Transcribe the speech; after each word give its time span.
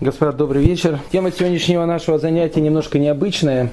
Господа, 0.00 0.30
добрый 0.30 0.64
вечер. 0.64 1.00
Тема 1.10 1.32
сегодняшнего 1.32 1.84
нашего 1.84 2.20
занятия 2.20 2.60
немножко 2.60 3.00
необычная. 3.00 3.72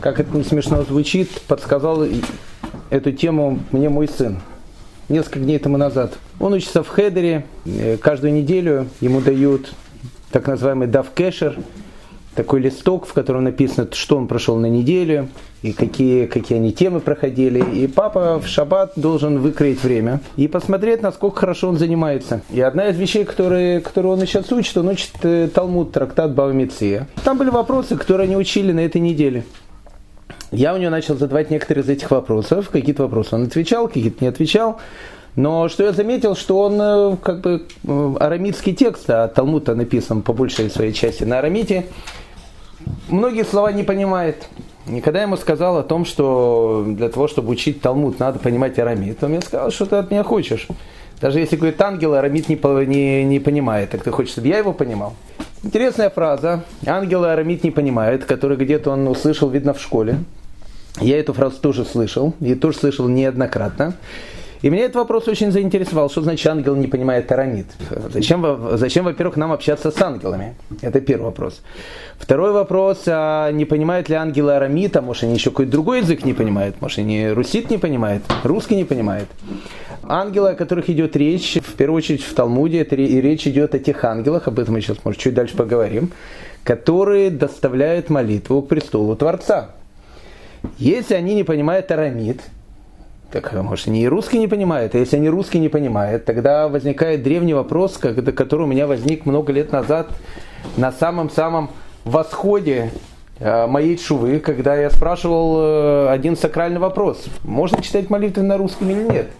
Как 0.00 0.20
это 0.20 0.36
не 0.36 0.44
смешно 0.44 0.82
звучит, 0.82 1.30
подсказал 1.48 2.04
эту 2.90 3.12
тему 3.12 3.58
мне 3.70 3.88
мой 3.88 4.06
сын 4.06 4.40
несколько 5.08 5.38
дней 5.38 5.58
тому 5.58 5.78
назад. 5.78 6.12
Он 6.40 6.52
учится 6.52 6.82
в 6.82 6.88
Хедере. 6.88 7.46
Э, 7.64 7.96
каждую 7.96 8.34
неделю 8.34 8.86
ему 9.00 9.22
дают 9.22 9.72
так 10.30 10.46
называемый 10.46 10.88
давкешер, 10.88 11.56
такой 12.34 12.60
листок, 12.60 13.06
в 13.06 13.12
котором 13.12 13.44
написано, 13.44 13.88
что 13.92 14.16
он 14.16 14.26
прошел 14.26 14.56
на 14.56 14.66
неделю, 14.66 15.28
и 15.62 15.72
какие, 15.72 16.26
какие 16.26 16.58
они 16.58 16.72
темы 16.72 17.00
проходили. 17.00 17.64
И 17.74 17.86
папа 17.86 18.40
в 18.40 18.46
шаббат 18.46 18.92
должен 18.96 19.38
выкроить 19.38 19.82
время 19.82 20.20
и 20.36 20.48
посмотреть, 20.48 21.02
насколько 21.02 21.40
хорошо 21.40 21.68
он 21.68 21.78
занимается. 21.78 22.42
И 22.50 22.60
одна 22.60 22.88
из 22.88 22.96
вещей, 22.96 23.24
которые, 23.24 23.80
которые 23.80 24.12
он 24.12 24.20
сейчас 24.20 24.50
учит, 24.52 24.76
он 24.76 24.88
учит 24.88 25.12
э, 25.22 25.48
Талмуд, 25.52 25.92
трактат 25.92 26.34
Бавамиция. 26.34 27.08
Там 27.24 27.38
были 27.38 27.50
вопросы, 27.50 27.96
которые 27.96 28.26
они 28.26 28.36
учили 28.36 28.72
на 28.72 28.80
этой 28.80 29.00
неделе. 29.00 29.44
Я 30.50 30.74
у 30.74 30.76
него 30.76 30.90
начал 30.90 31.16
задавать 31.16 31.50
некоторые 31.50 31.82
из 31.82 31.88
этих 31.88 32.10
вопросов. 32.10 32.68
Какие-то 32.68 33.04
вопросы 33.04 33.34
он 33.34 33.44
отвечал, 33.44 33.88
какие-то 33.88 34.18
не 34.20 34.28
отвечал. 34.28 34.80
Но 35.34 35.68
что 35.68 35.84
я 35.84 35.92
заметил, 35.92 36.36
что 36.36 36.60
он 36.60 36.78
э, 36.80 37.16
как 37.22 37.40
бы 37.40 37.62
э, 37.84 38.14
арамитский 38.20 38.74
текст, 38.74 39.08
а 39.08 39.28
Талмуд 39.28 39.66
написан 39.68 40.20
по 40.20 40.34
большей 40.34 40.68
своей 40.68 40.92
части 40.92 41.24
на 41.24 41.38
арамите, 41.38 41.86
многие 43.08 43.44
слова 43.44 43.72
не 43.72 43.82
понимает. 43.82 44.46
Никогда 44.86 45.20
я 45.20 45.24
ему 45.24 45.36
сказал 45.36 45.78
о 45.78 45.82
том, 45.82 46.04
что 46.04 46.84
для 46.86 47.08
того, 47.08 47.28
чтобы 47.28 47.50
учить 47.50 47.80
Талмуд, 47.80 48.18
надо 48.18 48.38
понимать 48.40 48.78
арамит, 48.78 49.22
он 49.24 49.30
мне 49.30 49.40
сказал, 49.40 49.70
что 49.70 49.86
ты 49.86 49.96
от 49.96 50.10
меня 50.10 50.22
хочешь. 50.22 50.68
Даже 51.20 51.38
если 51.38 51.56
говорит 51.56 51.80
ангел, 51.80 52.14
арамит 52.14 52.48
не, 52.48 52.58
не, 52.86 53.24
не 53.24 53.38
понимает, 53.38 53.90
так 53.90 54.02
ты 54.02 54.10
хочешь, 54.10 54.32
чтобы 54.32 54.48
я 54.48 54.58
его 54.58 54.72
понимал? 54.72 55.14
Интересная 55.62 56.10
фраза. 56.10 56.64
Ангелы 56.84 57.30
арамит 57.30 57.62
не 57.62 57.70
понимают, 57.70 58.24
который 58.24 58.56
где-то 58.56 58.90
он 58.90 59.06
услышал, 59.06 59.48
видно, 59.48 59.72
в 59.72 59.80
школе. 59.80 60.18
Я 61.00 61.18
эту 61.18 61.32
фразу 61.32 61.60
тоже 61.60 61.84
слышал, 61.84 62.34
и 62.40 62.54
тоже 62.56 62.76
слышал 62.76 63.08
неоднократно. 63.08 63.94
И 64.62 64.70
меня 64.70 64.84
этот 64.84 64.96
вопрос 64.96 65.26
очень 65.26 65.50
заинтересовал, 65.50 66.08
что 66.08 66.22
значит 66.22 66.46
ангел 66.46 66.76
не 66.76 66.86
понимает 66.86 67.30
арамид. 67.32 67.66
Зачем, 68.12 68.76
зачем 68.76 69.04
во-первых, 69.04 69.36
нам 69.36 69.50
общаться 69.50 69.90
с 69.90 70.00
ангелами? 70.00 70.54
Это 70.82 71.00
первый 71.00 71.24
вопрос. 71.24 71.60
Второй 72.16 72.52
вопрос, 72.52 73.02
а 73.06 73.50
не 73.50 73.64
понимают 73.64 74.08
ли 74.08 74.14
ангелы 74.14 74.54
арамид, 74.54 74.96
а 74.96 75.02
может 75.02 75.24
они 75.24 75.34
еще 75.34 75.50
какой-то 75.50 75.72
другой 75.72 75.98
язык 75.98 76.24
не 76.24 76.32
понимают, 76.32 76.80
может 76.80 76.98
они 76.98 77.28
русит 77.30 77.70
не 77.70 77.78
понимают, 77.78 78.22
русский 78.44 78.76
не 78.76 78.84
понимает. 78.84 79.26
Ангелы, 80.04 80.50
о 80.50 80.54
которых 80.54 80.88
идет 80.90 81.16
речь, 81.16 81.58
в 81.60 81.74
первую 81.74 81.98
очередь 81.98 82.22
в 82.22 82.32
Талмуде, 82.32 82.82
это 82.82 82.94
и 82.94 83.20
речь 83.20 83.46
идет 83.48 83.74
о 83.74 83.80
тех 83.80 84.04
ангелах, 84.04 84.46
об 84.46 84.60
этом 84.60 84.74
мы 84.74 84.80
сейчас, 84.80 84.98
может, 85.04 85.20
чуть 85.20 85.34
дальше 85.34 85.56
поговорим, 85.56 86.12
которые 86.62 87.30
доставляют 87.30 88.10
молитву 88.10 88.62
к 88.62 88.68
престолу 88.68 89.16
Творца. 89.16 89.70
Если 90.78 91.14
они 91.14 91.34
не 91.34 91.42
понимают 91.42 91.90
арамид, 91.90 92.40
так, 93.32 93.52
может, 93.54 93.88
они 93.88 94.02
и 94.02 94.08
русский 94.08 94.38
не 94.38 94.46
понимают. 94.46 94.94
А 94.94 94.98
если 94.98 95.16
они 95.16 95.30
русский 95.30 95.58
не 95.58 95.70
понимают, 95.70 96.26
тогда 96.26 96.68
возникает 96.68 97.22
древний 97.22 97.54
вопрос, 97.54 97.96
который 97.96 98.62
у 98.62 98.66
меня 98.66 98.86
возник 98.86 99.24
много 99.24 99.52
лет 99.52 99.72
назад 99.72 100.08
на 100.76 100.92
самом-самом 100.92 101.70
восходе 102.04 102.90
э, 103.38 103.66
моей 103.66 103.96
шувы, 103.96 104.38
когда 104.38 104.76
я 104.76 104.90
спрашивал 104.90 105.56
э, 105.60 106.08
один 106.10 106.36
сакральный 106.36 106.78
вопрос. 106.78 107.24
Можно 107.42 107.82
читать 107.82 108.10
молитвы 108.10 108.42
на 108.42 108.58
русском 108.58 108.90
или 108.90 109.02
нет? 109.02 109.30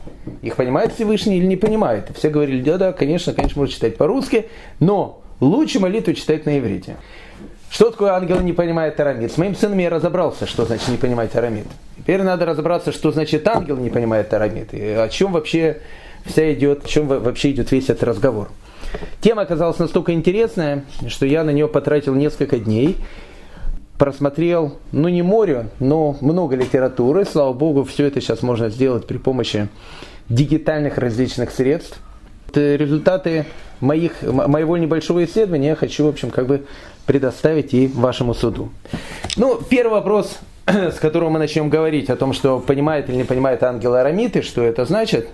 Их 0.41 0.57
понимает 0.57 0.95
Всевышний 0.95 1.37
или 1.37 1.47
не 1.47 1.57
понимает? 1.57 2.11
все 2.17 2.31
говорили, 2.31 2.63
да, 2.63 2.79
да, 2.79 2.93
конечно, 2.93 3.35
конечно, 3.35 3.61
можно 3.61 3.75
читать 3.75 3.99
по-русски, 3.99 4.47
но 4.81 5.21
лучше 5.41 5.81
молитву 5.81 6.15
читать 6.15 6.47
на 6.47 6.59
иврите. 6.59 6.97
Что 7.73 7.91
такое 7.91 8.13
ангел 8.13 8.39
не 8.41 8.53
понимает 8.53 9.01
арамид? 9.01 9.33
С 9.33 9.39
моим 9.39 9.57
сыном 9.57 9.79
я 9.79 9.89
разобрался, 9.89 10.47
что 10.47 10.67
значит 10.67 10.89
не 10.89 10.99
понимать 10.99 11.35
арамид. 11.35 11.65
Теперь 11.97 12.23
надо 12.23 12.45
разобраться, 12.45 12.93
что 12.93 13.13
значит 13.13 13.49
ангел 13.49 13.79
не 13.79 13.89
понимает 13.89 14.33
арамид. 14.35 14.75
И 14.75 14.91
о 14.91 15.09
чем 15.09 15.33
вообще 15.33 15.79
вся 16.27 16.53
идет, 16.53 16.85
о 16.85 16.89
чем 16.89 17.07
вообще 17.07 17.53
идет 17.53 17.73
весь 17.73 17.85
этот 17.85 18.03
разговор. 18.03 18.51
Тема 19.23 19.43
оказалась 19.43 19.79
настолько 19.79 20.13
интересная, 20.13 20.85
что 21.09 21.25
я 21.25 21.45
на 21.45 21.51
нее 21.51 21.67
потратил 21.67 22.15
несколько 22.15 22.59
дней. 22.59 22.99
Просмотрел, 23.97 24.77
ну 24.93 25.09
не 25.09 25.23
море, 25.23 25.71
но 25.79 26.19
много 26.21 26.57
литературы. 26.57 27.25
Слава 27.25 27.55
богу, 27.55 27.85
все 27.85 28.05
это 28.05 28.21
сейчас 28.21 28.43
можно 28.43 28.69
сделать 28.69 29.07
при 29.07 29.17
помощи 29.17 29.71
дигитальных 30.29 30.99
различных 30.99 31.51
средств. 31.51 31.99
Результаты 32.57 33.47
моих, 33.81 34.23
моего 34.23 34.77
небольшого 34.77 35.25
исследования 35.25 35.69
я 35.69 35.77
хочу, 35.77 36.05
в 36.05 36.09
общем, 36.09 36.31
как 36.31 36.47
бы 36.47 36.65
предоставить 37.07 37.75
и 37.75 37.89
вашему 37.89 38.35
суду. 38.35 38.71
Ну, 39.37 39.61
первый 39.69 39.95
вопрос, 39.95 40.39
с 40.67 40.99
которого 40.99 41.31
мы 41.31 41.39
начнем 41.39 41.69
говорить 41.69 42.09
о 42.11 42.17
том, 42.17 42.33
что 42.33 42.61
понимает 42.61 43.09
или 43.09 43.17
не 43.17 43.25
понимает 43.25 43.63
ангелы 43.63 44.01
арамиты, 44.01 44.43
что 44.43 44.63
это 44.63 44.85
значит. 44.85 45.29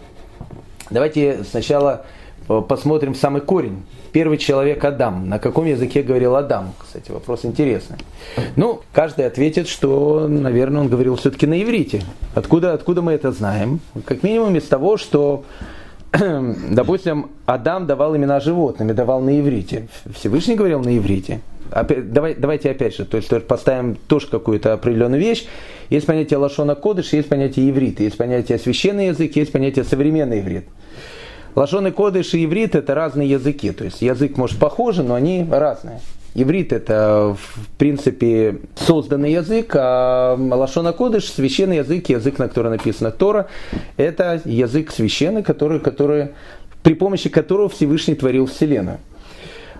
Давайте 0.91 1.45
сначала 1.45 2.07
э, 2.49 2.63
посмотрим 2.67 3.15
самый 3.15 3.43
корень. 3.43 3.83
Первый 4.13 4.39
человек 4.39 4.83
Адам. 4.85 5.29
На 5.29 5.39
каком 5.39 5.67
языке 5.67 6.03
говорил 6.03 6.35
Адам? 6.35 6.73
Кстати, 6.79 7.11
вопрос 7.11 7.45
интересный. 7.45 7.99
Ну, 8.57 8.81
каждый 8.93 9.27
ответит, 9.27 9.69
что, 9.69 10.27
наверное, 10.29 10.81
он 10.81 10.89
говорил 10.89 11.17
все-таки 11.17 11.47
на 11.47 11.63
иврите. 11.63 12.03
Откуда, 12.35 12.73
откуда 12.73 13.03
мы 13.03 13.13
это 13.13 13.33
знаем? 13.33 13.81
Как 14.07 14.23
минимум 14.23 14.57
из 14.57 14.65
того, 14.65 14.97
что 14.97 15.45
допустим, 16.71 17.31
Адам 17.47 17.87
давал 17.87 18.17
имена 18.17 18.41
животными, 18.41 18.93
давал 18.93 19.21
на 19.21 19.39
иврите. 19.39 19.89
Всевышний 20.15 20.55
говорил 20.55 20.81
на 20.81 20.97
иврите. 20.97 21.41
Опять, 21.71 22.13
давай, 22.13 22.35
давайте 22.35 22.71
опять 22.71 22.97
же, 22.97 23.05
то 23.05 23.19
есть 23.19 23.29
поставим 23.47 23.97
тоже 24.07 24.29
какую-то 24.29 24.73
определенную 24.73 25.21
вещь. 25.21 25.47
Есть 25.91 26.07
понятие 26.07 26.39
лашона 26.39 26.75
кодыш, 26.75 27.13
есть 27.13 27.29
понятие 27.29 27.69
иврит, 27.71 28.01
есть 28.01 28.17
понятие 28.17 28.59
священный 28.59 29.09
язык, 29.09 29.37
есть 29.37 29.53
понятие 29.53 29.85
современный 29.85 30.41
иврит. 30.41 30.65
Лашон 31.55 31.87
и 31.89 31.91
кодыш 31.91 32.33
и 32.35 32.45
иврит 32.45 32.75
это 32.75 32.95
разные 32.95 33.29
языки, 33.29 33.73
то 33.73 33.85
есть 33.85 34.01
язык 34.01 34.37
может 34.37 34.59
похожий, 34.59 35.05
но 35.05 35.15
они 35.15 35.47
разные. 35.51 36.01
Иврит 36.43 36.73
это 36.73 37.37
в 37.37 37.69
принципе 37.79 38.59
созданный 38.77 39.33
язык, 39.33 39.73
а 39.75 40.37
Лашона 40.39 40.93
Кодыш 40.93 41.31
священный 41.31 41.79
язык, 41.79 42.09
язык, 42.09 42.39
на 42.39 42.49
котором 42.49 42.73
написано 42.73 43.11
Тора, 43.11 43.49
это 43.97 44.41
язык 44.45 44.93
священный, 44.93 45.43
который, 45.43 45.81
который, 45.81 46.29
при 46.83 46.95
помощи 46.95 47.29
которого 47.29 47.69
Всевышний 47.69 48.15
творил 48.15 48.47
Вселенную. 48.47 48.99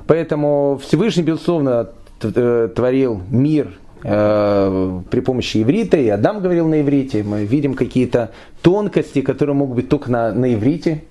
Поэтому 0.09 0.81
Всевышний, 0.83 1.23
безусловно, 1.23 1.91
э, 2.23 2.69
творил 2.75 3.21
мир 3.31 3.79
э, 4.03 5.01
при 5.11 5.21
помощи 5.21 5.63
иврита, 5.63 5.97
и 5.97 6.09
Адам 6.09 6.41
говорил 6.41 6.67
на 6.67 6.81
иврите. 6.81 7.23
Мы 7.23 7.45
видим 7.45 7.75
какие-то 7.75 8.33
тонкости, 8.63 9.21
которые 9.21 9.55
могут 9.55 9.77
быть 9.77 9.89
только 9.89 10.11
на, 10.11 10.33
на 10.33 10.55
иврите, 10.55 11.05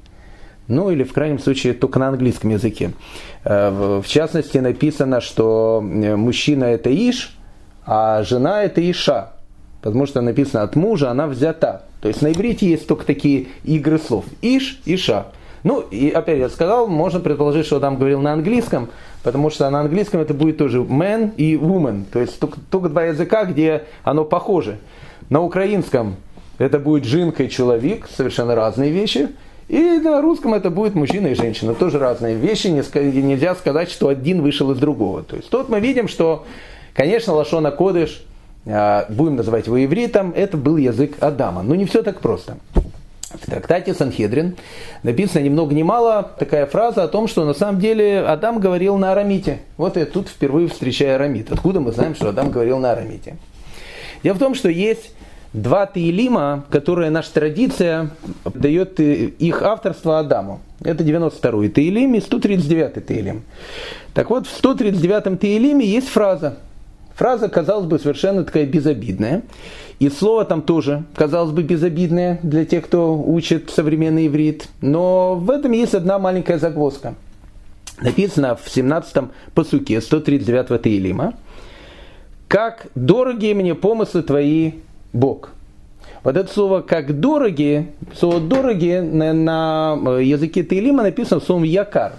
ну 0.68 0.92
или 0.92 1.04
в 1.04 1.14
крайнем 1.14 1.40
случае 1.40 1.74
только 1.74 2.00
на 2.00 2.10
английском 2.10 2.50
языке. 2.50 2.92
Э, 3.44 4.02
в 4.04 4.08
частности 4.08 4.58
написано, 4.58 5.22
что 5.22 5.82
мужчина 5.82 6.66
это 6.66 6.90
Иш, 6.90 7.38
а 7.86 8.24
жена 8.24 8.64
это 8.64 8.80
Иша. 8.92 9.32
Потому 9.82 10.06
что 10.06 10.22
написано 10.22 10.64
от 10.64 10.76
мужа 10.76 11.12
она 11.12 11.28
взята. 11.28 11.84
То 12.02 12.08
есть 12.08 12.22
на 12.22 12.32
иврите 12.32 12.68
есть 12.68 12.88
только 12.88 13.06
такие 13.06 13.48
игры 13.64 14.00
слов. 14.00 14.26
Иш, 14.42 14.82
Иша. 14.86 15.28
Ну, 15.64 15.82
и 15.82 16.10
опять 16.10 16.40
я 16.40 16.50
сказал, 16.50 16.88
можно 16.88 17.20
предположить, 17.20 17.66
что 17.66 17.78
Адам 17.78 17.98
говорил 17.98 18.22
на 18.22 18.34
английском, 18.34 18.90
потому 19.24 19.50
что 19.50 19.70
на 19.70 19.82
английском 19.82 20.22
это 20.22 20.34
будет 20.34 20.58
тоже 20.58 20.80
man 20.80 21.36
и 21.36 21.56
woman, 21.56 22.06
то 22.12 22.20
есть 22.20 22.40
только, 22.40 22.60
только 22.70 22.90
два 22.90 23.06
языка, 23.06 23.46
где 23.46 23.84
оно 24.04 24.24
похоже. 24.24 24.78
На 25.30 25.42
украинском 25.42 26.16
это 26.58 26.80
будет 26.80 27.06
жинка 27.06 27.44
и 27.44 27.50
человек, 27.50 28.08
совершенно 28.16 28.56
разные 28.56 28.92
вещи. 28.92 29.30
И 29.68 29.80
на 30.00 30.22
русском 30.22 30.54
это 30.54 30.70
будет 30.70 30.96
мужчина 30.96 31.28
и 31.28 31.36
женщина, 31.36 31.74
тоже 31.74 32.00
разные 32.00 32.36
вещи, 32.36 32.68
нельзя 32.68 33.54
сказать, 33.56 33.92
что 33.92 34.08
один 34.08 34.42
вышел 34.42 34.72
из 34.72 34.78
другого. 34.78 35.24
То 35.24 35.36
есть 35.36 35.50
тут 35.50 35.68
мы 35.68 35.82
видим, 35.82 36.08
что, 36.08 36.46
конечно, 36.94 37.34
Лашона 37.34 37.72
Кодыш, 37.72 38.24
а, 38.66 39.06
будем 39.10 39.36
называть 39.36 39.68
его 39.68 39.84
ивритом, 39.84 40.32
это 40.36 40.56
был 40.56 40.78
язык 40.78 41.18
Адама. 41.20 41.64
Но 41.64 41.76
не 41.76 41.86
все 41.86 42.02
так 42.02 42.22
просто. 42.22 42.58
В 43.30 43.46
трактате 43.46 43.94
Санхедрин 43.94 44.56
написано 45.04 45.42
ни 45.42 45.50
много 45.50 45.76
ни 45.76 45.84
мало 45.84 46.32
такая 46.40 46.66
фраза 46.66 47.04
о 47.04 47.10
том, 47.10 47.28
что 47.28 47.44
на 47.44 47.54
самом 47.54 47.80
деле 47.82 48.22
Адам 48.22 48.60
говорил 48.60 48.98
на 48.98 49.12
арамите. 49.12 49.60
Вот 49.76 49.98
я 49.98 50.06
тут 50.06 50.30
впервые 50.30 50.70
встречаю 50.70 51.16
арамит. 51.16 51.52
Откуда 51.52 51.82
мы 51.82 51.92
знаем, 51.92 52.16
что 52.16 52.30
Адам 52.30 52.52
говорил 52.52 52.80
на 52.80 52.94
арамите? 52.94 53.36
Дело 54.24 54.36
в 54.36 54.40
том, 54.40 54.56
что 54.56 54.70
есть 54.70 55.12
два 55.62 55.86
Таилима, 55.86 56.66
которые 56.70 57.10
наша 57.10 57.34
традиция 57.34 58.12
дает 58.46 59.00
их 59.00 59.62
авторство 59.62 60.20
Адаму. 60.20 60.62
Это 60.84 61.04
92-й 61.04 61.70
Таилим 61.70 62.14
и 62.14 62.20
139-й 62.20 63.02
Таилим. 63.02 63.44
Так 64.14 64.30
вот, 64.30 64.48
в 64.48 64.64
139-м 64.64 65.38
Таилиме 65.38 65.86
есть 65.86 66.08
фраза. 66.08 66.58
Фраза, 67.16 67.50
казалось 67.50 67.88
бы, 67.88 67.98
совершенно 67.98 68.44
такая 68.44 68.66
безобидная. 68.66 69.42
И 70.00 70.10
слово 70.10 70.46
там 70.46 70.62
тоже, 70.62 71.04
казалось 71.16 71.52
бы, 71.52 71.64
безобидное 71.64 72.40
для 72.44 72.66
тех, 72.66 72.86
кто 72.86 73.18
учит 73.18 73.72
современный 73.72 74.28
иврит. 74.28 74.70
Но 74.82 75.36
в 75.36 75.50
этом 75.50 75.72
есть 75.72 75.96
одна 75.96 76.20
маленькая 76.20 76.60
загвоздка. 76.60 77.16
написано 78.00 78.56
в 78.56 78.68
17-м 78.68 79.32
посуке 79.56 79.96
139-го 79.96 80.78
Таилима, 80.78 81.34
«Как 82.48 82.88
дороги 82.94 83.52
мне 83.54 83.74
помыслы 83.74 84.22
твои, 84.22 84.74
Бог». 85.18 85.50
Вот 86.24 86.36
это 86.36 86.52
слово 86.52 86.82
«как 86.82 87.20
дороги», 87.20 87.88
слово 88.18 88.40
«дороги» 88.40 89.00
на, 89.00 89.34
на 89.34 90.20
языке 90.20 90.64
Таилима 90.64 91.04
написано 91.04 91.40
словом 91.40 91.64
«якар». 91.64 92.14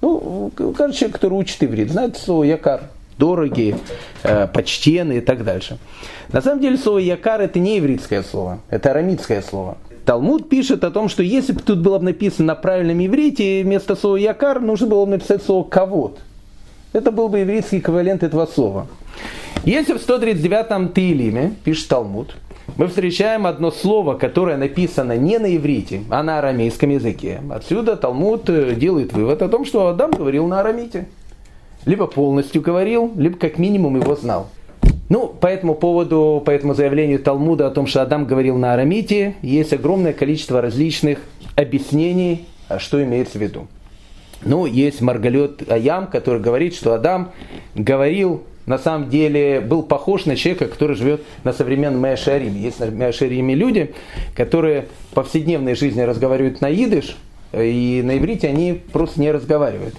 Ну, 0.00 0.52
каждый 0.76 0.96
человек, 0.96 1.16
который 1.16 1.34
учит 1.34 1.62
иврит, 1.64 1.90
знает 1.90 2.16
слово 2.16 2.44
«якар», 2.44 2.82
дорогие, 3.18 3.76
э, 4.22 4.46
почтенные 4.46 5.18
и 5.18 5.20
так 5.20 5.44
дальше. 5.44 5.78
На 6.32 6.40
самом 6.40 6.60
деле 6.60 6.76
слово 6.78 6.98
«якар» 6.98 7.40
это 7.40 7.58
не 7.58 7.78
ивритское 7.78 8.22
слово, 8.22 8.60
это 8.70 8.92
арамитское 8.92 9.42
слово. 9.42 9.76
Талмуд 10.04 10.48
пишет 10.48 10.84
о 10.84 10.90
том, 10.90 11.08
что 11.08 11.22
если 11.22 11.52
бы 11.52 11.60
тут 11.60 11.80
было 11.80 11.98
бы 11.98 12.04
написано 12.04 12.46
на 12.46 12.54
правильном 12.54 13.04
иврите, 13.04 13.62
вместо 13.64 13.96
слова 13.96 14.16
«якар» 14.16 14.60
нужно 14.60 14.86
было 14.86 15.04
бы 15.04 15.10
написать 15.12 15.42
слово 15.42 15.64
«кавод». 15.64 16.20
Это 16.92 17.10
был 17.10 17.28
бы 17.28 17.42
ивритский 17.42 17.78
эквивалент 17.78 18.22
этого 18.22 18.46
слова. 18.46 18.86
Если 19.64 19.92
в 19.92 19.96
139-м 19.96 20.88
Таилиме, 20.88 21.54
пишет 21.64 21.88
Талмуд, 21.88 22.36
мы 22.76 22.86
встречаем 22.86 23.46
одно 23.46 23.70
слово, 23.70 24.14
которое 24.14 24.56
написано 24.56 25.16
не 25.16 25.38
на 25.38 25.56
иврите, 25.56 26.02
а 26.10 26.22
на 26.22 26.38
арамейском 26.38 26.90
языке. 26.90 27.40
Отсюда 27.50 27.96
Талмуд 27.96 28.48
э, 28.48 28.74
делает 28.74 29.12
вывод 29.12 29.42
о 29.42 29.48
том, 29.48 29.64
что 29.64 29.88
Адам 29.88 30.12
говорил 30.12 30.46
на 30.46 30.60
арамите. 30.60 31.06
Либо 31.84 32.06
полностью 32.06 32.62
говорил, 32.62 33.12
либо 33.16 33.36
как 33.36 33.58
минимум 33.58 33.96
его 34.00 34.14
знал. 34.16 34.48
Ну, 35.08 35.28
по 35.28 35.46
этому 35.46 35.74
поводу, 35.74 36.42
по 36.44 36.50
этому 36.50 36.74
заявлению 36.74 37.18
Талмуда 37.18 37.66
о 37.66 37.70
том, 37.70 37.86
что 37.86 38.02
Адам 38.02 38.26
говорил 38.26 38.56
на 38.56 38.74
арамите, 38.74 39.34
есть 39.42 39.72
огромное 39.72 40.12
количество 40.12 40.60
различных 40.60 41.18
объяснений, 41.56 42.46
а 42.68 42.78
что 42.78 43.02
имеется 43.02 43.38
в 43.38 43.42
виду. 43.42 43.66
Ну, 44.42 44.66
есть 44.66 45.00
Маргалет 45.00 45.70
Аям, 45.70 46.06
который 46.06 46.40
говорит, 46.40 46.74
что 46.74 46.94
Адам 46.94 47.32
говорил, 47.74 48.44
на 48.66 48.78
самом 48.78 49.08
деле, 49.08 49.60
был 49.60 49.82
похож 49.82 50.26
на 50.26 50.36
человека, 50.36 50.66
который 50.66 50.94
живет 50.94 51.22
на 51.42 51.52
современном 51.52 52.00
Мэшариме. 52.02 52.60
Есть 52.60 52.80
на 52.80 52.86
Мэшариме 52.86 53.54
люди, 53.54 53.94
которые 54.36 54.86
в 55.10 55.14
повседневной 55.14 55.74
жизни 55.74 56.02
разговаривают 56.02 56.60
на 56.60 56.70
идыш, 56.70 57.16
и 57.52 58.02
на 58.04 58.18
иврите 58.18 58.48
они 58.48 58.80
просто 58.92 59.20
не 59.20 59.32
разговаривают. 59.32 59.94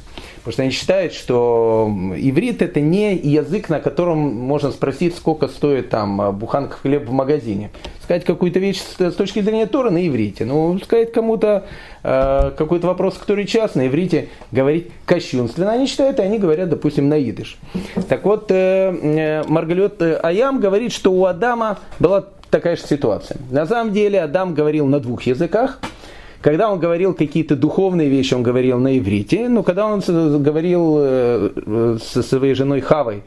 Потому 0.49 0.53
что 0.53 0.63
они 0.63 0.71
считают, 0.71 1.13
что 1.13 1.91
иврит 2.17 2.63
это 2.63 2.79
не 2.79 3.15
язык, 3.15 3.69
на 3.69 3.79
котором 3.79 4.17
можно 4.17 4.71
спросить, 4.71 5.15
сколько 5.15 5.47
стоит 5.47 5.91
там 5.91 6.35
буханка 6.35 6.75
хлеба 6.77 7.05
в 7.05 7.11
магазине. 7.11 7.69
Сказать 8.01 8.25
какую-то 8.25 8.57
вещь 8.57 8.81
с 8.81 9.13
точки 9.13 9.41
зрения 9.41 9.67
Тора 9.67 9.91
на 9.91 10.07
иврите. 10.07 10.45
Ну, 10.45 10.79
сказать 10.79 11.11
кому-то 11.11 11.67
э, 12.01 12.51
какой-то 12.57 12.87
вопрос, 12.87 13.13
который 13.19 13.45
час 13.45 13.75
на 13.75 13.85
иврите, 13.85 14.29
говорить 14.51 14.87
кощунственно. 15.05 15.71
Они 15.71 15.85
считают, 15.85 16.17
и 16.17 16.23
они 16.23 16.39
говорят, 16.39 16.67
допустим, 16.67 17.09
на 17.09 17.21
идыш. 17.21 17.59
Так 18.07 18.25
вот, 18.25 18.49
э, 18.49 18.91
э 19.03 19.43
Маргалет 19.47 20.01
Аям 20.01 20.59
говорит, 20.59 20.93
что 20.93 21.11
у 21.11 21.25
Адама 21.25 21.77
была 21.99 22.25
такая 22.49 22.75
же 22.75 22.81
ситуация. 22.81 23.37
На 23.51 23.67
самом 23.67 23.93
деле 23.93 24.19
Адам 24.19 24.55
говорил 24.55 24.87
на 24.87 24.99
двух 24.99 25.21
языках– 25.27 25.79
когда 26.41 26.71
он 26.71 26.79
говорил 26.79 27.13
какие-то 27.13 27.55
духовные 27.55 28.09
вещи, 28.09 28.33
он 28.33 28.43
говорил 28.43 28.79
на 28.79 28.97
иврите, 28.97 29.49
но 29.49 29.63
когда 29.63 29.87
он 29.87 29.99
говорил 30.41 30.97
э, 30.99 31.97
со 32.01 32.23
своей 32.23 32.53
женой 32.53 32.81
Хавой 32.81 33.23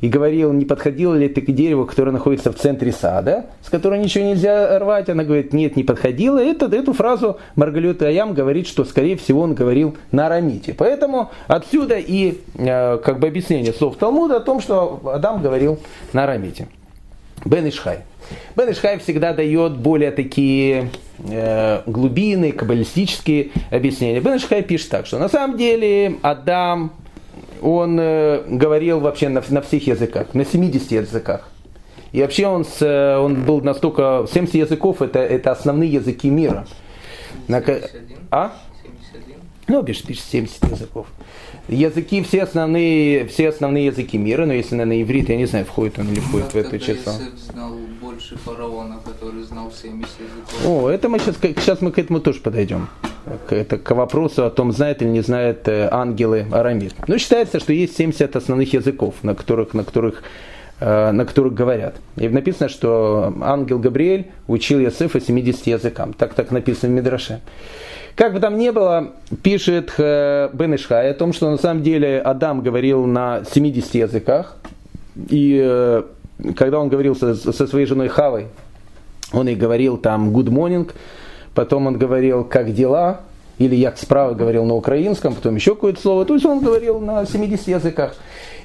и 0.00 0.08
говорил, 0.08 0.52
не 0.52 0.64
подходил 0.64 1.14
ли 1.14 1.28
ты 1.28 1.40
к 1.40 1.50
дереву, 1.52 1.86
которое 1.86 2.10
находится 2.12 2.52
в 2.52 2.56
центре 2.56 2.92
сада, 2.92 3.46
с 3.62 3.68
которого 3.68 3.98
ничего 3.98 4.24
нельзя 4.24 4.78
рвать, 4.78 5.08
она 5.08 5.24
говорит, 5.24 5.52
нет, 5.52 5.76
не 5.76 5.84
подходила. 5.84 6.38
Это, 6.38 6.66
эту 6.66 6.92
фразу 6.92 7.38
Маргалет 7.56 8.02
Аям 8.02 8.34
говорит, 8.34 8.66
что, 8.66 8.84
скорее 8.84 9.16
всего, 9.16 9.42
он 9.42 9.54
говорил 9.54 9.96
на 10.12 10.26
арамите. 10.26 10.74
Поэтому 10.74 11.30
отсюда 11.46 11.96
и 11.98 12.38
э, 12.56 12.98
как 12.98 13.18
бы 13.18 13.28
объяснение 13.28 13.72
слов 13.72 13.96
Талмуда 13.96 14.36
о 14.36 14.40
том, 14.40 14.60
что 14.60 15.00
Адам 15.04 15.42
говорил 15.42 15.78
на 16.12 16.24
арамите. 16.24 16.68
Бен 17.44 17.68
Ишхай. 17.68 18.00
Бен 18.56 18.70
Ишхай 18.70 18.98
всегда 18.98 19.32
дает 19.32 19.76
более 19.76 20.10
такие 20.10 20.90
э, 21.18 21.82
глубины, 21.86 22.52
каббалистические 22.52 23.50
объяснения. 23.70 24.20
Бен 24.20 24.36
Ишхай 24.36 24.62
пишет 24.62 24.90
так, 24.90 25.06
что 25.06 25.18
на 25.18 25.28
самом 25.28 25.56
деле 25.56 26.16
Адам, 26.22 26.92
он 27.62 27.98
э, 28.00 28.42
говорил 28.48 29.00
вообще 29.00 29.28
на, 29.28 29.42
на 29.48 29.62
всех 29.62 29.86
языках, 29.86 30.34
на 30.34 30.44
70 30.44 30.90
языках. 30.92 31.48
И 32.12 32.22
вообще 32.22 32.46
он, 32.46 32.64
с, 32.64 32.82
он 33.20 33.44
был 33.44 33.60
настолько... 33.60 34.26
70 34.32 34.54
языков 34.54 35.02
это, 35.02 35.18
это 35.18 35.50
основные 35.50 35.92
языки 35.92 36.30
мира. 36.30 36.66
71? 37.46 38.16
А? 38.30 38.52
71? 39.68 39.76
Ну, 39.76 39.82
пишет, 39.82 40.06
пишет 40.06 40.24
70 40.24 40.70
языков. 40.70 41.06
Языки, 41.68 42.22
все 42.22 42.42
основные, 42.42 43.26
все 43.26 43.50
основные 43.50 43.86
языки 43.86 44.16
мира, 44.16 44.46
но 44.46 44.54
если 44.54 44.74
на 44.74 45.02
иврит, 45.02 45.28
я 45.28 45.36
не 45.36 45.46
знаю, 45.46 45.66
входит 45.66 45.98
он 45.98 46.10
или 46.10 46.20
входит 46.20 46.54
в 46.54 46.56
это 46.56 46.78
число. 46.78 47.12
знал 47.52 47.72
больше 48.00 48.36
фараона, 48.38 49.00
который 49.04 49.42
знал 49.42 49.70
70 49.70 50.08
языков. 50.20 50.66
О, 50.66 50.88
это 50.88 51.08
мы 51.10 51.18
сейчас, 51.18 51.36
сейчас 51.42 51.82
мы 51.82 51.92
к 51.92 51.98
этому 51.98 52.20
тоже 52.20 52.40
подойдем. 52.40 52.88
Это 53.50 53.76
к 53.76 53.94
вопросу 53.94 54.46
о 54.46 54.50
том, 54.50 54.72
знает 54.72 55.02
или 55.02 55.10
не 55.10 55.20
знает 55.20 55.68
э, 55.68 55.88
ангелы 55.92 56.46
арамит. 56.50 56.94
Ну, 57.06 57.18
считается, 57.18 57.60
что 57.60 57.74
есть 57.74 57.94
70 57.96 58.36
основных 58.36 58.72
языков, 58.72 59.16
на 59.22 59.34
которых, 59.34 59.74
на 59.74 59.84
которых 59.84 60.22
на 60.80 61.24
которых 61.24 61.54
говорят. 61.54 61.96
И 62.16 62.28
написано, 62.28 62.68
что 62.68 63.34
ангел 63.40 63.78
Габриэль 63.78 64.26
учил 64.46 64.80
Иосифа 64.80 65.20
70 65.20 65.66
языкам. 65.66 66.12
Так 66.12 66.34
так 66.34 66.50
написано 66.50 66.92
в 66.92 66.96
Мидраше. 66.96 67.40
Как 68.18 68.32
бы 68.32 68.40
там 68.40 68.58
ни 68.58 68.70
было, 68.70 69.12
пишет 69.44 69.92
э, 69.98 70.50
Бен 70.52 70.74
Ишхай 70.74 71.10
о 71.10 71.14
том, 71.14 71.32
что 71.32 71.50
на 71.50 71.56
самом 71.56 71.84
деле 71.84 72.20
Адам 72.20 72.62
говорил 72.62 73.06
на 73.06 73.44
70 73.44 73.94
языках. 73.94 74.56
И 75.28 75.60
э, 75.64 76.02
когда 76.56 76.80
он 76.80 76.88
говорил 76.88 77.14
со, 77.14 77.36
со 77.36 77.66
своей 77.68 77.86
женой 77.86 78.08
Хавой, 78.08 78.48
он 79.32 79.46
ей 79.46 79.54
говорил 79.54 79.98
там 79.98 80.30
good 80.36 80.48
morning, 80.48 80.90
потом 81.54 81.86
он 81.86 81.96
говорил 81.96 82.42
как 82.42 82.74
дела, 82.74 83.20
или 83.58 83.76
я 83.76 83.94
справа 83.94 84.34
говорил 84.34 84.64
на 84.64 84.74
украинском, 84.74 85.34
потом 85.34 85.54
еще 85.54 85.76
какое-то 85.76 86.00
слово. 86.00 86.24
То 86.24 86.34
есть 86.34 86.44
он 86.44 86.58
говорил 86.58 86.98
на 86.98 87.24
70 87.24 87.68
языках. 87.68 88.16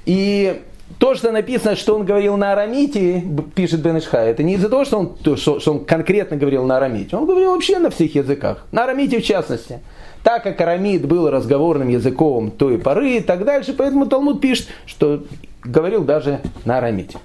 И 0.06 0.63
то, 1.00 1.16
что 1.16 1.31
написано, 1.31 1.75
что 1.75 1.95
он 1.95 2.06
говорил 2.06 2.38
на 2.38 2.51
арамите, 2.51 3.24
пишет 3.56 3.81
Бен 3.81 3.98
Ишхай, 3.98 4.30
это 4.30 4.44
не 4.44 4.56
из-за 4.56 4.69
того, 4.69 4.86
что 4.86 4.98
он, 5.00 5.38
что, 5.38 5.60
он 5.66 5.86
конкретно 5.86 6.38
говорил 6.38 6.66
на 6.66 6.78
арамите. 6.78 7.16
Он 7.16 7.25
говорил 7.25 7.51
вообще 7.51 7.80
на 7.80 7.90
всех 7.90 8.16
языках. 8.16 8.66
На 8.72 8.84
арамите 8.84 9.19
в 9.19 9.24
частности. 9.24 9.80
Так 10.24 10.44
как 10.44 10.60
арамит 10.62 11.06
был 11.06 11.30
разговорным 11.30 11.90
языком 11.90 12.51
той 12.51 12.78
поры 12.78 13.18
и 13.18 13.19
так 13.19 13.44
дальше, 13.44 13.74
поэтому 13.74 14.06
Талмуд 14.06 14.40
пишет, 14.40 14.68
что 14.86 15.24
говорил 15.63 16.04
даже 16.04 16.40
на 16.66 16.78
арамите. 16.78 17.18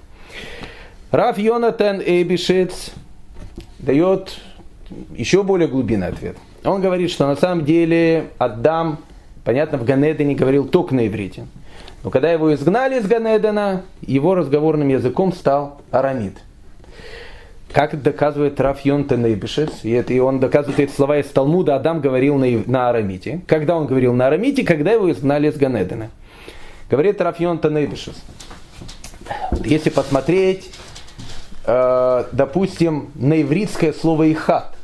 Раф 1.10 1.38
Йонатан 1.38 2.00
Эйбишец 2.00 2.90
дает 3.78 4.38
еще 5.16 5.42
более 5.42 5.68
глубинный 5.68 6.08
ответ. 6.08 6.36
Он 6.64 6.82
говорит, 6.82 7.10
что 7.10 7.26
на 7.26 7.36
самом 7.36 7.64
деле 7.64 8.30
Адам, 8.38 8.98
понятно, 9.44 9.78
в 9.78 9.84
Ганедене 9.84 10.34
говорил 10.34 10.66
только 10.66 10.94
на 10.94 11.06
иврите. 11.06 11.46
Но 12.08 12.10
когда 12.10 12.32
его 12.32 12.54
изгнали 12.54 12.98
из 12.98 13.06
Ганедена, 13.06 13.82
его 14.00 14.34
разговорным 14.34 14.88
языком 14.88 15.30
стал 15.30 15.82
арамид. 15.90 16.38
Как 17.70 18.00
доказывает 18.00 18.58
Раф 18.58 18.80
Йонтен 18.80 19.22
Нейбишес, 19.22 19.80
и, 19.82 19.90
это, 19.90 20.14
и 20.14 20.18
он 20.18 20.40
доказывает 20.40 20.80
эти 20.80 20.90
слова 20.90 21.18
из 21.18 21.26
Талмуда, 21.26 21.76
Адам 21.76 22.00
говорил 22.00 22.36
на, 22.36 22.46
на 22.64 22.88
арамите. 22.88 23.42
Когда 23.46 23.76
он 23.76 23.86
говорил 23.86 24.14
на 24.14 24.28
арамите, 24.28 24.64
когда 24.64 24.92
его 24.92 25.12
изгнали 25.12 25.50
из 25.50 25.58
Ганедена. 25.58 26.08
Говорит 26.88 27.20
Раф 27.20 27.40
Йонтен 27.40 27.74
Нейбишес. 27.74 28.16
Если 29.62 29.90
посмотреть, 29.90 30.70
э, 31.66 32.24
допустим, 32.32 33.10
на 33.16 33.42
ивритское 33.42 33.92
слово 33.92 34.32
«ихат», 34.32 34.74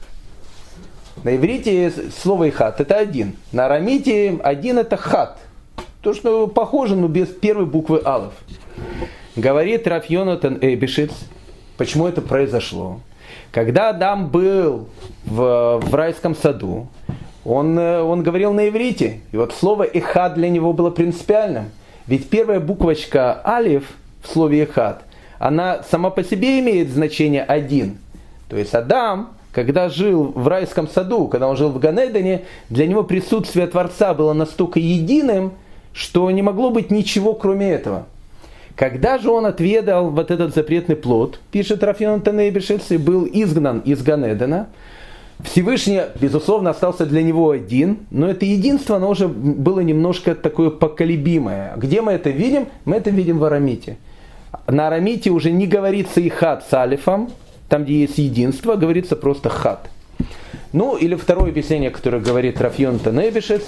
на 1.23 1.35
иврите 1.35 1.91
слово 2.23 2.51
«ихат» 2.51 2.83
это 2.83 2.99
один. 2.99 3.37
На 3.51 3.65
арамите 3.65 4.39
один 4.43 4.79
это 4.79 4.99
«хат». 4.99 5.39
То, 6.05 6.13
что 6.13 6.47
похоже, 6.49 6.97
но 6.97 7.09
без 7.09 7.29
первой 7.29 7.65
буквы 7.65 7.99
алов. 8.05 8.35
Говорит 9.37 9.89
Раф 9.89 10.05
Йонатан 10.11 10.59
Эйбишиц, 10.61 11.11
почему 11.79 12.07
это 12.07 12.21
произошло. 12.21 13.01
Когда 13.51 13.89
Адам 13.89 14.29
был 14.29 14.89
в, 15.25 15.81
в 15.83 15.95
райском 15.95 16.37
саду, 16.37 16.89
он, 17.43 17.79
он 17.79 18.23
говорил 18.23 18.53
на 18.53 18.69
иврите. 18.69 19.21
И 19.33 19.39
вот 19.39 19.55
слово 19.55 19.85
«эхад» 19.85 20.35
для 20.35 20.51
него 20.51 20.75
было 20.75 20.91
принципиальным. 20.91 21.71
Ведь 22.07 22.29
первая 22.29 22.61
буквочка 22.61 23.41
«алиф» 23.43 23.85
в 24.23 24.31
слове 24.31 24.65
«эхад», 24.65 25.05
она 25.39 25.83
сама 25.91 26.11
по 26.11 26.23
себе 26.23 26.61
имеет 26.61 26.91
значение 26.91 27.43
«один». 27.43 27.97
То 28.51 28.59
есть 28.59 28.75
Адам, 28.75 29.31
когда 29.53 29.89
жил 29.89 30.33
в 30.35 30.49
райском 30.49 30.87
саду, 30.87 31.29
когда 31.29 31.49
он 31.49 31.57
жил 31.57 31.71
в 31.71 31.79
Ганедане, 31.79 32.45
для 32.69 32.87
него 32.87 33.05
присутствие 33.05 33.67
Творца 33.69 34.13
было 34.13 34.35
настолько 34.35 34.79
единым– 34.79 35.53
что 35.95 36.31
не 36.31 36.43
могло 36.43 36.71
быть 36.71 36.91
ничего 36.91 37.33
кроме 37.33 37.73
этого. 37.73 38.07
Когда 38.77 39.19
же 39.19 39.31
он 39.31 39.47
отведал 39.47 40.11
вот 40.11 40.31
этот 40.33 40.55
запретный 40.55 40.97
плод, 40.97 41.39
пишет 41.53 41.85
Рафион 41.85 42.21
Танейбешец, 42.21 42.91
и 42.91 42.99
был 42.99 43.25
изгнан 43.25 43.79
из 43.79 44.03
Ганедена, 44.03 44.67
Всевышний, 45.43 46.01
безусловно, 46.21 46.71
остался 46.71 47.07
для 47.07 47.23
него 47.23 47.51
один, 47.51 47.99
но 48.11 48.29
это 48.29 48.45
единство, 48.45 48.97
оно 48.97 49.11
уже 49.11 49.29
было 49.29 49.81
немножко 49.81 50.35
такое 50.35 50.71
поколебимое. 50.71 51.75
Где 51.77 52.03
мы 52.03 52.13
это 52.13 52.31
видим? 52.31 52.69
Мы 52.85 52.97
это 52.97 53.11
видим 53.11 53.39
в 53.39 53.45
Арамите. 53.45 53.97
На 54.67 54.89
Арамите 54.89 55.31
уже 55.31 55.51
не 55.51 55.67
говорится 55.67 56.21
и 56.21 56.29
хат 56.29 56.65
с 56.69 56.73
алифом, 56.75 57.31
там, 57.69 57.85
где 57.85 58.03
есть 58.03 58.19
единство, 58.19 58.77
говорится 58.77 59.17
просто 59.17 59.49
хат. 59.49 59.89
Ну, 60.75 60.97
или 60.97 61.15
второе 61.15 61.51
объяснение, 61.51 61.91
которое 61.91 62.19
говорит 62.19 62.61
Рафьон 62.61 62.99
Танебишец, 62.99 63.63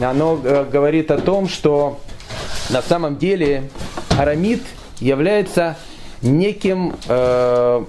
оно 0.00 0.40
э, 0.42 0.64
говорит 0.64 1.10
о 1.10 1.18
том, 1.18 1.46
что 1.46 2.00
на 2.70 2.80
самом 2.80 3.18
деле 3.18 3.64
арамит 4.18 4.62
является 4.98 5.76
неким, 6.22 6.94
э, 7.06 7.84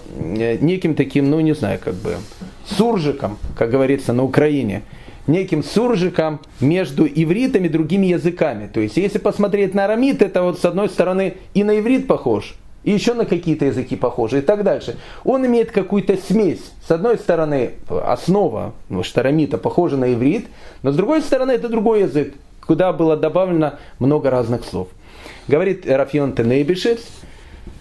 неким 0.59 0.95
таким, 0.95 1.29
ну 1.29 1.39
не 1.39 1.55
знаю, 1.55 1.79
как 1.81 1.93
бы, 1.93 2.17
суржиком, 2.65 3.37
как 3.57 3.69
говорится 3.69 4.11
на 4.11 4.25
Украине, 4.25 4.83
неким 5.25 5.63
суржиком 5.63 6.41
между 6.59 7.07
ивритом 7.07 7.63
и 7.63 7.69
другими 7.69 8.07
языками. 8.07 8.67
То 8.67 8.81
есть, 8.81 8.97
если 8.97 9.19
посмотреть 9.19 9.73
на 9.73 9.85
арамит, 9.85 10.21
это 10.21 10.43
вот 10.43 10.59
с 10.59 10.65
одной 10.65 10.89
стороны 10.89 11.35
и 11.53 11.63
на 11.63 11.79
иврит 11.79 12.07
похож, 12.07 12.55
и 12.83 12.91
еще 12.91 13.13
на 13.13 13.25
какие-то 13.25 13.65
языки 13.65 13.95
похожи 13.95 14.39
и 14.39 14.41
так 14.41 14.63
дальше. 14.63 14.98
Он 15.24 15.45
имеет 15.45 15.71
какую-то 15.71 16.17
смесь. 16.17 16.71
С 16.88 16.91
одной 16.91 17.17
стороны, 17.17 17.71
основа 17.89 18.74
ну, 18.88 19.03
штарамита 19.03 19.57
похожа 19.57 19.98
на 19.98 20.13
иврит, 20.13 20.48
но 20.81 20.91
с 20.91 20.95
другой 20.95 21.21
стороны, 21.21 21.51
это 21.51 21.69
другой 21.69 22.01
язык, 22.01 22.33
куда 22.65 22.93
было 22.93 23.17
добавлено 23.17 23.74
много 24.00 24.29
разных 24.29 24.63
слов. 24.65 24.88
Говорит 25.48 25.86
Рафион 25.86 26.33
Тенейбишец, 26.33 27.01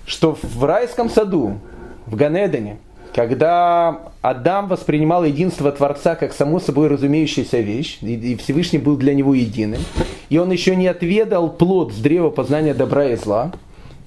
что 0.06 0.36
в 0.42 0.64
райском 0.64 1.10
саду, 1.10 1.58
в 2.06 2.16
Ганедане, 2.16 2.78
когда 3.14 4.00
Адам 4.22 4.68
воспринимал 4.68 5.24
единство 5.24 5.70
Творца 5.72 6.14
как 6.14 6.32
само 6.32 6.60
собой 6.60 6.88
разумеющаяся 6.88 7.58
вещь, 7.58 7.98
и 8.00 8.36
Всевышний 8.36 8.78
был 8.78 8.96
для 8.96 9.14
него 9.14 9.34
единым, 9.34 9.80
и 10.28 10.38
он 10.38 10.50
еще 10.50 10.76
не 10.76 10.86
отведал 10.86 11.50
плод 11.50 11.92
с 11.92 11.96
древа 11.96 12.30
познания 12.30 12.74
добра 12.74 13.06
и 13.06 13.16
зла, 13.16 13.52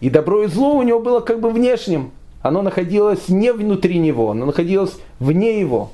и 0.01 0.09
добро 0.09 0.43
и 0.43 0.47
зло 0.47 0.75
у 0.75 0.81
него 0.81 0.99
было 0.99 1.21
как 1.21 1.39
бы 1.39 1.49
внешним. 1.51 2.11
Оно 2.41 2.63
находилось 2.63 3.29
не 3.29 3.53
внутри 3.53 3.99
него, 3.99 4.31
оно 4.31 4.47
находилось 4.47 4.97
вне 5.19 5.59
его. 5.59 5.91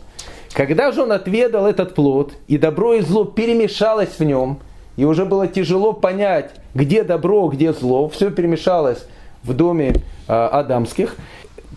Когда 0.54 0.92
же 0.92 1.04
он 1.04 1.12
отведал 1.12 1.68
этот 1.68 1.94
плод, 1.94 2.34
и 2.48 2.58
добро 2.58 2.96
и 2.96 3.02
зло 3.02 3.26
перемешалось 3.26 4.18
в 4.18 4.24
нем, 4.24 4.60
и 4.96 5.04
уже 5.04 5.26
было 5.26 5.46
тяжело 5.48 5.92
понять, 5.94 6.52
где 6.74 7.04
добро, 7.04 7.50
где 7.50 7.74
зло, 7.74 8.08
все 8.08 8.32
перемешалось 8.32 9.06
в 9.44 9.54
доме 9.54 9.96
э, 10.28 10.34
адамских. 10.34 11.18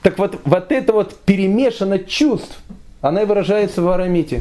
Так 0.02 0.18
вот, 0.18 0.38
вот 0.44 0.72
это 0.72 0.92
вот 0.92 1.14
перемешано 1.16 1.98
чувств, 1.98 2.62
она 3.02 3.22
и 3.22 3.26
выражается 3.26 3.82
в 3.82 3.88
арамите. 3.88 4.40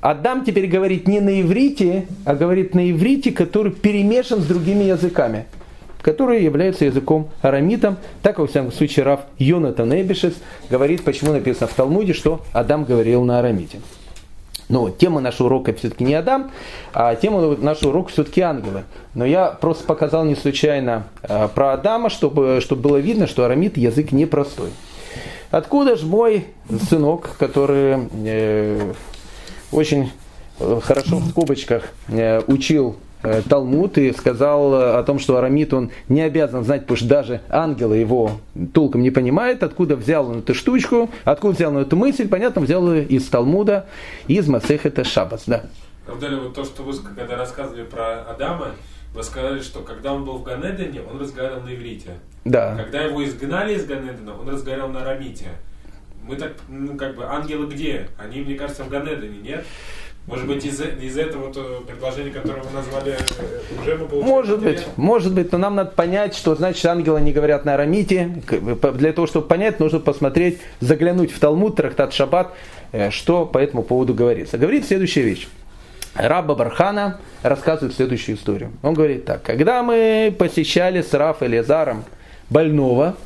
Адам 0.00 0.44
теперь 0.44 0.66
говорит 0.66 1.06
не 1.06 1.20
на 1.20 1.40
иврите, 1.42 2.06
а 2.24 2.34
говорит 2.34 2.74
на 2.74 2.90
иврите, 2.90 3.32
который 3.32 3.70
перемешан 3.70 4.40
с 4.40 4.46
другими 4.46 4.84
языками 4.84 5.44
который 6.08 6.42
является 6.42 6.86
языком 6.86 7.28
арамитом. 7.42 7.98
Так, 8.22 8.38
во 8.38 8.46
всяком 8.46 8.72
случае, 8.72 9.04
Раф 9.04 9.20
Йонатан 9.36 9.92
Эбишес 9.92 10.32
говорит, 10.70 11.04
почему 11.04 11.32
написано 11.32 11.66
в 11.66 11.74
Талмуде, 11.74 12.14
что 12.14 12.40
Адам 12.54 12.84
говорил 12.84 13.24
на 13.24 13.40
арамите. 13.40 13.82
Но 14.70 14.88
тема 14.88 15.20
нашего 15.20 15.48
урока 15.48 15.74
все-таки 15.74 16.04
не 16.04 16.14
Адам, 16.14 16.50
а 16.94 17.14
тема 17.14 17.56
нашего 17.56 17.90
урока 17.90 18.10
все-таки 18.10 18.40
ангелы. 18.40 18.84
Но 19.12 19.26
я 19.26 19.48
просто 19.48 19.84
показал 19.84 20.24
не 20.24 20.34
случайно 20.34 21.08
э, 21.24 21.46
про 21.54 21.74
Адама, 21.74 22.08
чтобы, 22.08 22.60
чтобы 22.62 22.80
было 22.80 22.96
видно, 22.96 23.26
что 23.26 23.44
арамит 23.44 23.76
язык 23.76 24.10
непростой. 24.10 24.70
Откуда 25.50 25.94
же 25.94 26.06
мой 26.06 26.46
сынок, 26.88 27.36
который 27.38 28.08
э, 28.24 28.94
очень 29.72 30.10
э, 30.58 30.80
хорошо 30.82 31.18
в 31.18 31.28
скобочках 31.28 31.92
э, 32.08 32.40
учил 32.46 32.96
Талмуд 33.48 33.98
и 33.98 34.12
сказал 34.12 34.74
э, 34.74 34.98
о 34.98 35.02
том, 35.02 35.18
что 35.18 35.36
арамит 35.36 35.72
он 35.74 35.90
не 36.08 36.20
обязан 36.22 36.64
знать, 36.64 36.82
потому 36.82 36.96
что 36.96 37.08
даже 37.08 37.40
ангелы 37.48 37.96
его 37.96 38.40
толком 38.72 39.02
не 39.02 39.10
понимают, 39.10 39.62
откуда 39.62 39.96
взял 39.96 40.28
он 40.30 40.38
эту 40.38 40.54
штучку, 40.54 41.10
откуда 41.24 41.54
взял 41.54 41.74
он 41.74 41.82
эту 41.82 41.96
мысль, 41.96 42.28
понятно, 42.28 42.62
взял 42.62 42.92
ее 42.92 43.04
из 43.04 43.26
Талмуда, 43.28 43.86
из 44.28 44.46
Масехета 44.46 45.04
Шабас. 45.04 45.44
Да. 45.46 45.64
Правда 46.06 46.28
вот 46.40 46.54
то, 46.54 46.64
что 46.64 46.82
вы 46.82 46.94
когда 46.96 47.36
рассказывали 47.36 47.84
про 47.84 48.22
Адама, 48.22 48.68
вы 49.14 49.22
сказали, 49.22 49.60
что 49.60 49.80
когда 49.80 50.14
он 50.14 50.24
был 50.24 50.38
в 50.38 50.42
Ганедене, 50.42 51.00
он 51.02 51.20
разговаривал 51.20 51.62
на 51.62 51.74
иврите. 51.74 52.18
Да. 52.44 52.76
Когда 52.76 53.02
его 53.02 53.24
изгнали 53.24 53.74
из 53.74 53.84
Ганедена, 53.84 54.38
он 54.38 54.48
разговаривал 54.48 54.90
на 54.90 55.02
арамите. 55.02 55.48
Мы 56.22 56.36
так, 56.36 56.52
ну, 56.68 56.96
как 56.96 57.16
бы, 57.16 57.24
ангелы 57.24 57.66
где? 57.66 58.08
Они, 58.18 58.42
мне 58.42 58.54
кажется, 58.54 58.84
в 58.84 58.88
Ганедене, 58.88 59.38
нет? 59.38 59.64
Может 60.28 60.46
быть, 60.46 60.62
из, 60.66 60.78
из 60.78 61.16
этого 61.16 61.46
вот 61.46 61.56
э, 61.56 61.80
предложения, 61.86 62.30
которое 62.30 62.62
вы 62.62 62.70
назвали, 62.70 63.12
э, 63.12 63.80
уже 63.80 63.96
мы 63.96 64.06
получили? 64.06 64.30
Может 64.30 64.60
быть, 64.60 64.86
может 64.96 65.34
быть, 65.34 65.52
но 65.52 65.58
нам 65.58 65.74
надо 65.74 65.90
понять, 65.92 66.36
что 66.36 66.54
значит 66.54 66.84
ангелы 66.84 67.22
не 67.22 67.32
говорят 67.32 67.64
на 67.64 67.74
арамите. 67.74 68.42
Для 68.94 69.14
того, 69.14 69.26
чтобы 69.26 69.46
понять, 69.46 69.80
нужно 69.80 70.00
посмотреть, 70.00 70.58
заглянуть 70.80 71.32
в 71.32 71.40
Талмуд, 71.40 71.76
Трактат 71.76 72.12
Шаббат, 72.12 72.52
э, 72.92 73.10
что 73.10 73.46
по 73.46 73.56
этому 73.56 73.82
поводу 73.82 74.12
говорится. 74.12 74.58
Говорит 74.58 74.84
следующая 74.86 75.22
вещь. 75.22 75.48
Раба 76.14 76.54
Бархана 76.54 77.20
рассказывает 77.42 77.96
следующую 77.96 78.36
историю. 78.36 78.72
Он 78.82 78.92
говорит 78.92 79.24
так. 79.24 79.42
Когда 79.42 79.82
мы 79.82 80.34
посещали 80.38 81.00
с 81.00 81.14
Раф 81.14 81.42
Элизаром 81.42 82.04
больного, 82.50 83.16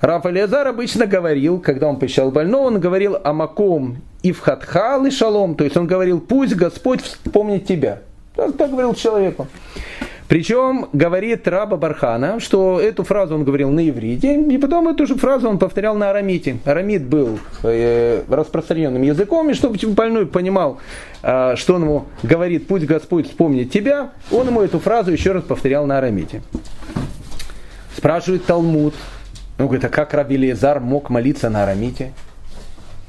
Раф 0.00 0.24
Элиазар 0.24 0.66
обычно 0.66 1.06
говорил, 1.06 1.60
когда 1.60 1.86
он 1.86 1.98
посещал 1.98 2.30
больного, 2.30 2.62
он 2.62 2.80
говорил 2.80 3.18
о 3.22 3.32
маком 3.34 3.98
и 4.22 4.32
в 4.32 4.40
хатхал 4.40 5.04
и 5.04 5.10
шалом, 5.10 5.54
то 5.54 5.64
есть 5.64 5.76
он 5.76 5.86
говорил, 5.86 6.20
пусть 6.20 6.54
Господь 6.54 7.02
вспомнит 7.02 7.66
тебя. 7.66 8.00
Так, 8.34 8.56
так 8.56 8.70
говорил 8.70 8.94
человеку. 8.94 9.46
Причем 10.26 10.86
говорит 10.92 11.46
раба 11.48 11.76
Бархана, 11.76 12.38
что 12.40 12.80
эту 12.80 13.02
фразу 13.02 13.34
он 13.34 13.44
говорил 13.44 13.70
на 13.70 13.86
иврите, 13.86 14.40
и 14.40 14.58
потом 14.58 14.88
эту 14.88 15.04
же 15.04 15.16
фразу 15.16 15.48
он 15.48 15.58
повторял 15.58 15.96
на 15.96 16.10
арамите. 16.10 16.58
Арамит 16.64 17.04
был 17.04 17.40
э, 17.64 18.22
распространенным 18.28 19.02
языком, 19.02 19.50
и 19.50 19.54
чтобы 19.54 19.76
больной 19.88 20.26
понимал, 20.26 20.78
э, 21.22 21.56
что 21.56 21.74
он 21.74 21.82
ему 21.82 22.04
говорит, 22.22 22.68
пусть 22.68 22.86
Господь 22.86 23.26
вспомнит 23.26 23.72
тебя, 23.72 24.12
он 24.30 24.46
ему 24.46 24.62
эту 24.62 24.78
фразу 24.78 25.10
еще 25.10 25.32
раз 25.32 25.42
повторял 25.42 25.84
на 25.84 25.98
арамите. 25.98 26.42
Спрашивает 27.96 28.46
Талмуд, 28.46 28.94
он 29.62 29.68
говорит, 29.68 29.84
а 29.84 29.88
как 29.88 30.14
Раби 30.14 30.36
Лезар 30.36 30.80
мог 30.80 31.10
молиться 31.10 31.50
на 31.50 31.64
арамите? 31.64 32.12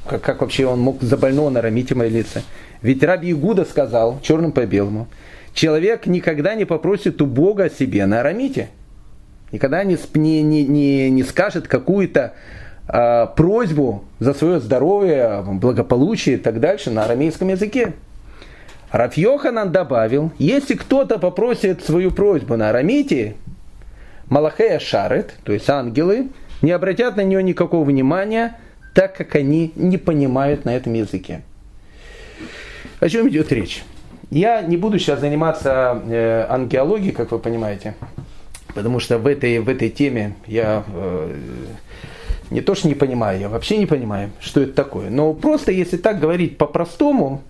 Как, 0.06 0.22
как 0.22 0.42
вообще 0.42 0.66
он 0.66 0.80
мог 0.80 1.02
за 1.02 1.18
больного 1.18 1.50
на 1.50 1.60
арамите 1.60 1.96
молиться? 1.96 2.44
Ведь 2.82 3.04
Раби 3.04 3.32
Игуда 3.32 3.64
сказал, 3.66 4.20
черным 4.22 4.52
по 4.52 4.66
белому, 4.66 5.08
человек 5.54 6.08
никогда 6.08 6.56
не 6.56 6.66
попросит 6.66 7.22
у 7.22 7.26
Бога 7.26 7.70
себе 7.70 8.06
на 8.06 8.22
арамите. 8.22 8.70
Никогда 9.52 9.84
не, 9.84 9.98
не, 10.16 10.64
не, 10.64 11.10
не 11.10 11.24
скажет 11.24 11.68
какую-то 11.68 12.34
э, 12.88 13.28
просьбу 13.36 14.04
за 14.20 14.34
свое 14.34 14.60
здоровье, 14.60 15.44
благополучие 15.46 16.36
и 16.36 16.38
так 16.38 16.60
дальше 16.60 16.90
на 16.90 17.04
арамейском 17.04 17.50
языке. 17.50 17.94
Рафьоханан 18.92 19.72
добавил, 19.72 20.32
если 20.38 20.76
кто-то 20.76 21.18
попросит 21.18 21.84
свою 21.84 22.12
просьбу 22.12 22.58
на 22.58 22.70
арамите, 22.70 23.36
Малахея 24.28 24.80
шарет, 24.80 25.34
то 25.44 25.52
есть 25.52 25.70
ангелы, 25.70 26.30
не 26.62 26.72
обратят 26.72 27.18
на 27.18 27.22
нее 27.24 27.42
никакого 27.44 27.84
внимания, 27.84 28.58
так 28.94 29.16
как 29.16 29.36
они 29.36 29.72
не 29.76 29.98
понимают 29.98 30.66
на 30.66 30.76
этом 30.76 30.94
языке. 30.94 31.42
О 33.00 33.10
чем 33.10 33.30
идет 33.30 33.52
речь? 33.52 33.84
Я 34.30 34.62
не 34.62 34.78
буду 34.78 35.00
сейчас 35.00 35.20
заниматься 35.20 36.02
э, 36.06 36.46
ангеологией, 36.50 37.12
как 37.12 37.32
вы 37.32 37.40
понимаете, 37.40 37.96
потому 38.74 39.00
что 39.00 39.18
в 39.18 39.28
этой, 39.28 39.60
в 39.60 39.68
этой 39.68 39.90
теме 39.90 40.36
я 40.48 40.84
э, 40.88 41.36
не 42.50 42.62
то 42.62 42.76
что 42.76 42.88
не 42.88 42.96
понимаю, 42.96 43.40
я 43.40 43.50
вообще 43.50 43.78
не 43.78 43.86
понимаю, 43.86 44.32
что 44.40 44.62
это 44.62 44.74
такое. 44.74 45.10
Но 45.10 45.34
просто 45.34 45.72
если 45.72 45.98
так 45.98 46.20
говорить 46.20 46.58
по-простому, 46.58 47.42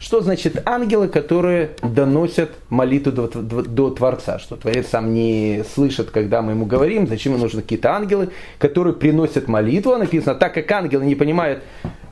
что 0.00 0.20
значит 0.20 0.66
ангелы, 0.66 1.08
которые 1.08 1.70
доносят 1.82 2.50
молитву 2.68 3.12
до, 3.12 3.90
Творца? 3.90 4.38
Что 4.38 4.56
Творец 4.56 4.88
сам 4.88 5.14
не 5.14 5.64
слышит, 5.74 6.10
когда 6.10 6.42
мы 6.42 6.52
ему 6.52 6.66
говорим, 6.66 7.06
зачем 7.06 7.32
ему 7.34 7.42
нужны 7.42 7.62
какие-то 7.62 7.92
ангелы, 7.92 8.30
которые 8.58 8.94
приносят 8.94 9.48
молитву. 9.48 9.96
Написано, 9.96 10.34
так 10.34 10.54
как 10.54 10.70
ангелы 10.70 11.04
не 11.04 11.14
понимают 11.14 11.62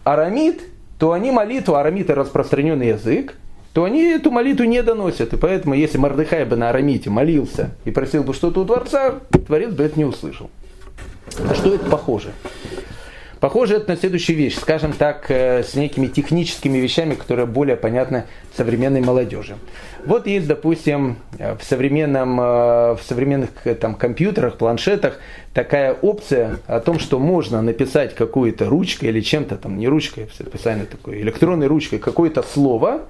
арамит, 0.04 0.60
то 0.98 1.12
они 1.12 1.30
молитву, 1.30 1.74
арамит 1.74 2.10
это 2.10 2.14
распространенный 2.14 2.88
язык, 2.88 3.34
то 3.72 3.84
они 3.84 4.02
эту 4.02 4.30
молитву 4.30 4.64
не 4.64 4.82
доносят. 4.82 5.32
И 5.32 5.36
поэтому, 5.36 5.74
если 5.74 5.98
Мардыхай 5.98 6.44
бы 6.44 6.56
на 6.56 6.70
арамите 6.70 7.10
молился 7.10 7.70
и 7.84 7.90
просил 7.90 8.22
бы 8.22 8.34
что-то 8.34 8.60
у 8.60 8.64
Творца, 8.64 9.14
Творец 9.46 9.72
бы 9.72 9.84
это 9.84 9.98
не 9.98 10.04
услышал. 10.04 10.50
А 11.48 11.54
что 11.54 11.74
это 11.74 11.88
похоже? 11.88 12.32
Похоже 13.40 13.76
это 13.76 13.92
на 13.92 13.96
следующую 13.96 14.36
вещь, 14.36 14.58
скажем 14.58 14.92
так, 14.92 15.30
э, 15.30 15.62
с 15.62 15.74
некими 15.74 16.08
техническими 16.08 16.76
вещами, 16.76 17.14
которые 17.14 17.46
более 17.46 17.74
понятны 17.74 18.24
современной 18.54 19.00
молодежи. 19.00 19.56
Вот 20.04 20.26
есть, 20.26 20.46
допустим, 20.46 21.16
э, 21.38 21.56
в, 21.56 21.64
современном, 21.64 22.38
э, 22.38 22.44
в 22.96 23.00
современных 23.02 23.50
там, 23.80 23.94
компьютерах, 23.94 24.58
планшетах 24.58 25.18
такая 25.54 25.94
опция 25.94 26.58
о 26.66 26.80
том, 26.80 26.98
что 26.98 27.18
можно 27.18 27.62
написать 27.62 28.14
какую-то 28.14 28.66
ручкой 28.66 29.06
или 29.06 29.22
чем-то, 29.22 29.56
там 29.56 29.78
не 29.78 29.88
ручкой, 29.88 30.28
специально 30.34 30.84
такой 30.84 31.22
электронной 31.22 31.66
ручкой, 31.66 31.98
какое-то 31.98 32.42
слово, 32.42 33.04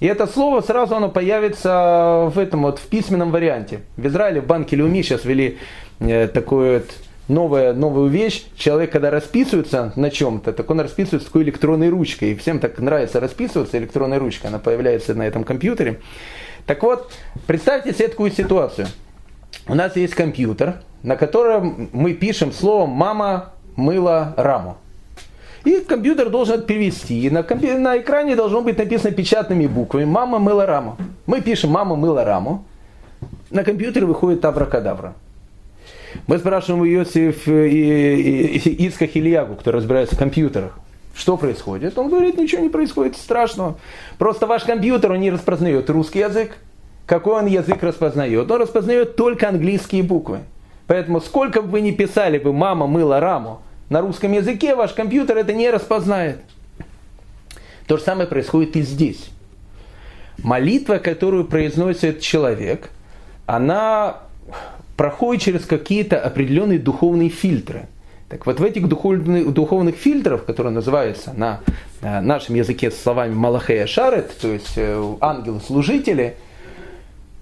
и 0.00 0.06
это 0.06 0.26
слово 0.26 0.60
сразу 0.60 0.96
оно 0.96 1.08
появится 1.08 2.30
в 2.34 2.38
этом 2.38 2.62
вот 2.62 2.78
в 2.78 2.86
письменном 2.88 3.30
варианте. 3.30 3.80
В 3.96 4.06
Израиле 4.06 4.42
в 4.42 4.46
банке 4.46 4.76
Люми 4.76 5.00
сейчас 5.00 5.24
ввели 5.24 5.58
такой 6.00 6.80
вот 6.80 6.90
новая, 7.28 7.72
новую 7.72 8.08
вещь. 8.08 8.44
Человек, 8.56 8.92
когда 8.92 9.10
расписывается 9.10 9.92
на 9.96 10.10
чем-то, 10.10 10.52
так 10.52 10.70
он 10.70 10.80
расписывается 10.80 11.28
такой 11.28 11.42
электронной 11.44 11.88
ручкой. 11.88 12.32
И 12.32 12.34
всем 12.34 12.58
так 12.58 12.78
нравится 12.78 13.20
расписываться 13.20 13.78
электронной 13.78 14.18
ручкой. 14.18 14.46
Она 14.48 14.58
появляется 14.58 15.14
на 15.14 15.22
этом 15.22 15.44
компьютере. 15.44 16.00
Так 16.66 16.82
вот, 16.82 17.10
представьте 17.46 17.92
себе 17.92 18.08
такую 18.08 18.30
ситуацию. 18.30 18.86
У 19.66 19.74
нас 19.74 19.96
есть 19.96 20.14
компьютер, 20.14 20.82
на 21.02 21.16
котором 21.16 21.88
мы 21.92 22.14
пишем 22.14 22.52
слово 22.52 22.86
«мама 22.86 23.52
мыла 23.76 24.34
раму». 24.36 24.76
И 25.64 25.78
компьютер 25.80 26.28
должен 26.28 26.62
перевести. 26.62 27.26
И 27.26 27.30
на, 27.30 27.44
компью... 27.44 27.80
на 27.80 27.98
экране 27.98 28.34
должно 28.34 28.62
быть 28.62 28.78
написано 28.78 29.12
печатными 29.12 29.66
буквами 29.66 30.04
«мама 30.04 30.38
мыла 30.38 30.66
раму». 30.66 30.96
Мы 31.26 31.40
пишем 31.40 31.70
«мама 31.70 31.94
мыла 31.94 32.24
раму». 32.24 32.64
На 33.50 33.62
компьютере 33.62 34.06
выходит 34.06 34.44
абракадабра. 34.44 35.14
Мы 36.26 36.38
спрашиваем 36.38 36.82
у 36.82 36.86
Иосиф 36.86 37.46
Ицках 37.48 39.16
Ильягу, 39.16 39.56
кто 39.56 39.72
разбирается 39.72 40.16
в 40.16 40.18
компьютерах, 40.18 40.78
что 41.14 41.36
происходит? 41.36 41.98
Он 41.98 42.08
говорит, 42.08 42.38
ничего 42.38 42.62
не 42.62 42.68
происходит 42.68 43.16
страшного. 43.16 43.76
Просто 44.18 44.46
ваш 44.46 44.64
компьютер, 44.64 45.12
он 45.12 45.20
не 45.20 45.30
распознает 45.30 45.90
русский 45.90 46.20
язык. 46.20 46.56
Какой 47.06 47.40
он 47.40 47.46
язык 47.46 47.82
распознает? 47.82 48.50
Он 48.50 48.60
распознает 48.60 49.16
только 49.16 49.48
английские 49.48 50.02
буквы. 50.02 50.40
Поэтому 50.86 51.20
сколько 51.20 51.60
бы 51.62 51.68
вы 51.68 51.80
ни 51.80 51.90
писали 51.90 52.38
бы 52.38 52.52
«мама 52.52 52.86
мыла 52.86 53.20
раму», 53.20 53.60
на 53.88 54.00
русском 54.00 54.32
языке 54.32 54.74
ваш 54.74 54.92
компьютер 54.94 55.36
это 55.36 55.52
не 55.52 55.68
распознает. 55.70 56.38
То 57.86 57.98
же 57.98 58.02
самое 58.02 58.26
происходит 58.26 58.76
и 58.76 58.82
здесь. 58.82 59.28
Молитва, 60.38 60.96
которую 60.96 61.44
произносит 61.44 62.20
человек, 62.20 62.88
она 63.44 64.20
проходит 64.96 65.42
через 65.42 65.64
какие-то 65.64 66.20
определенные 66.20 66.78
духовные 66.78 67.28
фильтры. 67.28 67.86
Так 68.28 68.46
вот 68.46 68.60
в 68.60 68.64
этих 68.64 68.88
духовных, 68.88 69.52
духовных 69.52 69.96
фильтрах, 69.96 70.44
которые 70.46 70.72
называются 70.72 71.32
на, 71.34 71.60
на 72.00 72.22
нашем 72.22 72.54
языке 72.54 72.90
словами 72.90 73.34
Малахея 73.34 73.86
Шарет, 73.86 74.34
то 74.40 74.48
есть 74.48 74.72
э, 74.76 75.14
ангелы-служители, 75.20 76.36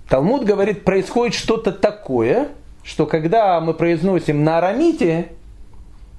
Талмуд 0.09 0.45
говорит, 0.45 0.83
происходит 0.83 1.37
что-то 1.37 1.71
такое, 1.71 2.49
что 2.83 3.07
когда 3.07 3.61
мы 3.61 3.75
произносим 3.75 4.42
на 4.42 4.59
арамите, 4.59 5.28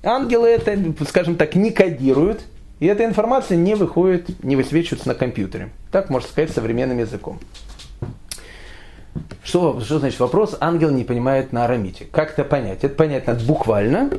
ангелы 0.02 0.48
это, 0.48 0.78
скажем 1.06 1.36
так, 1.36 1.56
не 1.56 1.72
кодируют, 1.72 2.42
и 2.80 2.86
эта 2.86 3.04
информация 3.04 3.58
не 3.58 3.76
выходит, 3.76 4.44
не 4.44 4.56
высвечивается 4.56 5.08
на 5.10 5.16
компьютере. 5.16 5.70
Так 5.92 6.10
можно 6.10 6.30
сказать 6.30 6.52
современным 6.52 7.00
языком. 7.00 7.40
Что, 9.44 9.80
что 9.82 10.00
значит 10.00 10.20
вопрос? 10.20 10.56
Ангел 10.60 10.92
не 10.92 11.04
понимает 11.04 11.52
на 11.52 11.66
арамите. 11.66 12.06
Как 12.12 12.32
это 12.32 12.44
понять? 12.44 12.84
Это 12.84 12.96
понять 12.96 13.28
надо 13.28 13.44
буквально 13.46 14.10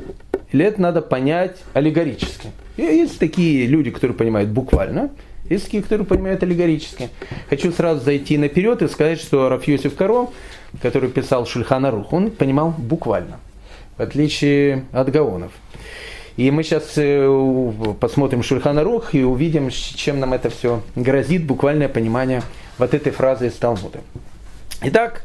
или 0.53 0.63
это 0.63 0.79
надо 0.79 1.01
понять 1.01 1.57
аллегорически? 1.73 2.49
И 2.77 2.83
есть 2.83 3.19
такие 3.19 3.65
люди, 3.65 3.89
которые 3.89 4.15
понимают 4.15 4.51
буквально, 4.51 5.09
есть 5.49 5.65
такие, 5.65 5.83
которые 5.83 6.07
понимают 6.07 6.41
аллегорически. 6.43 7.09
Хочу 7.49 7.71
сразу 7.71 8.01
зайти 8.01 8.37
наперед 8.37 8.81
и 8.81 8.87
сказать, 8.87 9.19
что 9.19 9.49
Раф 9.49 9.67
Йосиф 9.67 9.95
Каро, 9.95 10.29
который 10.81 11.09
писал 11.09 11.45
Шульхана 11.45 11.91
Рух, 11.91 12.13
он 12.13 12.31
понимал 12.31 12.73
буквально, 12.77 13.39
в 13.97 14.01
отличие 14.01 14.85
от 14.91 15.09
Гаонов. 15.09 15.51
И 16.37 16.49
мы 16.49 16.63
сейчас 16.63 16.93
э, 16.97 17.71
посмотрим 17.99 18.41
Шульхана 18.41 18.83
Рух 18.83 19.13
и 19.13 19.23
увидим, 19.23 19.69
чем 19.69 20.19
нам 20.19 20.33
это 20.33 20.49
все 20.49 20.81
грозит, 20.95 21.45
буквальное 21.45 21.89
понимание 21.89 22.41
вот 22.77 22.93
этой 22.93 23.11
фразы 23.11 23.47
из 23.47 23.53
Талмуда. 23.53 23.99
Итак, 24.85 25.23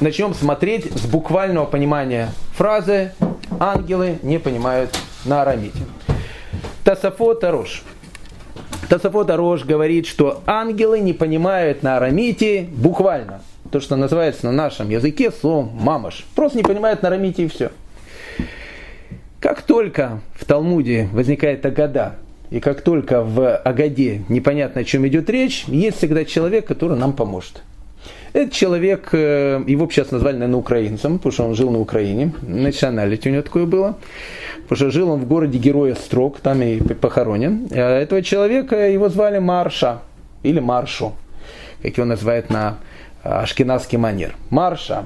начнем 0.00 0.32
смотреть 0.32 0.84
с 0.96 1.06
буквального 1.06 1.66
понимания 1.66 2.28
фразы 2.54 3.10
«ангелы 3.58 4.20
не 4.22 4.38
понимают 4.38 4.96
на 5.24 5.42
арамите». 5.42 5.80
Тасафот 6.84 7.42
Арош. 7.42 7.82
Тасафот 8.88 9.28
Арош 9.28 9.64
говорит, 9.64 10.06
что 10.06 10.40
ангелы 10.46 11.00
не 11.00 11.12
понимают 11.12 11.82
на 11.82 11.96
арамите 11.96 12.68
буквально. 12.70 13.42
То, 13.72 13.80
что 13.80 13.96
называется 13.96 14.46
на 14.46 14.52
нашем 14.52 14.88
языке 14.88 15.32
словом 15.32 15.70
«мамаш». 15.74 16.24
Просто 16.36 16.58
не 16.58 16.62
понимают 16.62 17.02
на 17.02 17.08
арамите 17.08 17.42
и 17.42 17.48
все. 17.48 17.72
Как 19.40 19.62
только 19.62 20.20
в 20.34 20.44
Талмуде 20.44 21.08
возникает 21.12 21.66
агада, 21.66 22.14
и 22.50 22.60
как 22.60 22.82
только 22.82 23.24
в 23.24 23.56
Агаде 23.56 24.22
непонятно, 24.28 24.82
о 24.82 24.84
чем 24.84 25.04
идет 25.08 25.28
речь, 25.28 25.64
есть 25.64 25.98
всегда 25.98 26.24
человек, 26.24 26.66
который 26.66 26.96
нам 26.96 27.14
поможет. 27.14 27.62
Этот 28.36 28.52
человек, 28.52 29.08
э, 29.12 29.64
его 29.66 29.88
сейчас 29.88 30.10
назвали, 30.10 30.34
наверное, 30.34 30.58
украинцем, 30.58 31.16
потому 31.16 31.32
что 31.32 31.44
он 31.44 31.54
жил 31.54 31.70
на 31.70 31.78
Украине. 31.78 32.34
Националити 32.42 33.30
у 33.30 33.32
него 33.32 33.42
такое 33.42 33.64
было. 33.64 33.96
Потому 34.68 34.76
что 34.76 34.90
жил 34.90 35.10
он 35.10 35.20
в 35.20 35.26
городе 35.26 35.56
Героя 35.56 35.94
Строк, 35.94 36.40
там 36.40 36.60
и 36.60 36.78
похоронен. 36.80 37.66
А 37.70 37.98
этого 37.98 38.22
человека 38.22 38.76
его 38.76 39.08
звали 39.08 39.38
Марша 39.38 40.00
или 40.42 40.60
Маршу, 40.60 41.14
как 41.82 41.96
его 41.96 42.06
называют 42.06 42.50
на 42.50 42.76
ашкенадский 43.22 43.96
манер. 43.96 44.36
Марша. 44.50 45.04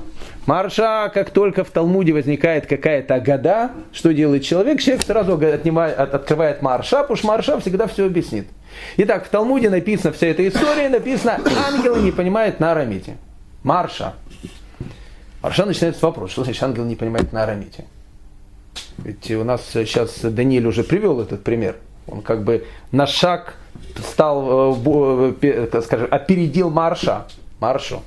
Марша, 0.50 1.12
как 1.14 1.30
только 1.30 1.62
в 1.62 1.70
Талмуде 1.70 2.12
возникает 2.12 2.66
какая-то 2.66 3.20
года, 3.20 3.70
что 3.92 4.12
делает 4.12 4.42
человек? 4.42 4.80
Человек 4.80 5.06
сразу 5.06 5.34
отнимает, 5.34 5.96
открывает 5.96 6.60
Марша, 6.60 7.02
потому 7.02 7.16
что 7.16 7.28
Марша 7.28 7.60
всегда 7.60 7.86
все 7.86 8.06
объяснит. 8.06 8.48
Итак, 8.96 9.26
в 9.26 9.28
Талмуде 9.28 9.70
написано 9.70 10.12
вся 10.12 10.26
эта 10.26 10.48
история, 10.48 10.88
написано, 10.88 11.38
ангелы 11.68 12.00
не 12.00 12.10
понимают 12.10 12.58
на 12.58 12.72
арамите. 12.72 13.16
Марша. 13.62 14.14
Марша 15.40 15.66
начинается 15.66 16.00
с 16.00 16.02
вопроса, 16.02 16.32
что 16.32 16.42
значит 16.42 16.64
ангел 16.64 16.84
не 16.84 16.96
понимает 16.96 17.32
на 17.32 17.44
арамите? 17.44 17.84
Ведь 18.98 19.30
у 19.30 19.44
нас 19.44 19.64
сейчас 19.72 20.18
Даниэль 20.20 20.66
уже 20.66 20.82
привел 20.82 21.20
этот 21.20 21.44
пример. 21.44 21.76
Он 22.08 22.22
как 22.22 22.42
бы 22.42 22.66
на 22.90 23.06
шаг 23.06 23.54
стал, 24.04 24.74
э, 24.74 25.32
э, 25.42 25.80
скажем, 25.84 26.08
опередил 26.10 26.70
Марша. 26.70 27.28
Маршу. 27.60 28.02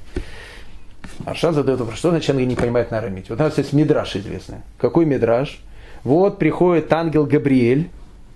Марша 1.26 1.52
задает 1.52 1.80
вопрос, 1.80 2.00
что 2.00 2.10
значит 2.10 2.30
ангел 2.30 2.48
не 2.48 2.56
понимает 2.56 2.92
на 2.92 3.00
арамите? 3.00 3.28
Вот 3.30 3.40
у 3.40 3.44
нас 3.44 3.58
есть 3.58 3.74
мидраж 3.74 4.16
известный. 4.16 4.60
Какой 4.78 5.06
мидраж? 5.06 5.62
Вот 6.04 6.40
приходит 6.40 6.92
ангел 6.92 7.26
Габриэль, 7.26 7.90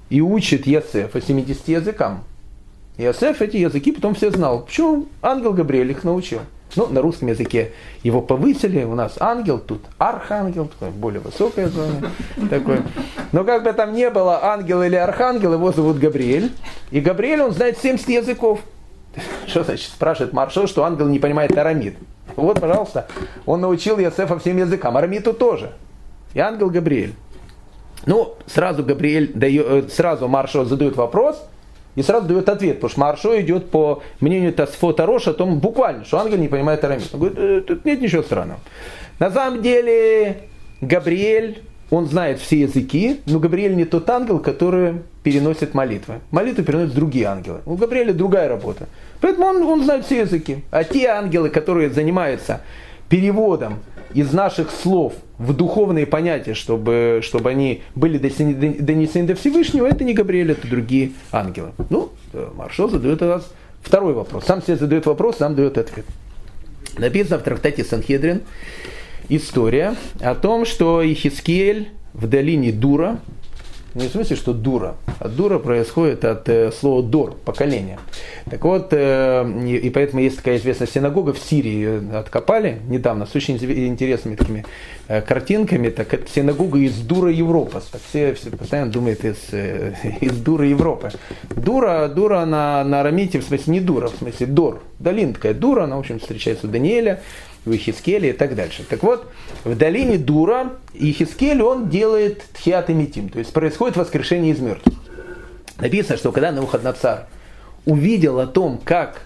и 0.10 0.22
учит 0.22 0.68
Ясефа 0.68 1.22
70 1.22 1.68
языкам. 1.68 2.24
Ясеф 2.98 3.42
эти 3.42 3.58
языки 3.58 3.92
потом 3.92 4.16
все 4.16 4.32
знал. 4.32 4.62
Почему? 4.62 5.08
Ангел 5.22 5.54
Габриэль 5.54 5.92
их 5.92 6.04
научил. 6.04 6.40
Ну, 6.76 6.88
на 6.88 7.02
русском 7.02 7.30
языке 7.30 7.72
его 8.04 8.22
повысили, 8.22 8.84
у 8.84 8.94
нас 8.94 9.16
ангел, 9.20 9.58
тут 9.58 9.82
архангел, 9.98 10.66
такое 10.66 10.92
более 10.92 11.22
высокое 11.22 11.70
звание. 11.70 12.04
Такое. 12.50 12.84
Но 13.32 13.44
как 13.46 13.64
бы 13.64 13.72
там 13.72 13.94
не 13.94 14.10
было, 14.10 14.44
ангел 14.44 14.84
или 14.84 14.96
архангел, 14.96 15.54
его 15.54 15.72
зовут 15.72 15.98
Габриэль. 15.98 16.52
И 16.92 17.00
Габриэль, 17.00 17.42
он 17.42 17.52
знает 17.52 17.78
70 17.78 18.10
языков. 18.10 18.60
Что 19.48 19.64
значит, 19.64 19.90
спрашивает 19.90 20.34
Маршал, 20.34 20.68
что 20.68 20.84
ангел 20.84 21.08
не 21.08 21.20
понимает 21.20 21.58
арамид. 21.58 21.96
Вот, 22.38 22.62
пожалуйста, 22.62 23.08
он 23.46 23.62
научил 23.62 23.98
Ясефа 23.98 24.38
всем 24.40 24.58
языкам, 24.58 24.96
арамиту 24.96 25.34
тоже. 25.34 25.72
И 26.34 26.40
ангел 26.40 26.70
Габриэль. 26.70 27.14
Ну, 28.06 28.36
сразу 28.46 28.84
Габриэль 28.84 29.34
дает, 29.34 29.66
э, 29.68 29.90
сразу 29.90 30.28
Маршо 30.28 30.64
задает 30.64 30.96
вопрос 30.96 31.44
и 31.96 32.04
сразу 32.04 32.28
дает 32.28 32.48
ответ, 32.48 32.76
потому 32.76 32.90
что 32.92 33.00
Маршо 33.00 33.42
идет 33.42 33.72
по 33.72 34.04
мнению 34.20 34.54
Тасфота 34.54 35.08
Роша 35.08 35.32
о 35.32 35.34
том 35.34 35.60
буквально, 35.60 36.06
что 36.06 36.20
ангел 36.20 36.38
не 36.38 36.48
понимает 36.48 36.84
арамит. 36.84 37.10
Он 37.12 37.20
говорит, 37.20 37.38
э, 37.40 37.62
тут 37.62 37.86
нет 37.86 38.02
ничего 38.02 38.22
странного. 38.22 38.60
На 39.18 39.32
самом 39.32 39.64
деле 39.64 40.44
Габриэль, 40.80 41.64
он 41.90 42.06
знает 42.06 42.40
все 42.40 42.62
языки, 42.62 43.20
но 43.26 43.40
Габриэль 43.40 43.76
не 43.76 43.86
тот 43.86 44.08
ангел, 44.10 44.40
который 44.40 45.02
переносит 45.28 45.74
молитвы. 45.74 46.22
Молитвы 46.32 46.64
переносят 46.64 46.96
другие 46.96 47.26
ангелы. 47.26 47.60
У 47.66 47.76
Габриэля 47.76 48.14
другая 48.14 48.48
работа. 48.48 48.88
Поэтому 49.20 49.48
он, 49.48 49.62
он 49.64 49.84
знает 49.84 50.06
все 50.06 50.22
языки. 50.22 50.64
А 50.72 50.86
те 50.86 51.08
ангелы, 51.08 51.50
которые 51.50 51.90
занимаются 51.90 52.62
переводом 53.10 53.80
из 54.14 54.32
наших 54.32 54.72
слов 54.72 55.16
в 55.38 55.54
духовные 55.54 56.06
понятия, 56.06 56.54
чтобы, 56.54 57.20
чтобы 57.24 57.50
они 57.50 57.82
были 57.94 58.18
донесены 58.18 59.28
до 59.28 59.36
Всевышнего, 59.36 59.86
это 59.86 60.06
не 60.06 60.14
Габриэль, 60.14 60.52
это 60.52 60.66
другие 60.66 61.12
ангелы. 61.34 61.72
Ну, 61.90 62.12
э, 62.32 62.48
Маршал 62.56 62.90
задает 62.90 63.22
у 63.22 63.26
нас 63.26 63.52
второй 63.82 64.14
вопрос. 64.14 64.46
Сам 64.46 64.62
себе 64.62 64.78
задает 64.78 65.06
вопрос, 65.08 65.40
сам 65.40 65.56
дает 65.56 65.78
ответ. 65.78 66.06
Написано 66.98 67.40
в 67.40 67.44
трактате 67.44 67.84
Санхедрин 67.84 68.44
история 69.28 69.96
о 70.22 70.36
том, 70.36 70.64
что 70.64 71.06
Ихискель 71.06 71.90
в 72.14 72.28
долине 72.28 72.72
Дура 72.72 73.20
Не 73.96 74.08
в 74.08 74.12
смысле, 74.12 74.36
что 74.36 74.54
дура. 74.54 74.96
А 75.20 75.28
дура 75.28 75.60
происходит 75.60 76.24
от 76.24 76.48
э, 76.50 76.72
слова 76.72 77.02
дор, 77.02 77.36
поколение. 77.46 77.98
Так 78.50 78.64
вот, 78.64 78.90
э, 78.92 79.64
и, 79.66 79.78
и 79.78 79.90
поэтому 79.90 80.22
есть 80.22 80.38
такая 80.38 80.58
известная 80.58 80.88
синагога 80.88 81.34
в 81.34 81.40
Сирии, 81.40 82.16
откопали 82.16 82.80
недавно, 82.88 83.26
с 83.26 83.36
очень 83.36 83.58
интересными 83.58 84.36
такими 84.36 84.66
э, 85.08 85.22
картинками. 85.22 85.90
Так 85.90 86.14
это 86.14 86.30
синагога 86.30 86.78
из 86.80 86.96
дура 87.00 87.32
Европа. 87.32 87.82
Так 87.92 88.02
все, 88.08 88.34
все 88.34 88.52
постоянно 88.52 88.92
думают 88.92 89.26
из, 89.26 89.38
э, 89.52 89.94
из 90.22 90.34
дура 90.38 90.68
Европы. 90.68 91.10
Дура, 91.56 92.08
дура 92.08 92.46
на, 92.46 92.84
на 92.84 93.02
арамите, 93.02 93.40
в 93.40 93.44
смысле 93.44 93.74
не 93.74 93.80
дура, 93.80 94.10
в 94.10 94.16
смысле 94.18 94.46
дор. 94.46 94.82
Долин 95.00 95.34
такая 95.34 95.54
дура, 95.54 95.84
она, 95.84 95.96
в 95.96 96.00
общем, 96.00 96.20
встречается 96.20 96.68
у 96.68 96.70
Даниэля, 96.70 97.22
у 97.68 97.76
Ихискеля 97.76 98.30
и 98.30 98.34
так 98.34 98.56
дальше. 98.56 98.84
Так 98.90 99.04
вот, 99.04 99.28
в 99.64 99.76
долине 99.76 100.18
Дура 100.18 100.74
Ихискель, 100.94 101.62
он 101.62 101.90
делает 101.90 102.44
тхиат 102.54 102.90
и 102.90 102.94
митим, 102.94 103.30
то 103.30 103.40
есть 103.40 103.54
происходит 103.54 103.98
воскрешение 103.98 104.54
из 104.54 104.60
мертвых. 104.60 104.96
Написано, 105.80 106.18
что 106.18 106.32
когда 106.32 106.52
Навуходоносор 106.52 107.28
увидел 107.86 108.40
о 108.40 108.48
том, 108.48 108.80
как 108.84 109.22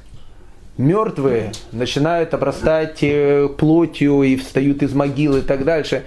мертвые 0.78 1.52
начинают 1.72 2.34
обрастать 2.34 3.00
э, 3.02 3.48
плотью 3.58 4.24
и 4.24 4.36
встают 4.36 4.84
из 4.84 4.94
могил 4.94 5.38
и 5.38 5.42
так 5.42 5.64
дальше, 5.64 6.04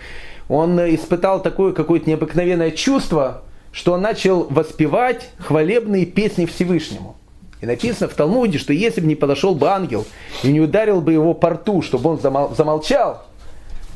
он 0.49 0.79
испытал 0.95 1.43
такое 1.43 1.73
какое-то 1.73 2.09
необыкновенное 2.09 2.71
чувство, 2.71 3.43
что 3.73 3.95
он 3.95 4.03
начал 4.03 4.47
воспевать 4.51 5.31
хвалебные 5.39 6.07
песни 6.07 6.47
Всевышнему. 6.47 7.17
И 7.65 7.67
написано 7.67 8.11
в 8.11 8.15
Талмуде, 8.15 8.59
что 8.59 8.75
если 8.75 9.01
бы 9.01 9.07
не 9.07 9.15
подошел 9.15 9.55
бы 9.55 9.69
ангел 9.69 10.05
и 10.43 10.53
не 10.53 10.61
ударил 10.61 11.01
бы 11.01 11.15
его 11.15 11.33
по 11.33 11.49
рту, 11.49 11.81
чтобы 11.81 12.11
он 12.11 12.21
замолчал, 12.21 13.25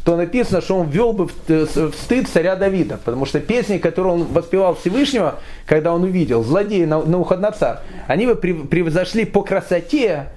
то 0.07 0.16
написано, 0.16 0.62
что 0.62 0.76
он 0.78 0.88
ввел 0.88 1.12
бы 1.12 1.28
э, 1.48 1.66
в 1.66 1.92
стыд 1.94 2.28
царя 2.28 2.57
Давида, 2.57 2.98
потому 3.04 3.26
что 3.26 3.40
песни, 3.40 3.76
которые 3.76 4.14
он 4.14 4.24
воспевал 4.24 4.74
Всевышнего, 4.74 5.35
когда 5.66 5.92
он 5.92 6.02
увидел 6.04 6.42
злодея 6.42 6.87
на, 6.87 7.02
на 7.02 7.18
уходноца, 7.20 7.83
они 8.07 8.24
бы 8.24 8.37
превзошли 8.37 9.26
по 9.26 9.42
красоте 9.42 10.31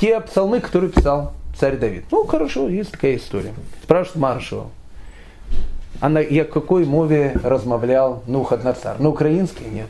те 0.00 0.18
псалмы, 0.20 0.60
которые 0.60 0.90
писал 0.90 1.34
царь 1.60 1.76
Давид. 1.76 2.04
Ну, 2.10 2.24
хорошо, 2.24 2.70
есть 2.70 2.92
такая 2.92 3.16
история. 3.16 3.52
Спрашивает 3.82 4.16
Маршева. 4.16 4.70
А 6.00 6.08
на 6.08 6.20
я 6.20 6.44
какой 6.44 6.86
мове 6.86 7.38
размовлял 7.44 8.22
Нухаднацар? 8.26 8.98
На 8.98 9.10
украинской? 9.10 9.64
Нет. 9.64 9.88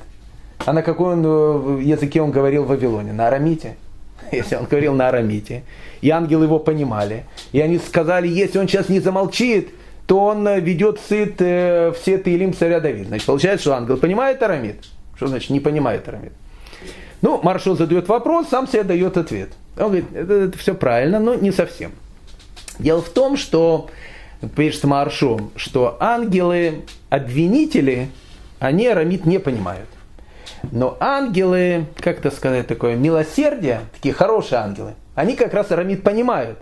А 0.65 0.73
на 0.73 0.83
какой 0.83 1.15
он, 1.15 1.25
э, 1.25 1.83
языке 1.83 2.23
он 2.23 2.31
говорил 2.31 2.65
в 2.65 2.69
Вавилоне? 2.69 3.13
На 3.13 3.29
арамите? 3.29 3.77
Если 4.33 4.57
он 4.57 4.65
говорил 4.65 4.95
на 4.95 5.09
арамите, 5.09 5.63
и 6.01 6.11
ангелы 6.11 6.45
его 6.45 6.59
понимали, 6.59 7.25
и 7.53 7.61
они 7.61 7.79
сказали, 7.79 8.29
если 8.29 8.59
он 8.59 8.69
сейчас 8.69 8.89
не 8.89 9.01
замолчит, 9.01 9.71
то 10.07 10.25
он 10.25 10.47
э, 10.47 10.61
ведет 10.61 11.01
сыт 11.01 11.41
э, 11.41 11.93
все 12.01 12.19
Таилим 12.19 12.53
царя 12.53 12.81
Давида. 12.81 13.09
Значит, 13.09 13.27
получается, 13.27 13.63
что 13.63 13.75
ангел 13.75 13.97
понимает 13.97 14.43
арамит. 14.43 14.85
Что 15.17 15.27
значит 15.27 15.51
не 15.51 15.61
понимает 15.61 16.07
арамит? 16.09 16.33
Ну, 17.23 17.41
маршал 17.43 17.77
задает 17.77 18.09
вопрос, 18.09 18.49
сам 18.49 18.69
себе 18.69 18.85
дает 18.85 19.17
ответ. 19.17 19.49
Он 19.77 19.87
говорит, 19.87 20.05
это, 20.15 20.35
это 20.35 20.59
все 20.59 20.75
правильно, 20.75 21.19
но 21.19 21.35
не 21.35 21.51
совсем. 21.51 21.93
Дело 22.79 23.03
в 23.03 23.09
том, 23.09 23.37
что, 23.37 23.89
пишет 24.55 24.85
Маршо, 24.85 25.41
что 25.57 25.97
ангелы-обвинители, 25.99 28.11
они 28.59 28.87
арамит 28.87 29.27
не 29.27 29.39
понимают. 29.39 29.89
Но 30.73 30.97
ангелы, 31.01 31.87
как 32.01 32.19
это 32.19 32.31
сказать, 32.31 32.67
такое 32.67 32.97
милосердие, 32.97 33.81
такие 33.95 34.15
хорошие 34.15 34.59
ангелы, 34.59 34.95
они 35.15 35.35
как 35.37 35.55
раз 35.55 35.71
Арамид 35.71 36.03
понимают. 36.03 36.59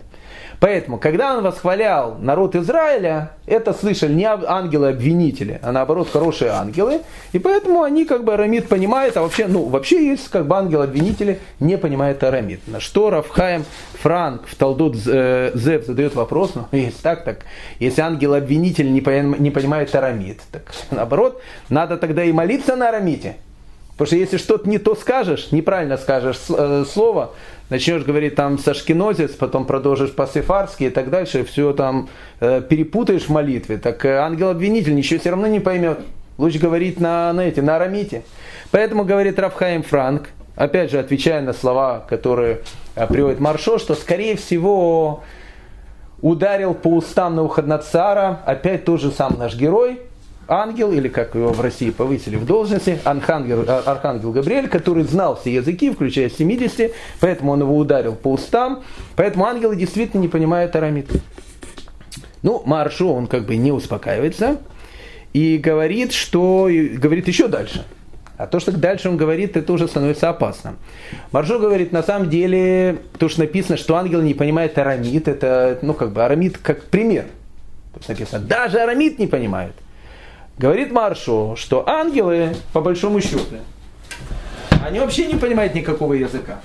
Поэтому, 0.59 0.97
когда 0.97 1.37
он 1.37 1.43
восхвалял 1.43 2.17
народ 2.19 2.55
Израиля, 2.55 3.31
это 3.45 3.73
слышали 3.73 4.13
не 4.13 4.25
ангелы-обвинители, 4.25 5.59
а 5.61 5.71
наоборот 5.71 6.09
хорошие 6.09 6.51
ангелы. 6.51 7.01
И 7.33 7.39
поэтому 7.39 7.83
они 7.83 8.05
как 8.05 8.23
бы 8.23 8.33
Арамид 8.33 8.67
понимают, 8.67 9.17
а 9.17 9.21
вообще, 9.21 9.47
ну, 9.47 9.65
вообще 9.65 10.07
есть 10.07 10.29
как 10.29 10.47
бы 10.47 10.55
ангелы-обвинители 10.55 11.39
не 11.59 11.77
понимают 11.77 12.23
Арамид. 12.23 12.61
На 12.67 12.79
что 12.79 13.09
Рафхаем 13.09 13.65
Франк 14.01 14.47
в 14.47 14.55
Талдот 14.55 14.95
э, 15.05 15.51
Зев 15.53 15.85
задает 15.85 16.15
вопрос, 16.15 16.53
ну, 16.55 16.65
есть 16.71 17.01
так, 17.01 17.23
так, 17.23 17.39
если 17.79 18.01
ангел-обвинитель 18.01 18.91
не, 18.91 19.01
не 19.39 19.51
понимает 19.51 19.93
Арамид, 19.93 20.39
так 20.51 20.71
наоборот, 20.91 21.41
надо 21.69 21.97
тогда 21.97 22.23
и 22.23 22.31
молиться 22.31 22.75
на 22.75 22.89
Арамите. 22.89 23.35
Потому 23.97 24.07
что 24.07 24.15
если 24.17 24.37
что-то 24.37 24.69
не 24.69 24.77
то 24.77 24.93
скажешь, 24.93 25.51
неправильно 25.51 25.97
скажешь 25.97 26.37
э, 26.49 26.83
слово, 26.91 27.31
начнешь 27.69 28.03
говорить 28.03 28.35
там 28.35 28.59
сашкинозец, 28.59 29.31
потом 29.31 29.65
продолжишь 29.65 30.11
по-сефарски 30.11 30.85
и 30.85 30.89
так 30.89 31.09
дальше, 31.09 31.45
все 31.45 31.71
там 31.71 32.09
э, 32.41 32.61
перепутаешь 32.61 33.23
в 33.23 33.29
молитве, 33.29 33.77
так 33.77 34.03
э, 34.03 34.17
ангел-обвинитель 34.17 34.95
ничего 34.95 35.21
все 35.21 35.29
равно 35.29 35.47
не 35.47 35.61
поймет. 35.61 35.99
Лучше 36.37 36.59
говорить 36.59 36.99
на, 36.99 37.31
на, 37.31 37.41
эти, 37.41 37.61
на 37.61 37.77
арамите. 37.77 38.23
Поэтому 38.71 39.05
говорит 39.05 39.39
Рафхаим 39.39 39.83
Франк, 39.83 40.27
опять 40.57 40.91
же 40.91 40.99
отвечая 40.99 41.41
на 41.41 41.53
слова, 41.53 42.05
которые 42.09 42.59
приводит 43.07 43.39
Маршо, 43.39 43.77
что 43.77 43.95
скорее 43.95 44.35
всего 44.35 45.23
ударил 46.21 46.73
по 46.73 46.89
устам 46.89 47.35
на 47.35 47.43
Ухаднацара, 47.43 48.41
опять 48.45 48.83
тот 48.83 48.99
же 48.99 49.11
сам 49.11 49.37
наш 49.37 49.55
герой, 49.55 50.01
ангел, 50.47 50.91
или 50.91 51.07
как 51.07 51.35
его 51.35 51.49
в 51.49 51.61
России 51.61 51.89
повысили 51.89 52.35
в 52.35 52.45
должности, 52.45 52.99
архангел, 53.03 53.65
а, 53.67 53.83
архангел 53.85 54.31
Габриэль, 54.31 54.67
который 54.67 55.03
знал 55.03 55.39
все 55.39 55.53
языки, 55.53 55.91
включая 55.91 56.29
70, 56.29 56.91
поэтому 57.19 57.51
он 57.51 57.61
его 57.61 57.75
ударил 57.77 58.15
по 58.15 58.33
устам, 58.33 58.83
поэтому 59.15 59.45
ангелы 59.45 59.75
действительно 59.75 60.21
не 60.21 60.27
понимают 60.27 60.75
арамит. 60.75 61.09
Ну, 62.41 62.61
Маршу, 62.65 63.09
он 63.09 63.27
как 63.27 63.45
бы 63.45 63.55
не 63.55 63.71
успокаивается 63.71 64.57
и 65.33 65.57
говорит, 65.57 66.13
что... 66.13 66.69
И 66.69 66.89
говорит 66.89 67.27
еще 67.27 67.47
дальше. 67.47 67.85
А 68.37 68.47
то, 68.47 68.59
что 68.59 68.71
дальше 68.71 69.09
он 69.09 69.17
говорит, 69.17 69.55
это 69.55 69.71
уже 69.71 69.87
становится 69.87 70.29
опасно. 70.29 70.75
Маршо 71.31 71.57
говорит, 71.57 71.91
на 71.91 72.03
самом 72.03 72.29
деле, 72.29 72.97
то, 73.17 73.29
что 73.29 73.41
написано, 73.41 73.77
что 73.77 73.95
ангел 73.95 74.21
не 74.21 74.33
понимает 74.33 74.77
арамит, 74.77 75.27
это, 75.27 75.79
ну, 75.81 75.93
как 75.93 76.11
бы, 76.11 76.23
арамит 76.23 76.57
как 76.57 76.83
пример. 76.83 77.23
То 77.93 77.99
есть 77.99 78.09
написано, 78.09 78.45
даже 78.45 78.79
арамит 78.79 79.19
не 79.19 79.27
понимает. 79.27 79.73
Говорит 80.57 80.91
Маршо, 80.91 81.55
что 81.57 81.87
ангелы, 81.87 82.55
по 82.71 82.79
большому 82.79 83.19
счету, 83.19 83.57
они 84.85 84.99
вообще 84.99 85.25
не 85.25 85.35
понимают 85.35 85.75
никакого 85.75 86.13
языка. 86.13 86.59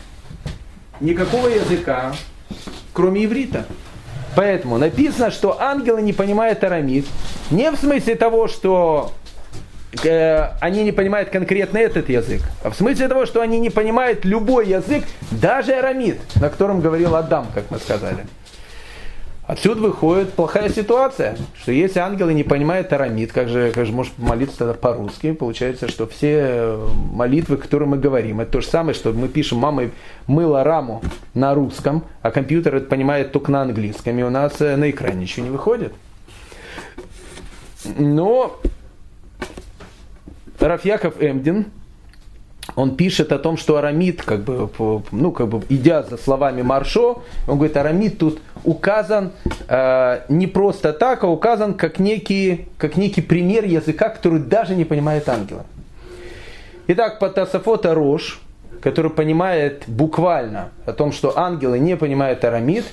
Никакого 1.01 1.49
языка, 1.49 2.13
кроме 2.93 3.25
иврита. 3.25 3.65
Поэтому 4.37 4.79
написано, 4.79 5.33
что 5.33 5.61
ангелы 5.61 6.03
не 6.03 6.13
понимают 6.13 6.63
арамид. 6.63 7.07
Не 7.51 7.73
в 7.73 7.77
смысле 7.77 8.15
того, 8.15 8.47
что 8.47 9.11
э, 10.05 10.51
они 10.61 10.85
не 10.85 10.93
понимают 10.93 11.31
конкретно 11.31 11.79
этот 11.79 12.09
язык, 12.09 12.43
а 12.63 12.71
в 12.71 12.77
смысле 12.77 13.09
того, 13.09 13.27
что 13.27 13.41
они 13.41 13.59
не 13.59 13.71
понимают 13.71 14.25
любой 14.25 14.69
язык, 14.69 15.05
даже 15.33 15.73
арамид, 15.73 16.21
на 16.37 16.49
котором 16.49 16.81
говорил 16.81 17.17
Адам, 17.17 17.49
как 17.53 17.71
мы 17.71 17.79
сказали. 17.79 18.25
Отсюда 19.51 19.81
выходит 19.81 20.33
плохая 20.35 20.69
ситуация, 20.69 21.37
что 21.61 21.73
если 21.73 21.99
ангелы 21.99 22.35
не 22.35 22.45
понимают 22.45 22.93
арамид, 22.93 23.33
как 23.33 23.49
же, 23.49 23.73
как 23.73 23.85
же 23.85 23.91
может 23.91 24.17
молиться 24.17 24.59
тогда 24.59 24.75
по-русски, 24.75 25.33
получается, 25.33 25.89
что 25.89 26.07
все 26.07 26.79
молитвы, 27.13 27.57
которые 27.57 27.89
мы 27.89 27.99
говорим, 27.99 28.39
это 28.41 28.53
то 28.53 28.61
же 28.61 28.69
самое, 28.69 28.95
что 28.95 29.13
мы 29.13 29.27
пишем 29.27 29.59
«мама 29.59 29.91
мыла 30.29 30.63
раму» 30.63 31.03
на 31.35 31.53
русском, 31.53 32.05
а 32.23 32.31
компьютер 32.31 32.77
это 32.77 32.87
понимает 32.87 33.33
только 33.33 33.51
на 33.51 33.63
английском, 33.63 34.17
и 34.17 34.23
у 34.23 34.31
нас 34.31 34.61
э, 34.61 34.77
на 34.77 34.89
экране 34.89 35.23
ничего 35.23 35.45
не 35.45 35.51
выходит. 35.51 35.95
Но 37.99 38.57
Рафьяков 40.61 41.21
Эмдин, 41.21 41.67
он 42.77 42.97
пишет 42.97 43.33
о 43.33 43.39
том, 43.39 43.57
что 43.57 43.77
Арамид, 43.77 44.23
как 44.23 44.41
бы, 44.41 44.71
ну, 45.11 45.33
как 45.33 45.49
бы, 45.49 45.63
идя 45.69 46.03
за 46.03 46.17
словами 46.17 46.63
Маршо, 46.63 47.23
он 47.49 47.57
говорит, 47.57 47.77
Арамид 47.77 48.19
тут 48.19 48.41
указан 48.65 49.33
э, 49.69 50.21
не 50.29 50.47
просто 50.47 50.93
так, 50.93 51.25
а 51.25 51.29
указан 51.29 51.75
как 51.75 51.99
некий, 51.99 52.69
как 52.79 52.97
некий 52.97 53.23
пример 53.23 53.65
языка, 53.65 54.09
который 54.09 54.41
даже 54.41 54.75
не 54.75 54.85
понимает 54.85 55.29
ангела. 55.29 55.65
Итак, 56.87 57.19
по 57.19 57.29
Тасафота 57.29 57.95
Рош, 57.95 58.41
который 58.83 59.11
понимает 59.11 59.85
буквально 59.87 60.71
о 60.87 60.93
том, 60.93 61.13
что 61.13 61.39
ангелы 61.39 61.79
не 61.79 61.97
понимают 61.97 62.45
арамид, 62.45 62.85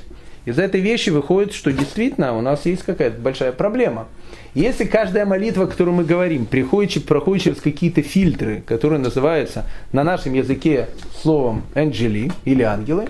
из 0.48 0.58
этой 0.58 0.82
вещи 0.82 1.10
выходит, 1.10 1.54
что 1.54 1.72
действительно 1.72 2.38
у 2.38 2.42
нас 2.42 2.66
есть 2.66 2.84
какая-то 2.84 3.20
большая 3.20 3.52
проблема– 3.52 4.08
если 4.58 4.86
каждая 4.86 5.28
молитва, 5.28 5.68
которую 5.68 5.98
мы 5.98 6.04
говорим, 6.04 6.48
приходит, 6.48 7.06
проходит 7.06 7.44
через 7.44 7.62
какие-то 7.62 8.02
фильтры, 8.02 8.64
которые 8.66 9.00
называются 9.00 9.66
на 9.92 10.04
нашем 10.04 10.34
языке 10.34 10.88
словом 11.22 11.62
«анджели» 11.76 12.32
или 12.44 12.64
«ангелы», 12.64 13.10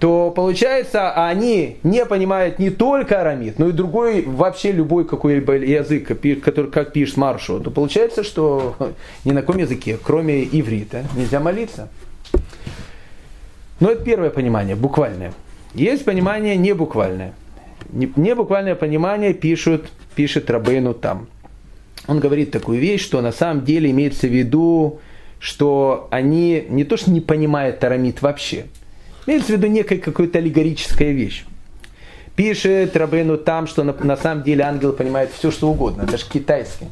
то 0.00 0.30
получается, 0.30 1.12
они 1.12 1.76
не 1.82 2.06
понимают 2.06 2.58
не 2.58 2.70
только 2.70 3.20
арамид, 3.20 3.58
но 3.58 3.68
и 3.68 3.72
другой, 3.72 4.22
вообще 4.22 4.72
любой 4.72 5.04
какой-либо 5.04 5.56
язык, 5.56 6.06
который, 6.42 6.70
как 6.70 6.94
пишет 6.94 7.18
Маршо, 7.18 7.58
то 7.60 7.70
получается, 7.70 8.24
что 8.24 8.74
ни 9.26 9.32
на 9.32 9.42
каком 9.42 9.58
языке, 9.58 9.98
кроме 10.02 10.42
иврита, 10.44 11.04
нельзя 11.14 11.38
молиться. 11.38 11.90
Но 13.78 13.90
это 13.90 14.02
первое 14.02 14.30
понимание, 14.30 14.74
буквальное. 14.74 15.34
Есть 15.74 16.04
понимание 16.04 16.56
небуквальное. 16.56 17.34
Небуквальное 17.90 18.74
понимание 18.74 19.34
пишут 19.34 19.88
пишет 20.18 20.50
Рабейну 20.50 20.94
там. 20.94 21.28
он 22.08 22.18
говорит 22.18 22.50
такую 22.50 22.80
вещь, 22.80 23.04
что 23.04 23.20
на 23.20 23.30
самом 23.30 23.64
деле 23.64 23.88
имеется 23.92 24.26
в 24.26 24.32
виду, 24.32 24.98
что 25.38 26.08
они 26.10 26.64
не 26.68 26.82
то 26.82 26.96
что 26.96 27.12
не 27.12 27.20
понимают 27.20 27.84
арамит 27.84 28.20
вообще, 28.20 28.66
имеется 29.28 29.52
в 29.52 29.56
виду 29.56 29.68
некая 29.68 29.98
какая-то 29.98 30.38
аллегорическая 30.38 31.12
вещь. 31.12 31.44
Пишет 32.34 32.96
Рабейну 32.96 33.36
там, 33.38 33.68
что 33.68 33.84
на, 33.84 33.92
на 33.92 34.16
самом 34.16 34.42
деле 34.42 34.64
ангел 34.64 34.92
понимает 34.92 35.30
все, 35.30 35.52
что 35.52 35.70
угодно, 35.70 36.04
даже 36.04 36.28
китайский. 36.28 36.86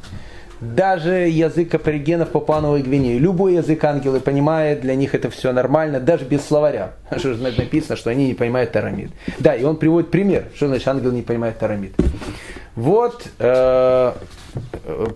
Даже 0.61 1.29
язык 1.29 1.75
аборигенов 1.75 2.31
Папуановой 2.31 2.83
Гвинеи. 2.83 3.19
Любой 3.19 3.55
язык 3.55 3.85
ангелы 3.85 4.21
понимают, 4.21 4.81
для 4.81 4.95
них 4.95 5.15
это 5.15 5.29
все 5.29 5.53
нормально, 5.53 6.01
даже 6.01 6.25
без 6.25 6.45
словаря. 6.45 6.93
Что 7.17 7.35
же 7.35 7.43
написано, 7.43 7.97
что 7.97 8.11
они 8.11 8.29
не 8.29 8.35
понимают 8.35 8.73
тарамид. 8.73 9.11
Да, 9.39 9.55
и 9.55 9.65
он 9.65 9.77
приводит 9.77 10.11
пример, 10.11 10.47
что 10.55 10.69
значит 10.69 10.89
ангел 10.89 11.13
не 11.13 11.23
понимает 11.23 11.59
тарамид. 11.59 11.95
Вот 12.75 13.27
э, 13.39 14.13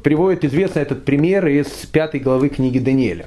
приводит 0.03 0.44
известный 0.44 0.83
этот 0.83 1.05
пример 1.05 1.46
из 1.46 1.66
пятой 1.90 2.20
главы 2.20 2.48
книги 2.48 2.79
Даниэля. 2.79 3.26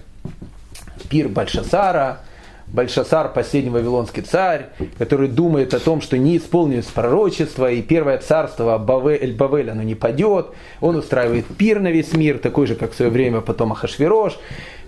Пир 1.10 1.30
Бальшасара, 1.30 2.20
Бальшасар, 2.68 3.32
последний 3.34 3.70
вавилонский 3.70 4.24
царь, 4.24 4.70
который 4.98 5.28
думает 5.28 5.74
о 5.74 5.80
том, 5.80 6.02
что 6.02 6.18
не 6.18 6.38
исполнилось 6.38 6.86
пророчество, 6.86 7.72
и 7.72 7.82
первое 7.82 8.18
царство 8.18 8.78
Эль-Бавель, 8.78 9.70
оно 9.70 9.84
не 9.84 9.96
падет. 9.96 10.48
Он 10.82 10.96
устраивает 10.96 11.46
пир 11.46 11.80
на 11.80 11.92
весь 11.92 12.14
мир, 12.14 12.40
такой 12.40 12.68
же, 12.68 12.76
как 12.76 12.92
в 12.92 12.96
свое 12.96 13.12
время 13.12 13.42
потом 13.42 13.74
Ахашвирош, 13.74 14.40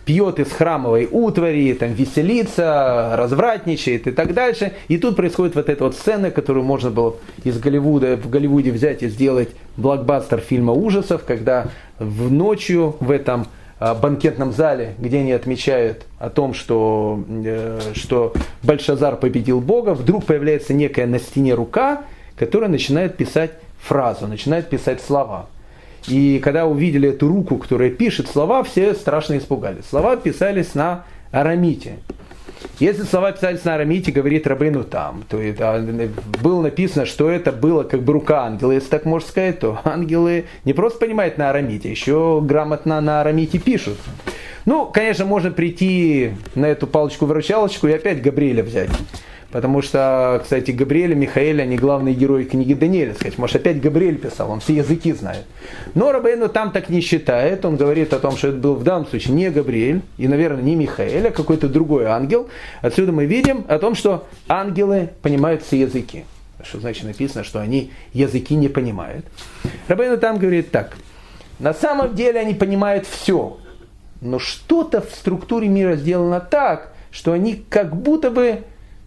пьет 0.05 0.39
из 0.39 0.51
храмовой 0.51 1.07
утвари, 1.11 1.73
там 1.73 1.93
веселится, 1.93 3.13
развратничает 3.15 4.07
и 4.07 4.11
так 4.11 4.33
дальше. 4.33 4.73
И 4.87 4.97
тут 4.97 5.15
происходит 5.15 5.55
вот 5.55 5.69
эта 5.69 5.83
вот 5.83 5.95
сцена, 5.95 6.31
которую 6.31 6.63
можно 6.63 6.91
было 6.91 7.15
из 7.43 7.59
Голливуда, 7.59 8.15
в 8.15 8.29
Голливуде 8.29 8.71
взять 8.71 9.03
и 9.03 9.09
сделать 9.09 9.49
блокбастер 9.77 10.39
фильма 10.39 10.73
ужасов, 10.73 11.23
когда 11.25 11.67
в 11.99 12.31
ночью 12.31 12.95
в 12.99 13.11
этом 13.11 13.47
банкетном 13.79 14.53
зале, 14.53 14.95
где 14.99 15.19
они 15.19 15.33
отмечают 15.33 16.05
о 16.17 16.29
том, 16.29 16.53
что, 16.53 17.23
э, 17.27 17.79
что 17.93 18.33
Бальшазар 18.63 19.17
победил 19.17 19.59
Бога, 19.59 19.93
вдруг 19.93 20.25
появляется 20.25 20.73
некая 20.73 21.07
на 21.07 21.19
стене 21.19 21.53
рука, 21.53 22.03
которая 22.37 22.69
начинает 22.69 23.17
писать 23.17 23.51
фразу, 23.79 24.27
начинает 24.27 24.69
писать 24.69 25.01
слова. 25.01 25.47
И 26.07 26.39
когда 26.43 26.65
увидели 26.65 27.09
эту 27.09 27.27
руку, 27.27 27.57
которая 27.57 27.89
пишет 27.89 28.27
слова, 28.27 28.63
все 28.63 28.93
страшно 28.93 29.37
испугались. 29.37 29.85
Слова 29.89 30.15
писались 30.15 30.75
на 30.75 31.03
арамите. 31.31 31.97
Если 32.79 33.03
слова 33.03 33.31
писались 33.31 33.63
на 33.63 33.75
арамите, 33.75 34.11
говорит 34.11 34.47
Рабейну 34.47 34.83
там, 34.83 35.23
то 35.29 35.41
это, 35.41 35.81
было 36.43 36.61
написано, 36.61 37.05
что 37.05 37.29
это 37.29 37.51
было 37.51 37.83
как 37.83 38.01
бы 38.01 38.13
рука 38.13 38.43
ангела, 38.43 38.71
если 38.71 38.89
так 38.89 39.05
можно 39.05 39.29
сказать, 39.29 39.59
то 39.59 39.79
ангелы 39.83 40.45
не 40.65 40.73
просто 40.73 40.99
понимают 40.99 41.37
на 41.37 41.49
арамите, 41.49 41.89
еще 41.89 42.41
грамотно 42.43 42.99
на 43.01 43.21
арамите 43.21 43.59
пишут. 43.59 43.97
Ну, 44.65 44.87
конечно, 44.87 45.25
можно 45.25 45.51
прийти 45.51 46.31
на 46.55 46.65
эту 46.65 46.87
палочку-выручалочку 46.87 47.87
и 47.87 47.93
опять 47.93 48.21
Габриэля 48.21 48.63
взять. 48.63 48.89
Потому 49.55 49.81
что, 49.81 50.41
кстати, 50.43 50.71
Габриэль 50.71 51.13
и 51.13 51.15
Михаэль, 51.15 51.61
они 51.61 51.77
главные 51.77 52.13
герои 52.13 52.43
книги 52.43 52.73
Даниэля. 52.73 53.13
Сказать, 53.13 53.37
может, 53.37 53.55
опять 53.55 53.79
Габриэль 53.79 54.17
писал, 54.17 54.51
он 54.51 54.59
все 54.59 54.73
языки 54.75 55.13
знает. 55.13 55.45
Но 55.93 56.11
Рабейну 56.11 56.49
там 56.49 56.73
так 56.73 56.89
не 56.89 56.99
считает. 56.99 57.63
Он 57.63 57.77
говорит 57.77 58.11
о 58.11 58.19
том, 58.19 58.35
что 58.35 58.49
это 58.49 58.57
был 58.57 58.75
в 58.75 58.83
данном 58.83 59.07
случае 59.07 59.33
не 59.33 59.49
Габриэль, 59.49 60.01
и, 60.17 60.27
наверное, 60.27 60.61
не 60.61 60.75
Михаэль, 60.75 61.29
а 61.29 61.31
какой-то 61.31 61.69
другой 61.69 62.03
ангел. 62.03 62.49
Отсюда 62.81 63.13
мы 63.13 63.27
видим 63.27 63.63
о 63.69 63.79
том, 63.79 63.95
что 63.95 64.27
ангелы 64.49 65.11
понимают 65.21 65.63
все 65.63 65.79
языки. 65.79 66.25
Что 66.61 66.81
значит 66.81 67.05
написано, 67.05 67.45
что 67.45 67.61
они 67.61 67.93
языки 68.11 68.55
не 68.55 68.67
понимают. 68.67 69.25
Рабейну 69.87 70.17
там 70.17 70.37
говорит 70.37 70.71
так. 70.71 70.97
На 71.59 71.73
самом 71.73 72.13
деле 72.13 72.41
они 72.41 72.55
понимают 72.55 73.07
все. 73.07 73.57
Но 74.19 74.37
что-то 74.37 74.99
в 74.99 75.15
структуре 75.15 75.69
мира 75.69 75.95
сделано 75.95 76.41
так, 76.41 76.91
что 77.09 77.31
они 77.31 77.63
как 77.69 77.95
будто 77.95 78.31
бы 78.31 78.59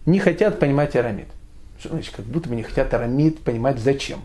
не 0.05 0.19
хотят 0.19 0.59
понимать 0.59 0.95
арамид. 0.95 1.27
Что 1.79 1.89
значит, 1.89 2.15
как 2.15 2.25
будто 2.25 2.49
бы 2.49 2.55
не 2.55 2.63
хотят 2.63 2.93
арамид 2.93 3.39
понимать 3.39 3.79
зачем? 3.79 4.21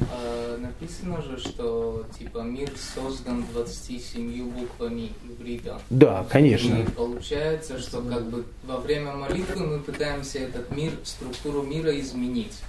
А, 0.00 0.56
написано 0.58 1.20
же, 1.22 1.38
что 1.38 2.06
типа 2.18 2.38
мир 2.38 2.70
создан 2.76 3.44
27 3.52 4.50
буквами 4.50 5.12
иврита. 5.28 5.80
Да, 5.90 6.24
конечно. 6.30 6.76
И 6.76 6.84
получается, 6.90 7.78
что 7.78 8.00
как 8.00 8.24
бы 8.30 8.44
во 8.64 8.78
время 8.78 9.12
молитвы 9.12 9.66
мы 9.66 9.78
пытаемся 9.80 10.38
этот 10.38 10.70
мир, 10.74 10.92
структуру 11.04 11.62
мира 11.62 11.98
изменить. 12.00 12.60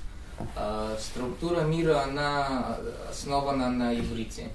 А 0.56 0.98
структура 1.00 1.62
мира, 1.62 2.04
она 2.04 2.78
основана 3.10 3.70
на 3.70 3.94
иврите. 3.94 4.50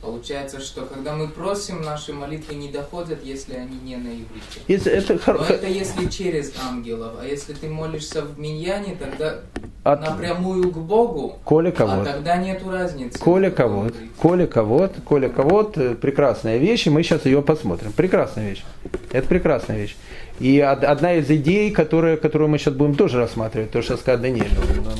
Получается, 0.00 0.60
что 0.60 0.82
когда 0.82 1.14
мы 1.14 1.26
просим, 1.28 1.80
наши 1.82 2.12
молитвы 2.12 2.54
не 2.54 2.68
доходят, 2.68 3.24
если 3.24 3.54
они 3.54 3.76
не 3.82 3.96
на 3.96 4.08
иврите. 4.08 4.60
Если 4.68 4.92
это, 4.92 5.18
хор... 5.18 5.38
Но 5.38 5.46
это 5.46 5.66
если 5.66 6.06
через 6.08 6.52
ангелов. 6.68 7.14
А 7.20 7.24
если 7.24 7.54
ты 7.54 7.68
молишься 7.68 8.22
в 8.22 8.38
миньяне, 8.38 8.96
тогда 9.00 9.40
От... 9.84 10.02
напрямую 10.02 10.70
к 10.70 10.76
Богу, 10.76 11.38
Коля 11.44 11.70
кого 11.72 12.02
а 12.02 12.04
тогда 12.04 12.36
нету 12.36 12.70
разницы. 12.70 13.18
Коля 13.18 13.50
кого 13.50 13.88
Коля 14.20 14.46
кого 14.46 14.90
Коля 15.04 15.28
кого 15.28 15.64
прекрасная 15.64 16.58
вещь, 16.58 16.86
и 16.86 16.90
мы 16.90 17.02
сейчас 17.02 17.24
ее 17.24 17.42
посмотрим. 17.42 17.92
Прекрасная 17.92 18.50
вещь. 18.50 18.64
Это 19.12 19.26
прекрасная 19.26 19.78
вещь. 19.78 19.96
И 20.38 20.60
одна 20.60 21.14
из 21.14 21.30
идей, 21.30 21.70
которая, 21.70 22.18
которую 22.18 22.50
мы 22.50 22.58
сейчас 22.58 22.74
будем 22.74 22.94
тоже 22.94 23.18
рассматривать, 23.18 23.70
то, 23.70 23.80
что 23.80 23.96
сказал 23.96 24.20
Даниэль. 24.20 24.50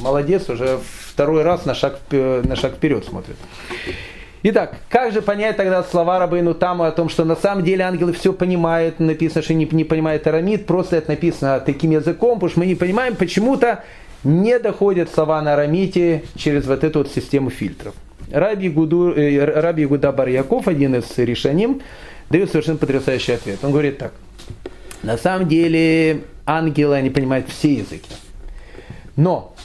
Молодец, 0.01 0.49
уже 0.49 0.81
второй 1.13 1.43
раз 1.43 1.67
на 1.67 1.75
шаг, 1.75 1.99
на 2.11 2.57
шаг 2.57 2.77
вперед 2.77 3.05
смотрит. 3.05 3.37
Итак, 4.49 4.77
как 4.89 5.13
же 5.13 5.23
понять 5.23 5.57
тогда 5.57 5.83
слова 5.83 6.21
Рабейну 6.21 6.55
Таму 6.55 6.85
о 6.85 6.93
том, 6.93 7.09
что 7.09 7.25
на 7.25 7.35
самом 7.35 7.65
деле 7.65 7.83
ангелы 7.83 8.13
все 8.13 8.33
понимают, 8.33 9.01
написано, 9.01 9.43
что 9.43 9.55
не, 9.55 9.65
не 9.65 9.83
понимает 9.83 10.25
арамид, 10.29 10.67
просто 10.67 10.95
это 10.95 11.11
написано 11.11 11.59
таким 11.59 11.91
языком, 11.91 12.35
потому 12.35 12.51
что 12.51 12.61
мы 12.61 12.67
не 12.67 12.77
понимаем, 12.77 13.17
почему-то 13.17 13.83
не 14.23 14.61
доходят 14.61 15.13
слова 15.13 15.43
на 15.43 15.55
арамите 15.55 16.23
через 16.37 16.65
вот 16.65 16.85
эту 16.85 17.01
вот 17.01 17.11
систему 17.11 17.51
фильтров. 17.51 17.95
Раби, 18.31 18.69
Гуду, 18.69 19.13
э, 19.17 19.45
Раби 19.45 19.85
Гуда 19.85 20.13
Барьяков, 20.13 20.69
один 20.69 20.95
из 20.95 21.19
решений, 21.19 21.83
дает 22.31 22.49
совершенно 22.49 22.79
потрясающий 22.79 23.33
ответ. 23.33 23.59
Он 23.65 23.73
говорит 23.73 23.99
так. 23.99 24.13
На 25.03 25.19
самом 25.19 25.49
деле 25.49 26.23
ангелы, 26.47 26.95
они 26.95 27.11
понимают 27.11 27.49
все 27.49 27.73
языки. 27.73 28.13
Но 29.17 29.57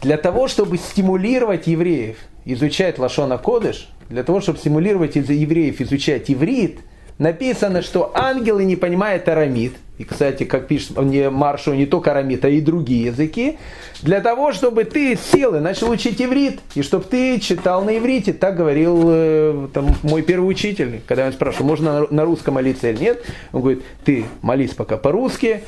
для 0.00 0.16
того, 0.16 0.46
чтобы 0.46 0.78
стимулировать 0.78 1.66
евреев 1.66 2.18
изучать 2.44 3.00
Лашона 3.00 3.36
Кодыш, 3.36 3.88
для 4.08 4.22
того, 4.22 4.40
чтобы 4.40 4.58
стимулировать 4.58 5.16
из 5.16 5.28
евреев 5.28 5.80
изучать 5.80 6.30
иврит, 6.30 6.80
написано, 7.18 7.82
что 7.82 8.12
ангелы 8.14 8.64
не 8.64 8.76
понимают 8.76 9.28
арамид. 9.28 9.74
И, 9.98 10.04
кстати, 10.04 10.44
как 10.44 10.68
пишет 10.68 10.98
мне 10.98 11.30
Маршу, 11.30 11.72
не 11.72 11.86
только 11.86 12.10
арамид, 12.10 12.44
а 12.44 12.50
и 12.50 12.60
другие 12.60 13.06
языки. 13.06 13.58
Для 14.02 14.20
того, 14.20 14.52
чтобы 14.52 14.84
ты 14.84 15.16
сел 15.16 15.54
и 15.54 15.60
начал 15.60 15.88
учить 15.88 16.20
иврит. 16.20 16.60
И 16.74 16.82
чтобы 16.82 17.04
ты 17.04 17.40
читал 17.40 17.82
на 17.82 17.96
иврите. 17.96 18.34
Так 18.34 18.56
говорил 18.56 19.04
э, 19.06 19.68
там, 19.72 19.94
мой 20.02 20.20
первый 20.20 20.50
учитель. 20.50 21.00
Когда 21.06 21.26
я 21.26 21.32
спрашивал, 21.32 21.66
можно 21.66 22.06
на 22.10 22.24
русском 22.26 22.54
молиться 22.54 22.90
или 22.90 23.00
нет. 23.00 23.24
Он 23.52 23.62
говорит, 23.62 23.82
ты 24.04 24.26
молись 24.42 24.74
пока 24.74 24.98
по-русски 24.98 25.62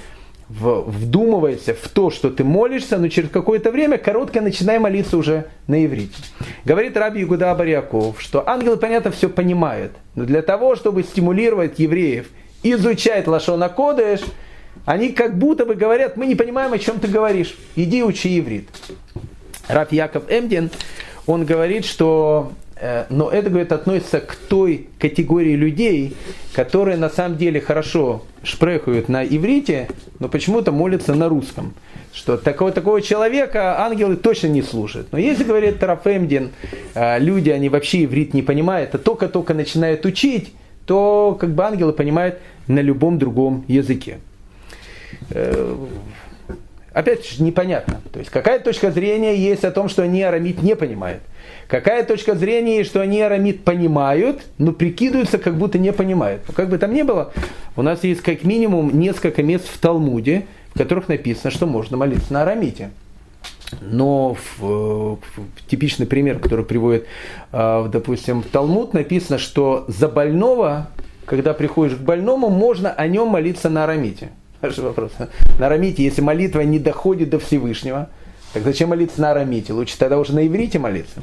вдумывайся 0.48 1.74
в 1.74 1.88
то, 1.88 2.11
что 2.11 2.30
ты 2.30 2.42
молишься, 2.42 2.98
но 2.98 3.08
через 3.08 3.30
какое-то 3.30 3.70
время 3.70 3.98
короткое 3.98 4.40
начинай 4.40 4.78
молиться 4.78 5.16
уже 5.18 5.46
на 5.66 5.84
иврите. 5.84 6.16
Говорит 6.64 6.96
Раби 6.96 7.22
Игуда 7.22 7.54
Барьяков, 7.54 8.20
что 8.20 8.48
ангелы, 8.48 8.76
понятно, 8.78 9.11
все 9.11 9.28
понимают, 9.28 9.92
но 10.14 10.24
для 10.24 10.42
того, 10.42 10.74
чтобы 10.76 11.02
стимулировать 11.02 11.78
евреев 11.78 12.28
изучать 12.62 13.26
Лашона 13.26 13.68
Кодеш, 13.68 14.20
они 14.84 15.11
как 15.11 15.37
будто 15.37 15.66
бы 15.66 15.74
говорят, 15.74 16.16
мы 16.16 16.26
не 16.26 16.34
понимаем, 16.34 16.72
о 16.72 16.78
чем 16.78 16.98
ты 16.98 17.08
говоришь, 17.08 17.56
иди 17.76 18.02
учи 18.02 18.38
иврит. 18.38 18.68
Раф 19.68 19.92
Яков 19.92 20.24
Эмдин, 20.30 20.70
он 21.26 21.44
говорит, 21.44 21.84
что 21.84 22.52
но 23.10 23.30
это, 23.30 23.50
говорит, 23.50 23.72
относится 23.72 24.20
к 24.20 24.34
той 24.36 24.88
категории 24.98 25.54
людей, 25.54 26.16
которые 26.54 26.96
на 26.96 27.10
самом 27.10 27.36
деле 27.36 27.60
хорошо 27.60 28.22
шпрехают 28.42 29.08
на 29.08 29.24
иврите, 29.24 29.88
но 30.18 30.28
почему-то 30.28 30.72
молятся 30.72 31.14
на 31.14 31.28
русском. 31.28 31.74
Что 32.12 32.36
такого, 32.36 32.72
такого 32.72 33.02
человека 33.02 33.80
ангелы 33.80 34.16
точно 34.16 34.48
не 34.48 34.62
слушают. 34.62 35.08
Но 35.12 35.18
если, 35.18 35.44
говорит 35.44 35.78
Тарафемдин, 35.78 36.50
э, 36.94 37.18
люди, 37.20 37.50
они 37.50 37.68
вообще 37.68 38.04
иврит 38.04 38.34
не 38.34 38.42
понимают, 38.42 38.94
а 38.94 38.98
только-только 38.98 39.54
начинают 39.54 40.04
учить, 40.04 40.52
то 40.86 41.36
как 41.38 41.50
бы 41.50 41.62
ангелы 41.64 41.92
понимают 41.92 42.38
на 42.66 42.80
любом 42.80 43.18
другом 43.18 43.64
языке. 43.68 44.18
Э, 45.30 45.76
опять 46.92 47.28
же, 47.28 47.42
непонятно. 47.42 48.00
То 48.12 48.18
есть 48.18 48.30
какая 48.30 48.58
точка 48.58 48.90
зрения 48.90 49.36
есть 49.36 49.64
о 49.64 49.70
том, 49.70 49.88
что 49.88 50.02
они 50.02 50.22
арамит 50.22 50.62
не 50.62 50.74
понимают. 50.74 51.22
Какая 51.68 52.02
точка 52.02 52.35
зрения, 52.35 52.83
что 52.83 53.02
они 53.02 53.20
арамид 53.20 53.62
понимают, 53.62 54.40
но 54.57 54.72
прикидываются, 54.72 55.37
как 55.37 55.59
будто 55.59 55.78
не 55.78 55.92
понимают. 55.92 56.42
Но 56.48 56.54
как 56.54 56.70
бы 56.70 56.78
там 56.78 56.94
ни 56.94 57.02
было, 57.02 57.31
у 57.76 57.83
нас 57.83 58.04
есть 58.04 58.22
как 58.22 58.42
минимум 58.42 58.98
несколько 58.98 59.42
мест 59.42 59.68
в 59.68 59.78
Талмуде, 59.78 60.46
в 60.74 60.78
которых 60.78 61.09
написано, 61.09 61.50
что 61.50 61.66
можно 61.66 61.98
молиться 61.98 62.33
на 62.33 62.42
арамите. 62.42 62.90
Но 63.83 64.35
в, 64.35 64.62
в, 64.62 65.18
типичный 65.68 66.07
пример, 66.07 66.38
который 66.38 66.64
приводит, 66.64 67.07
э, 67.52 67.88
допустим, 67.92 68.42
Талмуд, 68.42 68.94
написано, 68.94 69.37
что 69.37 69.85
за 69.88 70.09
больного, 70.09 70.88
когда 71.26 71.52
приходишь 71.52 71.96
к 71.96 72.00
больному, 72.00 72.48
можно 72.48 72.90
о 72.90 73.07
нем 73.07 73.28
молиться 73.28 73.68
на 73.68 73.85
арамите. 73.85 74.31
Хороший 74.62 74.85
вопрос. 74.85 75.12
На 75.59 75.66
арамите, 75.66 76.02
если 76.02 76.22
молитва 76.22 76.62
не 76.62 76.78
доходит 76.78 77.28
до 77.28 77.38
Всевышнего, 77.38 78.09
так 78.52 78.62
зачем 78.62 78.90
молиться 78.90 79.20
на 79.20 79.32
арамите? 79.32 79.72
Лучше 79.72 79.98
тогда 79.98 80.18
уже 80.18 80.34
на 80.34 80.46
иврите 80.46 80.78
молиться. 80.78 81.20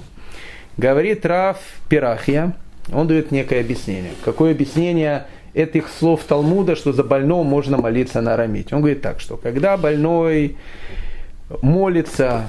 Говорит 0.78 1.26
Раф 1.26 1.58
Пирахия, 1.90 2.54
он 2.92 3.08
дает 3.08 3.32
некое 3.32 3.62
объяснение. 3.62 4.12
Какое 4.24 4.52
объяснение 4.52 5.26
этих 5.54 5.88
слов 5.90 6.22
Талмуда, 6.28 6.76
что 6.76 6.94
за 6.94 7.04
больного 7.04 7.44
можно 7.44 7.78
молиться 7.78 8.22
на 8.22 8.34
арамите? 8.34 8.76
Он 8.76 8.82
говорит 8.82 9.02
так, 9.02 9.20
что 9.20 9.38
когда 9.38 9.78
больной 9.78 10.58
молится 11.62 12.48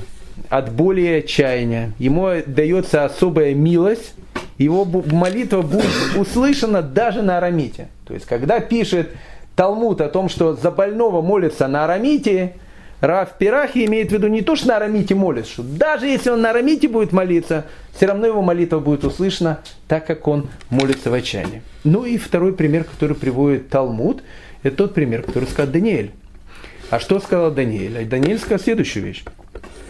от 0.48 0.72
боли 0.72 1.00
и 1.02 1.12
отчаяния, 1.18 1.92
ему 1.98 2.28
дается 2.46 3.04
особая 3.04 3.54
милость, 3.54 4.14
его 4.58 4.84
молитва 4.84 5.62
будет 5.62 5.86
услышана 6.16 6.82
даже 6.82 7.22
на 7.22 7.38
арамите. 7.38 7.88
То 8.06 8.14
есть, 8.14 8.26
когда 8.26 8.60
пишет 8.60 9.10
Талмуд 9.54 10.00
о 10.00 10.08
том, 10.08 10.28
что 10.28 10.54
за 10.54 10.70
больного 10.70 11.22
молится 11.22 11.68
на 11.68 11.84
арамите, 11.84 12.54
Раф 13.00 13.36
Пирахи 13.38 13.84
имеет 13.84 14.10
в 14.10 14.12
виду 14.12 14.28
не 14.28 14.42
то, 14.42 14.56
что 14.56 14.68
на 14.68 14.76
арамите 14.76 15.14
молится, 15.14 15.52
что 15.52 15.62
даже 15.62 16.06
если 16.06 16.30
он 16.30 16.40
на 16.40 16.50
арамите 16.50 16.88
будет 16.88 17.12
молиться, 17.12 17.66
все 17.94 18.06
равно 18.06 18.26
его 18.26 18.42
молитва 18.42 18.78
будет 18.78 19.04
услышана, 19.04 19.60
так 19.86 20.06
как 20.06 20.26
он 20.28 20.48
молится 20.70 21.10
в 21.10 21.14
отчаянии. 21.14 21.62
Ну 21.84 22.04
и 22.04 22.16
второй 22.16 22.54
пример, 22.54 22.84
который 22.84 23.16
приводит 23.16 23.68
Талмуд, 23.68 24.22
это 24.62 24.76
тот 24.76 24.94
пример, 24.94 25.22
который 25.22 25.48
сказал 25.48 25.72
Даниэль. 25.72 26.12
А 26.90 26.98
что 26.98 27.20
сказал 27.20 27.50
Даниэль? 27.50 28.06
Даниэль 28.06 28.38
сказал 28.38 28.58
следующую 28.60 29.04
вещь. 29.04 29.24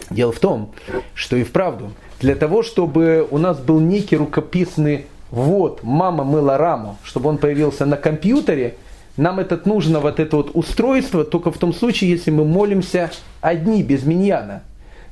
Дело 0.09 0.31
в 0.31 0.39
том, 0.39 0.73
что 1.13 1.35
и 1.35 1.43
вправду, 1.43 1.91
для 2.19 2.35
того, 2.35 2.63
чтобы 2.63 3.27
у 3.29 3.37
нас 3.37 3.59
был 3.59 3.79
некий 3.79 4.17
рукописный 4.17 5.05
вот 5.31 5.83
мама 5.83 6.23
мыла 6.23 6.57
раму, 6.57 6.97
чтобы 7.03 7.29
он 7.29 7.37
появился 7.37 7.85
на 7.85 7.97
компьютере, 7.97 8.75
нам 9.17 9.39
этот 9.39 9.65
нужно 9.65 9.99
вот 9.99 10.19
это 10.19 10.37
вот 10.37 10.51
устройство 10.53 11.25
только 11.25 11.51
в 11.51 11.57
том 11.57 11.73
случае, 11.73 12.11
если 12.11 12.31
мы 12.31 12.45
молимся 12.45 13.11
одни, 13.41 13.83
без 13.83 14.03
миньяна. 14.03 14.63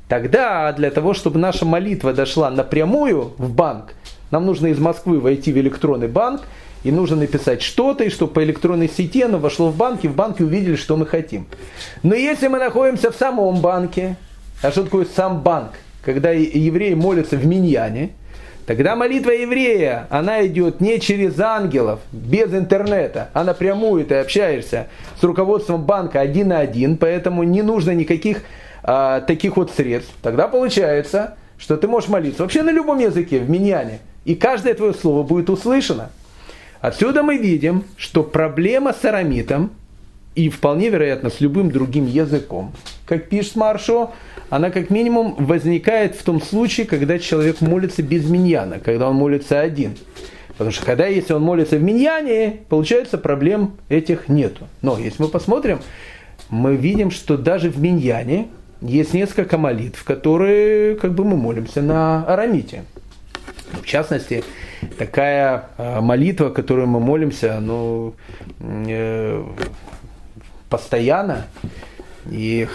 Тогда 0.07 0.71
для 0.73 0.91
того, 0.91 1.15
чтобы 1.15 1.39
наша 1.39 1.65
молитва 1.65 2.13
дошла 2.13 2.51
напрямую 2.51 3.33
в 3.37 3.51
банк, 3.51 3.95
нам 4.29 4.45
нужно 4.45 4.67
из 4.67 4.79
Москвы 4.79 5.19
войти 5.19 5.51
в 5.51 5.57
электронный 5.57 6.07
банк, 6.07 6.41
и 6.83 6.91
нужно 6.91 7.15
написать 7.15 7.63
что-то, 7.63 8.03
и 8.03 8.09
чтобы 8.09 8.31
по 8.31 8.43
электронной 8.43 8.87
сети 8.87 9.23
оно 9.23 9.39
вошло 9.39 9.69
в 9.69 9.75
банк, 9.75 10.03
и 10.03 10.07
в 10.07 10.13
банке 10.13 10.43
увидели, 10.43 10.75
что 10.75 10.95
мы 10.95 11.07
хотим. 11.07 11.47
Но 12.03 12.13
если 12.13 12.47
мы 12.47 12.59
находимся 12.59 13.11
в 13.11 13.15
самом 13.15 13.59
банке, 13.59 14.17
а 14.61 14.69
что 14.69 14.83
такое 14.83 15.07
сам 15.15 15.41
банк? 15.41 15.71
Когда 16.03 16.29
евреи 16.29 16.93
молятся 16.93 17.37
в 17.37 17.45
миньяне, 17.47 18.11
тогда 18.65 18.95
молитва 18.95 19.31
еврея, 19.31 20.07
она 20.09 20.45
идет 20.45 20.81
не 20.81 20.99
через 20.99 21.39
ангелов, 21.39 21.99
без 22.11 22.53
интернета, 22.53 23.29
а 23.33 23.43
напрямую 23.43 24.05
ты 24.05 24.15
общаешься 24.15 24.87
с 25.19 25.23
руководством 25.23 25.83
банка 25.83 26.19
один 26.19 26.49
на 26.49 26.59
один, 26.59 26.97
поэтому 26.97 27.43
не 27.43 27.61
нужно 27.61 27.91
никаких 27.91 28.43
а, 28.83 29.21
таких 29.21 29.57
вот 29.57 29.71
средств. 29.71 30.13
Тогда 30.21 30.47
получается, 30.47 31.35
что 31.57 31.77
ты 31.77 31.87
можешь 31.87 32.09
молиться 32.09 32.43
вообще 32.43 32.61
на 32.63 32.71
любом 32.71 32.99
языке, 32.99 33.39
в 33.39 33.49
миньяне, 33.49 33.99
и 34.25 34.35
каждое 34.35 34.73
твое 34.73 34.93
слово 34.93 35.23
будет 35.23 35.49
услышано. 35.49 36.09
Отсюда 36.81 37.23
мы 37.23 37.37
видим, 37.37 37.85
что 37.97 38.23
проблема 38.23 38.93
с 38.93 39.03
арамитом 39.05 39.71
и 40.35 40.49
вполне 40.49 40.89
вероятно 40.89 41.29
с 41.29 41.39
любым 41.39 41.71
другим 41.71 42.05
языком, 42.05 42.73
как 43.05 43.29
пишет 43.29 43.55
Маршо, 43.55 44.11
она 44.49 44.69
как 44.69 44.89
минимум 44.89 45.35
возникает 45.37 46.15
в 46.15 46.23
том 46.23 46.41
случае, 46.41 46.85
когда 46.85 47.19
человек 47.19 47.61
молится 47.61 48.03
без 48.03 48.27
миньяна, 48.29 48.79
когда 48.79 49.09
он 49.09 49.15
молится 49.15 49.59
один. 49.59 49.95
Потому 50.57 50.71
что 50.71 50.85
когда, 50.85 51.07
если 51.07 51.33
он 51.33 51.41
молится 51.41 51.77
в 51.77 51.83
миньяне, 51.83 52.59
получается, 52.69 53.17
проблем 53.17 53.73
этих 53.89 54.29
нету. 54.29 54.67
Но 54.81 54.97
если 54.97 55.23
мы 55.23 55.29
посмотрим, 55.29 55.79
мы 56.49 56.75
видим, 56.75 57.11
что 57.11 57.37
даже 57.37 57.69
в 57.69 57.79
миньяне 57.79 58.47
есть 58.81 59.13
несколько 59.13 59.57
молитв, 59.57 60.03
которые 60.03 60.95
как 60.95 61.13
бы 61.13 61.25
мы 61.25 61.35
молимся 61.35 61.81
на 61.81 62.25
арамите. 62.25 62.83
В 63.81 63.85
частности, 63.85 64.43
такая 64.97 65.69
э, 65.77 65.99
молитва, 65.99 66.49
которую 66.49 66.87
мы 66.87 66.99
молимся, 66.99 67.59
ну, 67.59 68.13
э, 68.59 69.43
постоянно, 70.69 71.47
и 72.29 72.67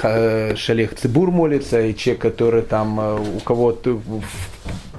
Шалех 0.56 0.94
Цибур 0.94 1.30
молится, 1.30 1.80
и 1.80 1.94
человек, 1.94 2.22
который 2.22 2.62
там 2.62 3.00
э, 3.00 3.20
у 3.36 3.40
кого-то 3.40 4.00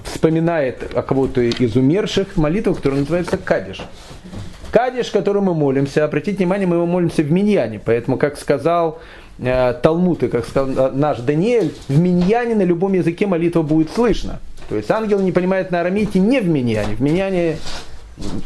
вспоминает 0.04 0.96
о 0.96 1.02
кого-то 1.02 1.42
из 1.42 1.76
умерших, 1.76 2.38
молитва, 2.38 2.74
которая 2.74 3.02
называется 3.02 3.38
Кадиш. 3.38 3.82
Кадиш, 4.72 5.10
который 5.12 5.42
мы 5.42 5.54
молимся, 5.54 6.06
обратите 6.06 6.38
внимание, 6.38 6.68
мы 6.68 6.76
его 6.78 6.86
молимся 6.86 7.24
в 7.24 7.32
Миньяне, 7.32 7.80
поэтому, 7.84 8.18
как 8.18 8.38
сказал 8.38 9.00
э, 9.40 9.74
Талмуд 9.82 10.24
и 10.24 10.28
как 10.28 10.46
сказал 10.46 10.92
наш 10.94 11.20
Даниэль, 11.20 11.74
в 11.88 12.00
Миньяне 12.00 12.56
на 12.56 12.64
любом 12.64 12.94
языке 12.94 13.28
молитва 13.28 13.62
будет 13.62 13.92
слышна. 13.92 14.40
То 14.70 14.76
есть 14.76 14.90
ангел 14.90 15.20
не 15.20 15.32
понимает 15.32 15.72
на 15.72 15.82
арамите 15.82 16.20
не 16.20 16.40
в 16.40 16.48
Миньяне, 16.48 16.96
в 16.96 17.02
Миньяне 17.02 17.58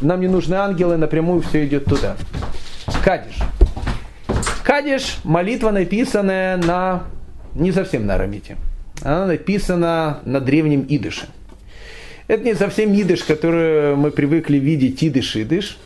нам 0.01 0.21
не 0.21 0.27
нужны 0.27 0.55
ангелы, 0.55 0.97
напрямую 0.97 1.41
все 1.41 1.65
идет 1.65 1.85
туда. 1.85 2.15
Кадиш. 3.03 3.37
Кадиш– 4.65 5.19
молитва, 5.23 5.69
написанная 5.69 6.57
на 6.57 7.03
не 7.53 7.71
совсем 7.71 8.07
на 8.07 8.15
арамите. 8.15 8.57
Она 9.03 9.27
написана 9.27 10.21
на 10.25 10.39
древнем 10.39 10.83
идыше. 10.89 11.27
Это 12.27 12.43
не 12.43 12.55
совсем 12.55 12.91
идыш, 12.99 13.23
который 13.23 13.95
мы 13.95 14.09
привыкли 14.09 14.57
видеть 14.57 15.03
идыш-идыш, 15.03 15.77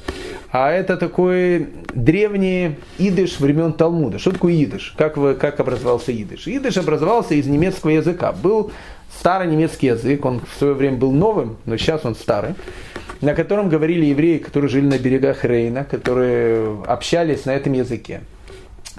а 0.54 0.72
это 0.72 0.96
такой 0.96 1.68
древний 1.94 2.78
идыш 2.98 3.42
времен 3.42 3.74
Талмуда. 3.74 4.18
Что 4.18 4.32
такое 4.32 4.64
идыш? 4.64 4.94
Как, 4.98 5.18
вы, 5.18 5.34
как 5.34 5.60
образовался 5.60 6.14
идыш? 6.14 6.48
Идыш 6.48 6.78
образовался 6.78 7.34
из 7.34 7.48
немецкого 7.48 7.90
языка. 7.90 8.32
Был 8.32 8.72
старый 9.20 9.50
немецкий 9.50 9.88
язык, 9.88 10.24
он 10.24 10.40
в 10.40 10.58
свое 10.58 10.74
время 10.74 10.96
был 10.96 11.12
новым, 11.12 11.58
но 11.66 11.76
сейчас 11.76 12.06
он 12.06 12.16
старый, 12.16 12.56
на 13.20 13.36
котором 13.36 13.68
говорили 13.68 14.06
евреи, 14.06 14.38
которые 14.38 14.70
жили 14.70 14.86
на 14.86 14.98
берегах 14.98 15.44
Рейна, 15.44 15.84
которые 15.84 16.82
общались 16.86 17.44
на 17.44 17.52
этом 17.52 17.74
языке. 17.74 18.22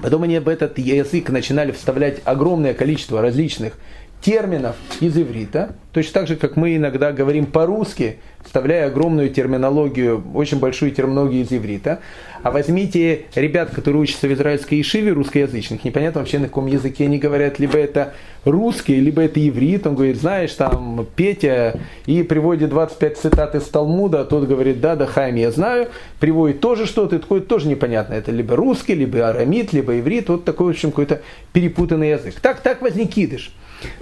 Потом 0.03 0.23
они 0.23 0.39
в 0.39 0.49
этот 0.49 0.79
язык 0.79 1.29
начинали 1.31 1.73
вставлять 1.73 2.21
огромное 2.25 2.75
количество 2.75 3.21
различных 3.21 3.75
терминов 4.21 4.77
из 5.01 5.17
иврита, 5.17 5.75
точно 5.93 6.13
так 6.13 6.29
же, 6.29 6.37
как 6.37 6.57
мы 6.57 6.77
иногда 6.77 7.13
говорим 7.13 7.47
по-русски, 7.47 8.19
вставляя 8.45 8.87
огромную 8.87 9.31
терминологию, 9.31 10.23
очень 10.35 10.59
большую 10.59 10.93
терминологию 10.93 11.43
из 11.43 11.53
иврита. 11.53 12.01
А 12.43 12.51
возьмите 12.51 13.27
ребят, 13.35 13.71
которые 13.71 14.03
учатся 14.03 14.27
в 14.27 14.33
израильской 14.33 14.81
ишиве, 14.81 15.13
русскоязычных, 15.13 15.85
непонятно 15.85 16.21
вообще 16.21 16.39
на 16.39 16.47
каком 16.47 16.67
языке 16.67 17.05
они 17.05 17.19
говорят, 17.19 17.59
либо 17.59 17.77
это 17.77 18.15
русский, 18.45 18.99
либо 18.99 19.23
это 19.23 19.47
иврит. 19.47 19.87
Он 19.87 19.95
говорит, 19.95 20.17
знаешь, 20.17 20.53
там 20.55 21.07
Петя, 21.17 21.79
и 22.07 22.23
приводит 22.23 22.71
25 22.71 23.19
цитат 23.19 23.55
из 23.55 23.65
Талмуда, 23.65 24.23
а 24.23 24.25
тот 24.25 24.49
говорит, 24.49 24.81
да, 24.81 24.97
да, 24.97 25.07
Хайм, 25.07 25.37
я 25.37 25.51
знаю, 25.51 25.89
приводит 26.19 26.61
тоже 26.61 26.87
что-то, 26.87 27.17
и 27.17 27.19
такое 27.19 27.41
тоже 27.41 27.69
непонятно. 27.69 28.15
Это 28.15 28.33
либо 28.33 28.57
русский, 28.57 28.95
либо 28.95 29.29
арамит, 29.29 29.73
либо 29.75 29.99
иврит, 29.99 30.31
вот 30.31 30.45
такой, 30.45 30.69
в 30.69 30.71
общем, 30.71 30.91
какой-то 30.91 31.21
перепутанный 31.53 32.11
язык. 32.11 32.37
Так, 32.41 32.61
так 32.61 32.81
возник 32.81 33.19
идыш. 33.19 33.53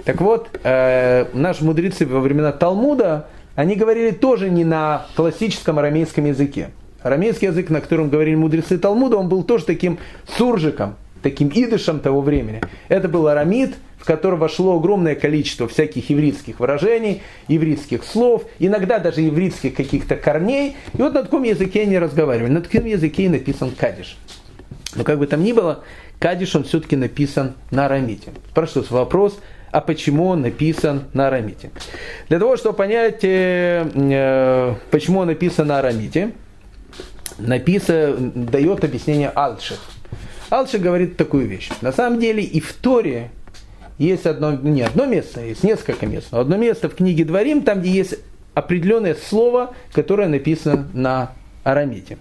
Так 0.05 0.21
вот, 0.21 0.49
э, 0.63 1.25
наши 1.33 1.63
мудрецы 1.63 2.05
во 2.05 2.19
времена 2.21 2.51
Талмуда, 2.51 3.27
они 3.55 3.75
говорили 3.75 4.11
тоже 4.11 4.49
не 4.49 4.63
на 4.63 5.07
классическом 5.15 5.79
арамейском 5.79 6.25
языке. 6.25 6.69
Арамейский 7.01 7.47
язык, 7.47 7.69
на 7.69 7.81
котором 7.81 8.09
говорили 8.09 8.35
мудрецы 8.35 8.77
Талмуда, 8.77 9.17
он 9.17 9.29
был 9.29 9.43
тоже 9.43 9.65
таким 9.65 9.99
суржиком, 10.37 10.95
таким 11.21 11.49
идышем 11.49 11.99
того 11.99 12.21
времени. 12.21 12.61
Это 12.89 13.07
был 13.07 13.27
арамид, 13.27 13.75
в 13.97 14.05
который 14.05 14.39
вошло 14.39 14.77
огромное 14.77 15.15
количество 15.15 15.67
всяких 15.67 16.09
еврейских 16.09 16.59
выражений, 16.59 17.21
еврейских 17.47 18.03
слов, 18.03 18.43
иногда 18.59 18.99
даже 18.99 19.21
еврейских 19.21 19.75
каких-то 19.75 20.15
корней. 20.15 20.75
И 20.93 21.01
вот 21.01 21.13
на 21.13 21.23
таком 21.23 21.43
языке 21.43 21.81
они 21.81 21.99
разговаривали. 21.99 22.51
На 22.51 22.61
таком 22.61 22.85
языке 22.85 23.23
и 23.23 23.29
написан 23.29 23.71
кадиш. 23.71 24.17
Но 24.95 25.03
как 25.03 25.19
бы 25.19 25.27
там 25.27 25.43
ни 25.43 25.51
было, 25.51 25.83
кадиш 26.19 26.55
он 26.55 26.63
все-таки 26.63 26.95
написан 26.95 27.55
на 27.71 27.85
арамите. 27.85 28.31
Спрашивается 28.49 28.93
вопрос, 28.93 29.39
а 29.71 29.81
почему 29.81 30.27
он 30.27 30.41
написан 30.41 31.03
на 31.13 31.27
арамите. 31.27 31.71
Для 32.27 32.39
того, 32.39 32.57
чтобы 32.57 32.75
понять, 32.75 33.23
э, 33.23 33.87
э, 33.93 34.75
почему 34.89 35.19
он 35.19 35.27
написан 35.27 35.67
на 35.67 35.79
арамите, 35.79 36.31
написан, 37.37 38.31
дает 38.35 38.83
объяснение 38.83 39.29
Алших. 39.29 39.79
Алших 40.49 40.81
говорит 40.81 41.17
такую 41.17 41.47
вещь. 41.47 41.69
На 41.81 41.91
самом 41.91 42.19
деле 42.19 42.43
и 42.43 42.59
в 42.59 42.73
Торе 42.73 43.31
есть 43.97 44.25
одно, 44.25 44.53
не 44.53 44.81
одно 44.81 45.05
место, 45.05 45.41
есть 45.41 45.63
несколько 45.63 46.05
мест. 46.05 46.29
Но 46.31 46.39
одно 46.39 46.57
место 46.57 46.89
в 46.89 46.95
книге 46.95 47.25
Дворим, 47.25 47.61
там, 47.61 47.81
где 47.81 47.91
есть 47.91 48.15
определенное 48.53 49.15
слово, 49.15 49.75
которое 49.93 50.27
написано 50.27 50.87
на 50.93 51.31
арамите. 51.63 52.17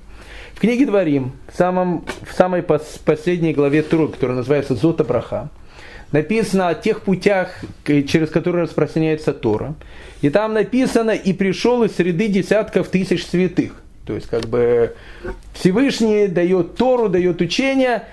В 0.54 0.60
книге 0.60 0.86
Дворим, 0.86 1.32
в, 1.52 1.56
самом, 1.56 2.04
в 2.28 2.36
самой 2.36 2.62
последней 2.62 3.54
главе 3.54 3.82
Туры, 3.82 4.08
которая 4.08 4.36
называется 4.36 4.74
Зота 4.74 5.04
Браха, 5.04 5.50
написано 6.10 6.68
о 6.68 6.74
тех 6.74 7.02
путях, 7.02 7.50
через 7.84 8.30
которые 8.30 8.64
распространяется 8.64 9.32
Тора. 9.32 9.74
И 10.20 10.30
там 10.30 10.54
написано, 10.54 11.12
и 11.12 11.32
пришел 11.32 11.84
из 11.84 11.94
среды 11.94 12.28
десятков 12.28 12.88
тысяч 12.88 13.24
святых. 13.24 13.80
То 14.08 14.14
есть, 14.14 14.26
как 14.26 14.46
бы 14.46 14.94
Всевышний 15.52 16.28
дает 16.28 16.76
Тору, 16.76 17.10
дает 17.10 17.42
учение 17.42 18.04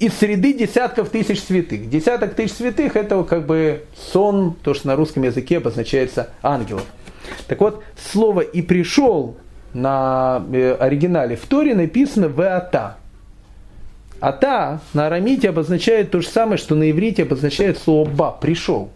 из 0.00 0.12
среды 0.14 0.52
десятков 0.52 1.10
тысяч 1.10 1.40
святых. 1.40 1.88
Десяток 1.88 2.34
тысяч 2.34 2.56
святых 2.56 2.96
это 2.96 3.22
как 3.22 3.46
бы 3.46 3.84
сон, 3.96 4.56
то, 4.60 4.74
что 4.74 4.88
на 4.88 4.96
русском 4.96 5.22
языке 5.22 5.58
обозначается 5.58 6.30
ангелов. 6.42 6.82
Так 7.46 7.60
вот, 7.60 7.84
слово 8.10 8.40
«и 8.40 8.60
пришел» 8.60 9.36
на 9.72 10.44
э, 10.52 10.74
оригинале 10.74 11.36
в 11.36 11.46
Торе 11.46 11.76
написано 11.76 12.24
«веата». 12.24 12.96
«Ата» 14.20 14.80
на 14.94 15.06
арамите 15.06 15.50
обозначает 15.50 16.10
то 16.10 16.22
же 16.22 16.26
самое, 16.26 16.58
что 16.58 16.74
на 16.74 16.90
иврите 16.90 17.22
обозначает 17.22 17.78
слово 17.78 18.10
«ба»– 18.10 18.36
«пришел». 18.40 18.90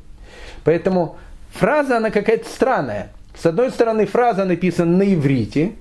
Поэтому 0.65 1.17
фраза, 1.53 1.99
она 1.99 2.11
какая-то 2.11 2.49
странная. 2.49 3.13
С 3.41 3.47
одной 3.47 3.71
стороны, 3.71 4.07
фраза 4.07 4.45
написана 4.45 4.97
на 4.97 5.15
иврите, 5.15 5.75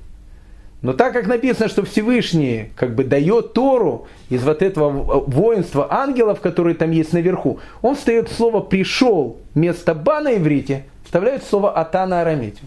но 0.83 0.91
так 0.91 1.13
как 1.13 1.27
написано, 1.27 1.69
что 1.69 1.85
Всевышний 1.85 2.69
как 2.75 2.93
бы 2.93 3.05
дает 3.05 3.53
Тору 3.53 4.05
из 4.29 4.43
вот 4.43 4.61
этого 4.61 4.89
воинства 4.89 5.87
ангелов, 5.89 6.41
которые 6.41 6.75
там 6.75 6.91
есть 6.91 7.13
наверху, 7.13 7.59
он 7.81 7.95
встает 7.95 8.29
слово 8.29 8.59
«пришел» 8.59 9.37
вместо 9.55 9.95
«ба» 9.95 10.19
на 10.19 10.35
иврите, 10.35 10.83
вставляет 11.05 11.45
слово 11.45 11.71
«ата» 11.79 12.05
на 12.05 12.19
арамите. 12.19 12.61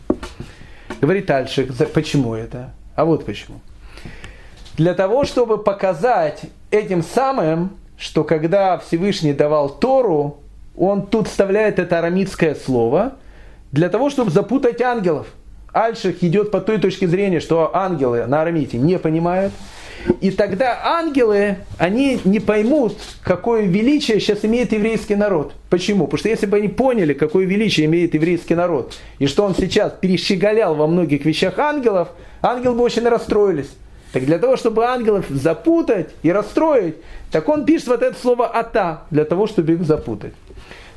Говорит 0.98 1.26
дальше, 1.26 1.68
почему 1.92 2.34
это? 2.34 2.70
А 2.94 3.04
вот 3.04 3.26
почему. 3.26 3.60
Для 4.78 4.94
того, 4.94 5.26
чтобы 5.26 5.58
показать 5.58 6.40
этим 6.70 7.02
самым, 7.02 7.76
что 7.98 8.24
когда 8.24 8.78
Всевышний 8.78 9.34
давал 9.34 9.68
Тору, 9.68 10.38
он 10.74 11.06
тут 11.06 11.28
вставляет 11.28 11.78
это 11.78 11.98
арамитское 11.98 12.54
слово, 12.54 13.12
для 13.72 13.90
того, 13.90 14.08
чтобы 14.08 14.30
запутать 14.30 14.80
ангелов. 14.80 15.26
Альших 15.76 16.24
идет 16.24 16.50
по 16.50 16.62
той 16.62 16.78
точке 16.78 17.06
зрения, 17.06 17.38
что 17.38 17.70
ангелы 17.76 18.24
на 18.24 18.40
арамите 18.40 18.78
не 18.78 18.98
понимают. 18.98 19.52
И 20.22 20.30
тогда 20.30 20.80
ангелы, 20.82 21.58
они 21.76 22.18
не 22.24 22.40
поймут, 22.40 22.96
какое 23.22 23.66
величие 23.66 24.18
сейчас 24.20 24.42
имеет 24.46 24.72
еврейский 24.72 25.16
народ. 25.16 25.52
Почему? 25.68 26.06
Потому 26.06 26.18
что 26.18 26.28
если 26.30 26.46
бы 26.46 26.56
они 26.56 26.68
поняли, 26.68 27.12
какое 27.12 27.44
величие 27.44 27.84
имеет 27.86 28.14
еврейский 28.14 28.54
народ, 28.54 28.94
и 29.18 29.26
что 29.26 29.44
он 29.44 29.54
сейчас 29.54 29.92
перещеголял 30.00 30.74
во 30.74 30.86
многих 30.86 31.26
вещах 31.26 31.58
ангелов, 31.58 32.08
ангелы 32.40 32.76
бы 32.76 32.82
очень 32.82 33.06
расстроились. 33.06 33.68
Так 34.12 34.24
для 34.24 34.38
того, 34.38 34.56
чтобы 34.56 34.86
ангелов 34.86 35.26
запутать 35.28 36.08
и 36.22 36.32
расстроить, 36.32 36.94
так 37.30 37.46
он 37.50 37.66
пишет 37.66 37.88
вот 37.88 38.02
это 38.02 38.18
слово 38.18 38.46
«ата», 38.46 39.02
для 39.10 39.26
того, 39.26 39.46
чтобы 39.46 39.74
их 39.74 39.82
запутать. 39.82 40.32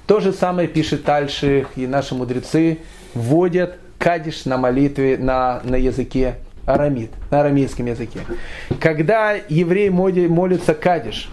То 0.08 0.22
же 0.22 0.32
самое 0.32 0.70
пишет 0.70 1.04
дальше, 1.04 1.66
и 1.76 1.86
наши 1.86 2.16
мудрецы 2.16 2.78
вводят 3.14 3.78
кадиш 4.00 4.46
на 4.46 4.58
молитве 4.58 5.18
на, 5.18 5.62
на 5.64 5.76
языке 5.76 6.38
арамид, 6.66 7.12
на 7.30 7.42
арамейском 7.42 7.86
языке. 7.86 8.22
Когда 8.80 9.34
еврей 9.34 9.90
молится 9.90 10.74
кадиш, 10.74 11.30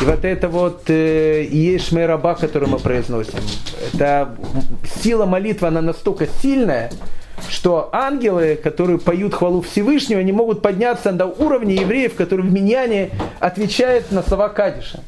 и 0.00 0.04
вот 0.04 0.24
это 0.24 0.48
вот 0.48 0.90
э, 0.90 1.44
и 1.44 1.56
есть 1.56 1.88
шмейраба, 1.88 2.34
который 2.34 2.68
мы 2.68 2.78
произносим, 2.78 3.38
это 3.94 4.36
сила 5.02 5.24
молитвы, 5.24 5.68
она 5.68 5.80
настолько 5.80 6.26
сильная, 6.26 6.90
что 7.48 7.88
ангелы, 7.92 8.58
которые 8.62 8.98
поют 8.98 9.34
хвалу 9.34 9.62
Всевышнего, 9.62 10.20
они 10.20 10.32
могут 10.32 10.60
подняться 10.60 11.12
до 11.12 11.26
уровня 11.26 11.74
евреев, 11.74 12.14
которые 12.14 12.46
в 12.46 12.52
Миньяне 12.52 13.10
отвечают 13.40 14.12
на 14.12 14.22
слова 14.22 14.48
Кадиша. 14.50 15.00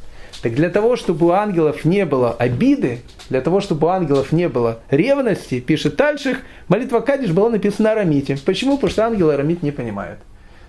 Так 0.43 0.55
для 0.55 0.71
того, 0.71 0.97
чтобы 0.97 1.27
у 1.27 1.31
ангелов 1.31 1.85
не 1.85 2.05
было 2.07 2.33
обиды, 2.33 3.01
для 3.29 3.41
того, 3.41 3.61
чтобы 3.61 3.89
у 3.89 3.91
ангелов 3.91 4.31
не 4.31 4.49
было 4.49 4.81
ревности, 4.91 5.59
пишет 5.59 5.97
Тальших, 5.97 6.43
молитва 6.69 7.01
Кадиш 7.01 7.33
была 7.33 7.51
написана 7.51 7.89
на 7.89 7.93
арамите. 7.93 8.39
Почему? 8.45 8.77
Потому 8.77 8.91
что 8.91 9.07
ангелы 9.07 9.35
арамит 9.35 9.63
не 9.63 9.73
понимают. 9.73 10.21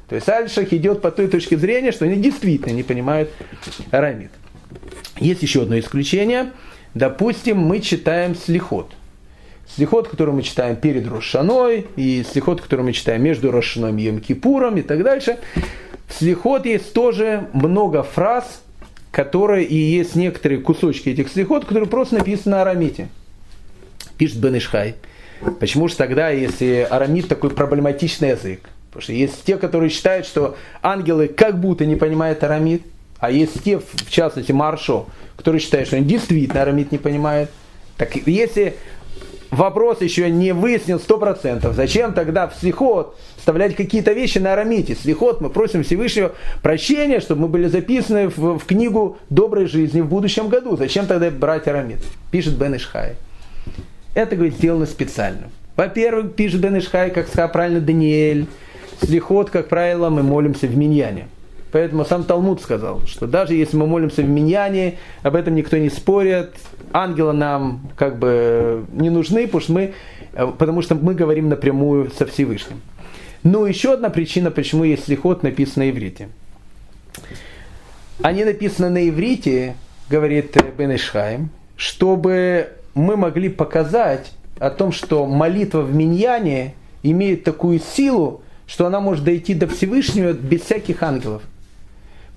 То 0.07 0.15
есть 0.15 0.27
Альшах 0.27 0.73
идет 0.73 1.01
по 1.01 1.11
той 1.11 1.27
точке 1.27 1.55
зрения, 1.55 1.91
что 1.91 2.05
они 2.05 2.15
действительно 2.15 2.73
не 2.73 2.81
понимают 2.81 3.29
арамит. 3.91 4.31
Есть 5.19 5.43
еще 5.43 5.63
одно 5.63 5.77
исключение. 5.77 6.51
Допустим, 6.95 7.59
мы 7.59 7.79
читаем 7.79 8.35
слихот. 8.35 8.91
Слихот, 9.75 10.07
который 10.07 10.33
мы 10.33 10.41
читаем 10.41 10.77
перед 10.77 11.07
Рошаной, 11.07 11.85
и 11.95 12.25
слихот, 12.27 12.59
который 12.59 12.81
мы 12.81 12.93
читаем 12.93 13.21
между 13.21 13.51
Рошаной 13.51 13.91
и 14.01 14.09
Йом-Кипуром 14.09 14.79
и 14.79 14.81
так 14.81 15.03
дальше. 15.03 15.37
В 16.07 16.13
слихот 16.15 16.65
есть 16.65 16.91
тоже 16.93 17.47
много 17.53 18.01
фраз, 18.01 18.63
которые 19.11 19.65
и 19.65 19.75
есть 19.75 20.15
некоторые 20.15 20.61
кусочки 20.61 21.09
этих 21.09 21.29
слихот, 21.29 21.65
которые 21.65 21.89
просто 21.89 22.15
написаны 22.15 22.55
на 22.55 22.61
арамите. 22.61 23.09
Пишет 24.17 24.37
Бенешхай. 24.37 24.95
Почему 25.59 25.87
же 25.87 25.95
тогда, 25.95 26.29
если 26.29 26.87
арамит 26.89 27.27
такой 27.27 27.49
проблематичный 27.49 28.29
язык? 28.29 28.69
Потому 28.89 29.03
что 29.03 29.13
есть 29.13 29.43
те, 29.45 29.57
которые 29.57 29.89
считают, 29.89 30.25
что 30.25 30.57
ангелы 30.81 31.27
как 31.27 31.59
будто 31.59 31.85
не 31.85 31.95
понимают 31.95 32.43
арамит, 32.43 32.83
а 33.19 33.31
есть 33.31 33.63
те, 33.63 33.79
в 33.79 34.09
частности, 34.09 34.51
Маршо, 34.51 35.07
которые 35.37 35.61
считают, 35.61 35.87
что 35.87 35.97
они 35.97 36.05
действительно 36.05 36.61
арамит 36.61 36.91
не 36.91 36.97
понимают. 36.97 37.49
Так 37.97 38.15
если 38.15 38.75
вопрос 39.51 40.01
еще 40.01 40.29
не 40.29 40.53
выяснил 40.53 40.99
сто 40.99 41.17
процентов. 41.17 41.75
Зачем 41.75 42.13
тогда 42.13 42.47
в 42.47 42.55
слихот 42.55 43.17
вставлять 43.37 43.75
какие-то 43.75 44.13
вещи 44.13 44.37
на 44.37 44.53
арамите? 44.53 44.95
Слихот 44.95 45.41
мы 45.41 45.49
просим 45.49 45.83
Всевышнего 45.83 46.33
прощения, 46.61 47.19
чтобы 47.19 47.41
мы 47.43 47.47
были 47.47 47.67
записаны 47.67 48.29
в, 48.29 48.59
в 48.59 48.65
книгу 48.65 49.17
доброй 49.29 49.67
жизни 49.67 50.01
в 50.01 50.07
будущем 50.07 50.49
году. 50.49 50.77
Зачем 50.77 51.07
тогда 51.07 51.29
брать 51.31 51.67
арамит? 51.67 51.99
Пишет 52.31 52.57
Бен 52.57 52.75
Ишхай. 52.75 53.15
Это, 54.13 54.35
говорит, 54.35 54.55
сделано 54.55 54.85
специально. 54.85 55.49
Во-первых, 55.75 56.35
пишет 56.35 56.59
Бен 56.61 56.77
Ишхай, 56.77 57.09
как 57.09 57.27
сказал 57.27 57.49
правильно 57.49 57.79
Даниэль, 57.79 58.47
слихот, 59.01 59.49
как 59.49 59.69
правило, 59.69 60.09
мы 60.09 60.23
молимся 60.23 60.67
в 60.67 60.75
миньяне. 60.75 61.27
Поэтому 61.71 62.03
сам 62.03 62.23
Талмуд 62.23 62.61
сказал, 62.61 63.01
что 63.05 63.27
даже 63.27 63.53
если 63.53 63.77
мы 63.77 63.85
молимся 63.85 64.23
в 64.23 64.29
миньяне, 64.29 64.97
об 65.21 65.35
этом 65.35 65.55
никто 65.55 65.77
не 65.77 65.89
спорит, 65.89 66.55
ангелы 66.93 67.33
нам 67.33 67.89
как 67.95 68.17
бы 68.17 68.85
не 68.91 69.09
нужны, 69.09 69.45
потому 69.45 69.61
что 69.61 69.73
мы, 69.73 69.93
потому 70.57 70.81
что 70.81 70.95
мы 70.95 71.13
говорим 71.13 71.49
напрямую 71.49 72.09
со 72.11 72.25
Всевышним. 72.25 72.81
Но 73.43 73.67
еще 73.67 73.93
одна 73.93 74.09
причина, 74.09 74.51
почему 74.51 74.83
есть 74.83 75.07
лихот, 75.07 75.43
написано 75.43 75.85
на 75.85 75.91
иврите. 75.91 76.29
Они 78.21 78.43
написаны 78.43 78.89
на 78.89 79.07
иврите, 79.07 79.75
говорит 80.09 80.57
Бен 80.77 80.95
Ишхайм, 80.95 81.51
чтобы 81.75 82.69
мы 82.95 83.15
могли 83.15 83.47
показать 83.47 84.31
о 84.59 84.71
том, 84.71 84.91
что 84.91 85.25
молитва 85.25 85.81
в 85.81 85.95
миньяне 85.95 86.73
имеет 87.03 87.43
такую 87.43 87.79
силу, 87.79 88.41
что 88.67 88.85
она 88.85 88.99
может 88.99 89.23
дойти 89.23 89.53
до 89.53 89.67
Всевышнего 89.67 90.33
без 90.33 90.61
всяких 90.61 91.01
ангелов. 91.01 91.43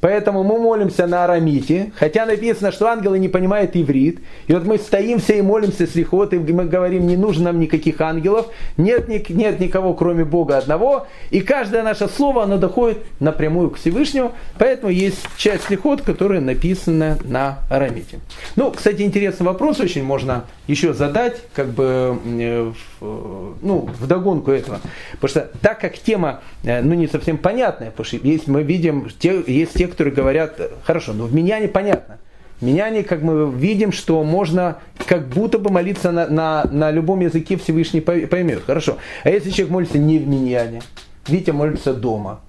Поэтому 0.03 0.42
мы 0.42 0.59
молимся 0.59 1.07
на 1.07 1.22
арамите, 1.22 1.92
хотя 1.94 2.26
написано, 2.26 2.72
что 2.72 2.88
ангелы 2.88 3.20
не 3.20 3.28
понимают 3.28 3.76
иврит. 3.76 4.18
И 4.48 4.53
вот 4.53 4.64
мы 4.64 4.78
стоим 4.78 5.20
все 5.20 5.38
и 5.38 5.42
молимся 5.42 5.86
с 5.86 5.94
лихот, 5.94 6.34
и 6.34 6.38
мы 6.38 6.64
говорим, 6.64 7.07
не 7.07 7.16
нужно 7.16 7.44
нам 7.44 7.61
никаких 7.61 8.00
ангелов, 8.00 8.46
нет, 8.76 9.09
нет 9.09 9.61
никого, 9.61 9.94
кроме 9.94 10.24
Бога 10.24 10.59
одного. 10.59 11.07
И 11.30 11.40
каждое 11.40 11.84
наше 11.84 12.09
слово, 12.09 12.42
оно 12.42 12.59
доходит 12.59 12.98
напрямую 13.20 13.70
к 13.70 13.76
Всевышнему. 13.76 14.32
Поэтому 14.59 14.90
есть 14.90 15.20
часть 15.36 15.70
лихот, 15.70 16.03
которая 16.03 16.40
написана 16.40 17.16
на 17.22 17.61
арамите. 17.70 18.18
Ну, 18.57 18.72
кстати, 18.72 19.03
интересный 19.03 19.46
вопрос 19.46 19.78
очень 19.78 20.03
можно 20.03 20.46
еще 20.66 20.94
задать, 20.94 21.36
как 21.55 21.68
бы, 21.68 22.18
э, 22.24 22.72
ну, 23.00 23.88
в 24.00 24.07
догонку 24.09 24.50
этого. 24.50 24.80
Потому 25.12 25.28
что 25.28 25.50
так 25.61 25.80
как 25.80 25.96
тема, 25.96 26.40
э, 26.64 26.82
ну, 26.82 26.94
не 26.94 27.07
совсем 27.07 27.38
понятная, 27.38 27.90
потому 27.90 28.05
что 28.05 28.16
есть, 28.16 28.48
мы 28.48 28.64
видим, 28.64 29.09
есть 29.46 29.74
те, 29.74 29.91
которые 29.93 30.14
говорят, 30.14 30.61
хорошо, 30.84 31.12
ну 31.12 31.26
в 31.26 31.34
меня 31.34 31.59
непонятно. 31.59 32.18
В 32.61 33.03
как 33.03 33.22
мы 33.22 33.51
видим, 33.51 33.90
что 33.90 34.22
можно 34.22 34.78
как 35.07 35.26
будто 35.26 35.59
бы 35.59 35.72
молиться 35.72 36.12
на, 36.12 36.28
на, 36.28 36.64
на 36.70 36.93
любом 36.93 37.18
языке 37.20 37.57
Всевышний 37.57 38.01
поймет. 38.01 38.62
Хорошо. 38.64 38.99
А 39.24 39.30
если 39.30 39.51
человек 39.51 39.72
молится 39.72 39.99
не 39.99 40.18
в 40.20 40.28
Миньяне, 40.28 40.82
Витя 41.26 41.51
молится 41.51 41.93
дома, 41.93 42.40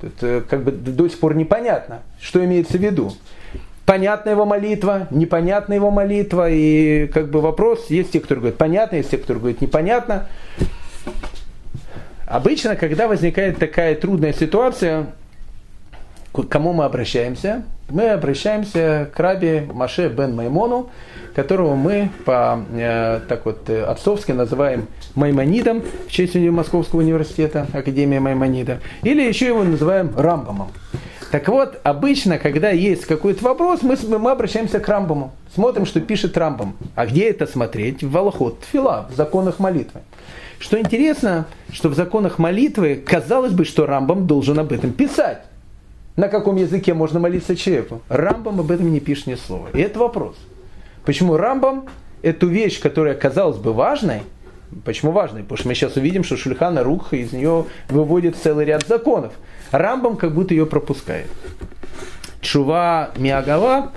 то 0.00 0.06
это 0.06 0.44
как 0.48 0.64
бы 0.64 0.72
до 0.72 1.06
сих 1.08 1.20
пор 1.20 1.34
непонятно, 1.34 2.00
что 2.18 2.42
имеется 2.42 2.78
в 2.78 2.80
виду. 2.80 3.12
Понятна 3.84 4.30
его 4.30 4.46
молитва, 4.46 5.06
непонятна 5.10 5.74
его 5.74 5.90
молитва, 5.90 6.48
и 6.50 7.06
как 7.08 7.30
бы 7.30 7.42
вопрос, 7.42 7.90
есть 7.90 8.12
те, 8.12 8.20
которые 8.20 8.40
говорят 8.40 8.58
понятно, 8.58 8.96
есть 8.96 9.10
те, 9.10 9.18
которые 9.18 9.40
говорят 9.40 9.60
непонятно. 9.60 10.28
Обычно, 12.26 12.76
когда 12.76 13.08
возникает 13.08 13.58
такая 13.58 13.94
трудная 13.94 14.32
ситуация, 14.32 15.06
к 16.32 16.42
кому 16.44 16.72
мы 16.72 16.84
обращаемся? 16.84 17.62
Мы 17.88 18.10
обращаемся 18.10 19.10
к 19.14 19.18
Раби 19.18 19.62
Маше 19.72 20.08
бен 20.08 20.36
Маймону, 20.36 20.90
которого 21.34 21.74
мы 21.74 22.10
по 22.24 22.62
э, 22.72 23.20
так 23.28 23.46
вот 23.46 23.70
э, 23.70 23.82
отцовски 23.82 24.32
называем 24.32 24.88
Маймонидом 25.14 25.82
в 26.06 26.10
честь 26.10 26.34
Московского 26.34 27.00
университета, 27.00 27.66
Академия 27.72 28.20
Маймонида, 28.20 28.80
или 29.02 29.22
еще 29.22 29.46
его 29.46 29.64
называем 29.64 30.12
Рамбамом. 30.16 30.68
Так 31.30 31.48
вот, 31.48 31.78
обычно, 31.82 32.38
когда 32.38 32.70
есть 32.70 33.04
какой-то 33.04 33.44
вопрос, 33.44 33.82
мы, 33.82 33.96
мы 34.18 34.30
обращаемся 34.30 34.80
к 34.80 34.88
Рамбаму. 34.88 35.32
Смотрим, 35.54 35.84
что 35.84 36.00
пишет 36.00 36.36
Рамбам. 36.38 36.74
А 36.94 37.06
где 37.06 37.28
это 37.28 37.46
смотреть? 37.46 38.02
В 38.02 38.16
Аллахот 38.16 38.64
Фила, 38.72 39.08
в 39.10 39.14
законах 39.14 39.58
молитвы. 39.58 40.00
Что 40.58 40.78
интересно, 40.78 41.46
что 41.70 41.88
в 41.88 41.94
законах 41.94 42.38
молитвы, 42.38 42.96
казалось 42.96 43.52
бы, 43.52 43.64
что 43.64 43.86
Рамбам 43.86 44.26
должен 44.26 44.58
об 44.58 44.72
этом 44.72 44.92
писать. 44.92 45.42
На 46.18 46.26
каком 46.26 46.56
языке 46.56 46.94
можно 46.94 47.20
молиться 47.20 47.54
человеку? 47.54 48.02
Рамбам 48.08 48.58
об 48.58 48.72
этом 48.72 48.92
не 48.92 48.98
пишет 48.98 49.28
ни 49.28 49.36
слова. 49.36 49.68
И 49.72 49.78
это 49.78 50.00
вопрос. 50.00 50.34
Почему 51.04 51.36
Рамбам 51.36 51.86
эту 52.22 52.48
вещь, 52.48 52.80
которая 52.80 53.14
казалась 53.14 53.56
бы 53.56 53.72
важной, 53.72 54.22
почему 54.84 55.12
важной? 55.12 55.42
Потому 55.42 55.58
что 55.58 55.68
мы 55.68 55.74
сейчас 55.76 55.94
увидим, 55.94 56.24
что 56.24 56.36
Шульхана 56.36 56.82
Руха 56.82 57.14
из 57.14 57.32
нее 57.32 57.66
выводит 57.88 58.34
целый 58.34 58.64
ряд 58.64 58.84
законов. 58.88 59.32
Рамбам 59.70 60.16
как 60.16 60.34
будто 60.34 60.54
ее 60.54 60.66
пропускает. 60.66 61.28
Чува 62.40 63.10
Миагава, 63.16 63.92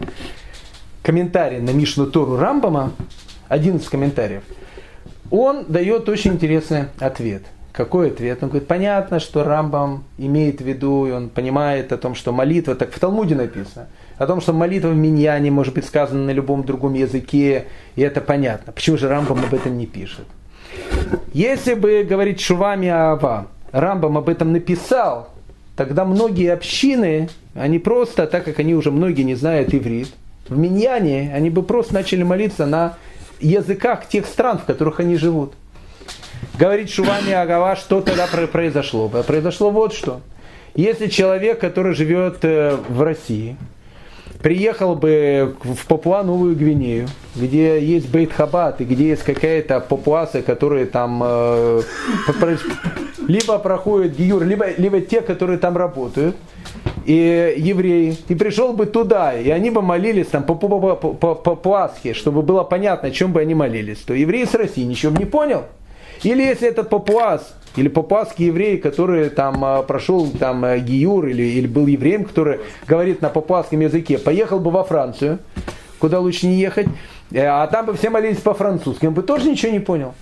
комментарий 1.01 1.57
на 1.57 1.71
Мишну 1.71 2.05
Тору 2.05 2.37
Рамбама, 2.37 2.91
один 3.47 3.77
из 3.77 3.89
комментариев, 3.89 4.43
он 5.31 5.65
дает 5.67 6.07
очень 6.07 6.33
интересный 6.33 6.85
ответ. 6.99 7.41
Какой 7.71 8.09
ответ? 8.09 8.43
Он 8.43 8.49
говорит, 8.49 8.67
понятно, 8.67 9.19
что 9.19 9.43
Рамбам 9.43 10.03
имеет 10.17 10.59
в 10.59 10.65
виду, 10.65 11.07
и 11.07 11.11
он 11.11 11.29
понимает 11.29 11.93
о 11.93 11.97
том, 11.97 12.15
что 12.15 12.33
молитва, 12.33 12.75
так 12.75 12.91
в 12.91 12.99
Талмуде 12.99 13.35
написано, 13.35 13.87
о 14.17 14.27
том, 14.27 14.41
что 14.41 14.51
молитва 14.51 14.89
в 14.89 14.95
Миньяне 14.95 15.51
может 15.51 15.73
быть 15.73 15.85
сказана 15.85 16.25
на 16.25 16.31
любом 16.31 16.65
другом 16.65 16.93
языке, 16.95 17.67
и 17.95 18.01
это 18.01 18.19
понятно. 18.19 18.73
Почему 18.73 18.97
же 18.97 19.07
Рамбам 19.07 19.39
об 19.39 19.53
этом 19.53 19.77
не 19.77 19.85
пишет? 19.85 20.25
Если 21.33 21.73
бы 21.73 22.05
говорить 22.07 22.41
Шувами 22.41 22.89
Ава, 22.89 23.47
Рамбам 23.71 24.17
об 24.17 24.27
этом 24.27 24.51
написал, 24.51 25.29
тогда 25.77 26.03
многие 26.03 26.51
общины, 26.51 27.29
они 27.55 27.79
просто, 27.79 28.27
так 28.27 28.43
как 28.43 28.59
они 28.59 28.75
уже 28.75 28.91
многие 28.91 29.23
не 29.23 29.35
знают 29.35 29.73
иврит, 29.73 30.09
в 30.49 30.57
Миньяне 30.57 31.31
они 31.33 31.49
бы 31.49 31.63
просто 31.63 31.93
начали 31.93 32.23
молиться 32.23 32.65
на 32.65 32.97
языках 33.39 34.07
тех 34.07 34.25
стран, 34.25 34.57
в 34.57 34.65
которых 34.65 34.99
они 34.99 35.15
живут. 35.15 35.53
Говорит 36.61 36.91
Шувами 36.91 37.31
Агава, 37.31 37.75
что 37.75 38.01
тогда 38.01 38.27
произошло? 38.27 39.09
Произошло 39.09 39.71
вот 39.71 39.95
что. 39.95 40.21
Если 40.75 41.07
человек, 41.07 41.59
который 41.59 41.95
живет 41.95 42.45
э, 42.45 42.77
в 42.87 43.01
России, 43.01 43.57
приехал 44.43 44.93
бы 44.93 45.55
в 45.63 45.87
Папуа 45.87 46.21
Новую 46.21 46.55
Гвинею, 46.55 47.07
где 47.35 47.83
есть 47.83 48.11
Бейт 48.11 48.31
Хабат 48.31 48.79
и 48.79 48.83
где 48.83 49.07
есть 49.07 49.23
какая-то 49.23 49.79
папуасы, 49.79 50.43
которые 50.43 50.85
там 50.85 51.23
э, 51.25 51.81
либо 53.27 53.57
проходят 53.57 54.15
гиюр, 54.15 54.43
либо, 54.43 54.67
либо 54.77 55.01
те, 55.01 55.21
которые 55.21 55.57
там 55.57 55.75
работают, 55.75 56.35
и 57.07 57.55
евреи, 57.57 58.15
и 58.27 58.35
пришел 58.35 58.73
бы 58.73 58.85
туда, 58.85 59.33
и 59.33 59.49
они 59.49 59.71
бы 59.71 59.81
молились 59.81 60.27
там 60.27 60.43
по, 60.43 60.53
Пасхе, 60.53 62.13
чтобы 62.13 62.43
было 62.43 62.63
понятно, 62.63 63.07
о 63.07 63.11
чем 63.11 63.33
бы 63.33 63.41
они 63.41 63.55
молились, 63.55 63.97
то 63.97 64.13
еврей 64.13 64.45
с 64.45 64.53
России 64.53 64.83
ничего 64.83 65.11
бы 65.11 65.17
не 65.17 65.25
понял. 65.25 65.63
Или 66.23 66.43
если 66.43 66.67
этот 66.67 66.89
папуас, 66.89 67.53
или 67.75 67.87
папуасский 67.87 68.47
еврей, 68.47 68.77
который 68.77 69.29
там 69.29 69.63
а, 69.63 69.81
прошел 69.81 70.29
там 70.31 70.63
а, 70.65 70.77
гиюр, 70.77 71.27
или, 71.27 71.43
или 71.43 71.67
был 71.67 71.87
евреем, 71.87 72.25
который 72.25 72.59
говорит 72.87 73.21
на 73.21 73.29
папуасском 73.29 73.79
языке, 73.79 74.17
поехал 74.17 74.59
бы 74.59 74.71
во 74.71 74.83
Францию, 74.83 75.39
куда 75.99 76.19
лучше 76.19 76.47
не 76.47 76.59
ехать, 76.59 76.87
э, 77.31 77.45
а 77.45 77.65
там 77.67 77.85
бы 77.85 77.93
все 77.95 78.09
молились 78.09 78.39
по-французски, 78.39 79.05
он 79.05 79.13
бы 79.13 79.23
тоже 79.23 79.49
ничего 79.49 79.71
не 79.71 79.79
понял. 79.79 80.13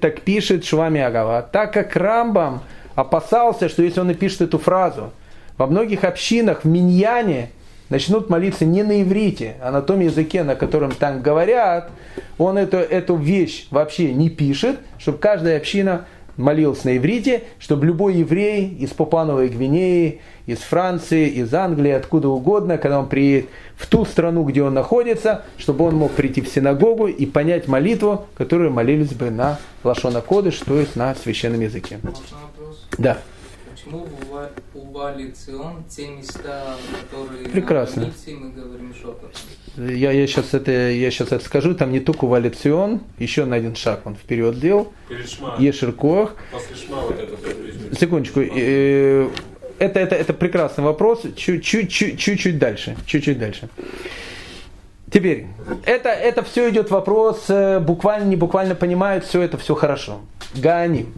Так 0.00 0.20
пишет 0.20 0.64
Швами 0.66 1.00
Агава. 1.00 1.40
Так 1.40 1.72
как 1.72 1.96
Рамбам 1.96 2.60
опасался, 2.94 3.70
что 3.70 3.82
если 3.82 4.00
он 4.00 4.08
напишет 4.08 4.42
эту 4.42 4.58
фразу, 4.58 5.12
во 5.56 5.66
многих 5.66 6.04
общинах 6.04 6.64
в 6.64 6.68
Миньяне 6.68 7.50
начнут 7.88 8.28
молиться 8.30 8.64
не 8.64 8.82
на 8.82 9.02
иврите, 9.02 9.56
а 9.62 9.70
на 9.70 9.82
том 9.82 10.00
языке, 10.00 10.42
на 10.42 10.56
котором 10.56 10.92
там 10.92 11.22
говорят, 11.22 11.90
он 12.38 12.58
эту, 12.58 12.78
эту 12.78 13.16
вещь 13.16 13.66
вообще 13.70 14.12
не 14.12 14.30
пишет, 14.30 14.78
чтобы 14.98 15.18
каждая 15.18 15.56
община 15.56 16.06
молилась 16.36 16.84
на 16.84 16.96
иврите, 16.96 17.44
чтобы 17.58 17.86
любой 17.86 18.16
еврей 18.16 18.68
из 18.68 18.90
Папановой 18.90 19.48
Гвинеи, 19.48 20.20
из 20.46 20.58
Франции, 20.58 21.28
из 21.28 21.52
Англии, 21.54 21.90
откуда 21.90 22.28
угодно, 22.28 22.78
когда 22.78 23.00
он 23.00 23.08
приедет 23.08 23.48
в 23.76 23.86
ту 23.86 24.04
страну, 24.04 24.44
где 24.44 24.62
он 24.62 24.74
находится, 24.74 25.44
чтобы 25.58 25.84
он 25.86 25.96
мог 25.96 26.12
прийти 26.12 26.40
в 26.40 26.48
синагогу 26.48 27.06
и 27.06 27.26
понять 27.26 27.68
молитву, 27.68 28.26
которую 28.36 28.70
молились 28.70 29.14
бы 29.14 29.30
на 29.30 29.58
Лашона 29.82 30.20
Кодыш, 30.20 30.58
то 30.58 30.78
есть 30.78 30.96
на 30.96 31.14
священном 31.14 31.60
языке. 31.60 31.98
Да. 32.98 33.18
Почему 33.86 34.06
у 34.74 34.90
Валицион 34.92 35.84
те 35.88 36.08
места, 36.08 36.76
которые 37.08 37.48
Прекрасно. 37.48 38.02
на 38.02 38.08
границе, 38.08 38.30
мы 38.34 38.50
говорим 38.50 38.92
шепотом? 38.94 39.30
Я, 39.76 40.10
я, 40.10 40.26
сейчас 40.26 40.54
это, 40.54 40.72
я 40.72 41.10
сейчас 41.10 41.30
это 41.30 41.44
скажу, 41.44 41.74
там 41.74 41.92
не 41.92 42.00
только 42.00 42.26
Валицион, 42.26 43.00
еще 43.18 43.44
на 43.44 43.56
один 43.56 43.76
шаг 43.76 44.00
он 44.04 44.16
вперед 44.16 44.58
Шма. 45.26 45.54
Ешеркох. 45.58 46.34
После 46.50 46.74
Шма 46.74 46.96
вот 47.02 47.18
это 47.18 47.36
тоже 47.36 47.54
везде. 47.62 47.96
Секундочку. 47.96 48.40
э, 48.40 49.28
Это, 49.78 50.00
это, 50.00 50.16
это 50.16 50.32
прекрасный 50.34 50.82
вопрос. 50.82 51.22
Чуть-чуть, 51.36 51.90
чуть-чуть 51.90 52.58
дальше. 52.58 52.96
Чуть-чуть 53.06 53.38
дальше. 53.38 53.68
Теперь, 55.12 55.46
это, 55.84 56.08
это 56.08 56.42
все 56.42 56.68
идет 56.70 56.90
вопрос, 56.90 57.44
э, 57.48 57.78
буквально, 57.78 58.24
не 58.24 58.36
буквально 58.36 58.74
понимают, 58.74 59.24
все 59.24 59.42
это 59.42 59.56
все 59.58 59.76
хорошо. 59.76 60.22
Гааним. 60.56 61.12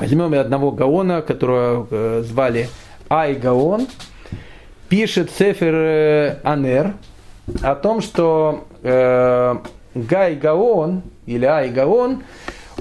Возьмем 0.00 0.32
одного 0.34 0.70
Гаона, 0.70 1.22
которого 1.22 1.88
э, 1.90 2.22
звали 2.24 2.68
Ай 3.10 3.34
Гаон, 3.34 3.88
пишет 4.88 5.30
Сефер 5.30 5.74
э, 5.74 6.36
Анер 6.44 6.92
о 7.62 7.74
том, 7.74 8.00
что 8.00 8.64
э, 8.82 9.56
Гай 9.94 10.36
Гаон 10.36 11.02
или 11.26 11.44
Ай 11.46 11.70
Гаон, 11.70 12.22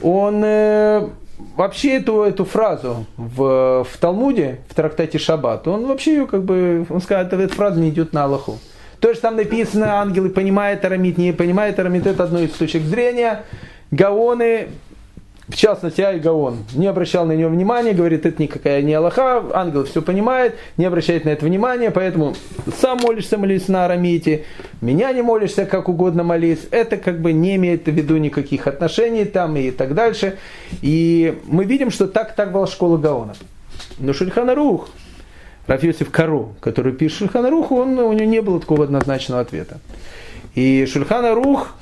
он 0.03 0.43
э, 0.43 1.07
вообще 1.55 1.95
эту, 1.95 2.22
эту 2.22 2.45
фразу 2.45 3.07
в, 3.18 3.84
в 3.84 3.97
Талмуде, 3.99 4.59
в 4.70 4.76
трактате 4.76 5.18
Шаббат, 5.18 5.68
он 5.68 5.88
вообще 5.88 6.18
ее 6.18 6.28
как 6.28 6.43
бы, 6.43 6.86
он 6.88 7.01
сказал, 7.01 7.26
эта 7.26 7.55
фраза 7.55 7.80
не 7.80 7.89
идет 7.89 8.13
на 8.13 8.26
Аллаху. 8.26 8.59
То, 8.99 9.11
что 9.13 9.24
там 9.24 9.38
написано, 9.38 10.01
ангелы 10.01 10.30
понимают 10.30 10.86
арамит, 10.86 11.18
не 11.18 11.32
понимают 11.32 11.80
арамит, 11.80 12.05
это 12.05 12.26
одно 12.26 12.39
из 12.39 12.51
точек 12.51 12.84
зрения. 12.84 13.43
Гаоны 13.89 14.68
в 15.48 15.56
частности, 15.56 16.02
Ай 16.02 16.20
Гаон 16.20 16.66
не 16.74 16.88
обращал 16.88 17.26
на 17.26 17.32
него 17.32 17.50
внимания, 17.50 17.93
говорит, 17.93 18.26
это 18.26 18.41
никакая 18.41 18.82
не 18.82 18.93
Аллаха, 18.93 19.45
ангел 19.54 19.86
все 19.86 20.02
понимает, 20.02 20.56
не 20.76 20.84
обращает 20.84 21.24
на 21.24 21.30
это 21.30 21.45
внимания, 21.45 21.89
поэтому 21.89 22.36
сам 22.80 23.00
молишься, 23.02 23.38
молись 23.38 23.70
на 23.70 23.86
арамите, 23.86 24.43
меня 24.82 25.14
не 25.14 25.22
молишься, 25.22 25.66
как 25.66 25.88
угодно 25.88 26.24
молись, 26.24 26.68
это 26.72 26.98
как 26.98 27.22
бы 27.22 27.32
не 27.32 27.56
имеет 27.56 27.86
в 27.86 27.91
виду 27.91 28.18
никаких 28.18 28.68
отношений 28.68 29.24
там 29.24 29.56
и 29.56 29.72
так 29.72 29.93
дальше. 29.93 30.38
И 30.82 31.39
мы 31.45 31.64
видим, 31.64 31.91
что 31.91 32.08
так, 32.08 32.36
так 32.36 32.52
была 32.52 32.68
школа 32.68 32.98
Гаона. 32.98 33.36
Но 34.00 34.12
Шульханарух, 34.12 34.89
Рафиосиф 35.66 36.12
Кару, 36.12 36.56
который 36.60 36.91
пишет 36.91 37.20
Шульханарух, 37.20 37.72
он, 37.72 37.98
у 38.00 38.12
него 38.12 38.30
не 38.30 38.41
было 38.41 38.60
такого 38.60 38.84
однозначного 38.84 39.39
ответа. 39.39 39.80
И 40.56 40.86
Шульханарух, 40.86 41.74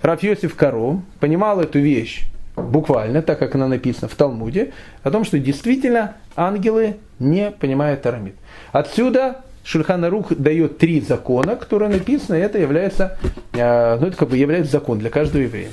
Рафиосиф 0.00 0.54
Кару, 0.56 1.02
понимал 1.20 1.60
эту 1.60 1.80
вещь, 1.80 2.24
буквально, 2.60 3.22
так 3.22 3.38
как 3.38 3.54
она 3.54 3.68
написана 3.68 4.08
в 4.08 4.14
Талмуде, 4.14 4.72
о 5.02 5.10
том, 5.10 5.24
что 5.24 5.38
действительно 5.38 6.16
ангелы 6.36 6.96
не 7.18 7.50
понимают 7.50 8.04
арамид. 8.06 8.34
Отсюда 8.72 9.42
Шульхан 9.64 10.04
Рух 10.06 10.32
дает 10.34 10.78
три 10.78 11.00
закона, 11.00 11.56
которые 11.56 11.90
написаны, 11.90 12.36
и 12.36 12.40
это 12.40 12.58
является, 12.58 13.18
э, 13.52 13.98
ну, 14.00 14.06
это 14.06 14.16
как 14.16 14.28
бы 14.28 14.36
является 14.36 14.72
закон 14.72 14.98
для 14.98 15.10
каждого 15.10 15.42
еврея. 15.42 15.70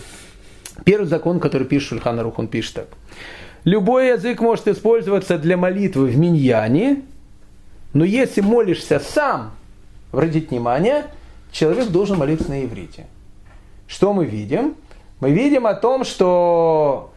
Первый 0.84 1.06
закон, 1.08 1.40
который 1.40 1.66
пишет 1.66 1.90
Шульхан 1.90 2.20
Рух, 2.20 2.38
он 2.40 2.48
пишет 2.48 2.76
так. 2.76 2.88
Любой 3.64 4.10
язык 4.10 4.40
может 4.40 4.68
использоваться 4.68 5.38
для 5.38 5.58
молитвы 5.58 6.08
в 6.08 6.18
миньяне, 6.18 7.02
но 7.94 8.06
если 8.06 8.42
молишься 8.42 9.00
сам, 9.00 9.52
обратите 10.12 10.48
внимание, 10.50 11.06
человек 11.52 11.90
должен 11.90 12.18
молиться 12.18 12.50
на 12.50 12.64
иврите. 12.64 13.08
Что 13.88 14.14
мы 14.14 14.26
видим? 14.26 14.76
Мы 15.20 15.32
видим 15.32 15.66
о 15.66 15.74
том, 15.74 16.04
что 16.04 17.12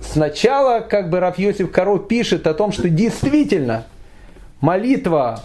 сначала 0.00 0.80
как 0.80 1.10
бы 1.10 1.20
Раф 1.20 1.38
Йосиф 1.38 1.70
Каро 1.70 1.98
пишет 1.98 2.46
о 2.46 2.54
том, 2.54 2.72
что 2.72 2.88
действительно 2.88 3.84
молитва, 4.60 5.40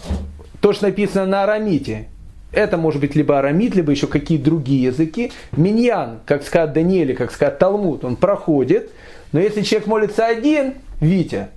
то, 0.60 0.72
что 0.72 0.86
написано 0.86 1.26
на 1.26 1.42
арамите, 1.44 2.08
это 2.52 2.76
может 2.76 3.00
быть 3.00 3.14
либо 3.16 3.38
арамит, 3.38 3.74
либо 3.74 3.90
еще 3.90 4.06
какие-то 4.06 4.44
другие 4.44 4.84
языки. 4.84 5.32
Миньян, 5.52 6.20
как 6.24 6.44
сказать 6.44 6.72
Даниэль, 6.72 7.14
как 7.14 7.32
сказать 7.32 7.58
Талмуд, 7.58 8.04
он 8.04 8.16
проходит. 8.16 8.90
Но 9.32 9.40
если 9.40 9.62
человек 9.62 9.88
молится 9.88 10.26
один, 10.26 10.74
Витя, 11.00 11.48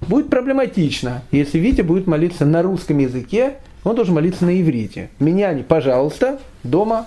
будет 0.00 0.30
проблематично. 0.30 1.22
Если 1.30 1.58
Витя 1.58 1.82
будет 1.82 2.06
молиться 2.06 2.46
на 2.46 2.62
русском 2.62 2.98
языке, 2.98 3.54
он 3.84 3.94
должен 3.94 4.14
молиться 4.14 4.46
на 4.46 4.60
иврите. 4.60 5.10
Меня 5.18 5.52
не, 5.52 5.62
пожалуйста, 5.62 6.40
дома 6.64 7.06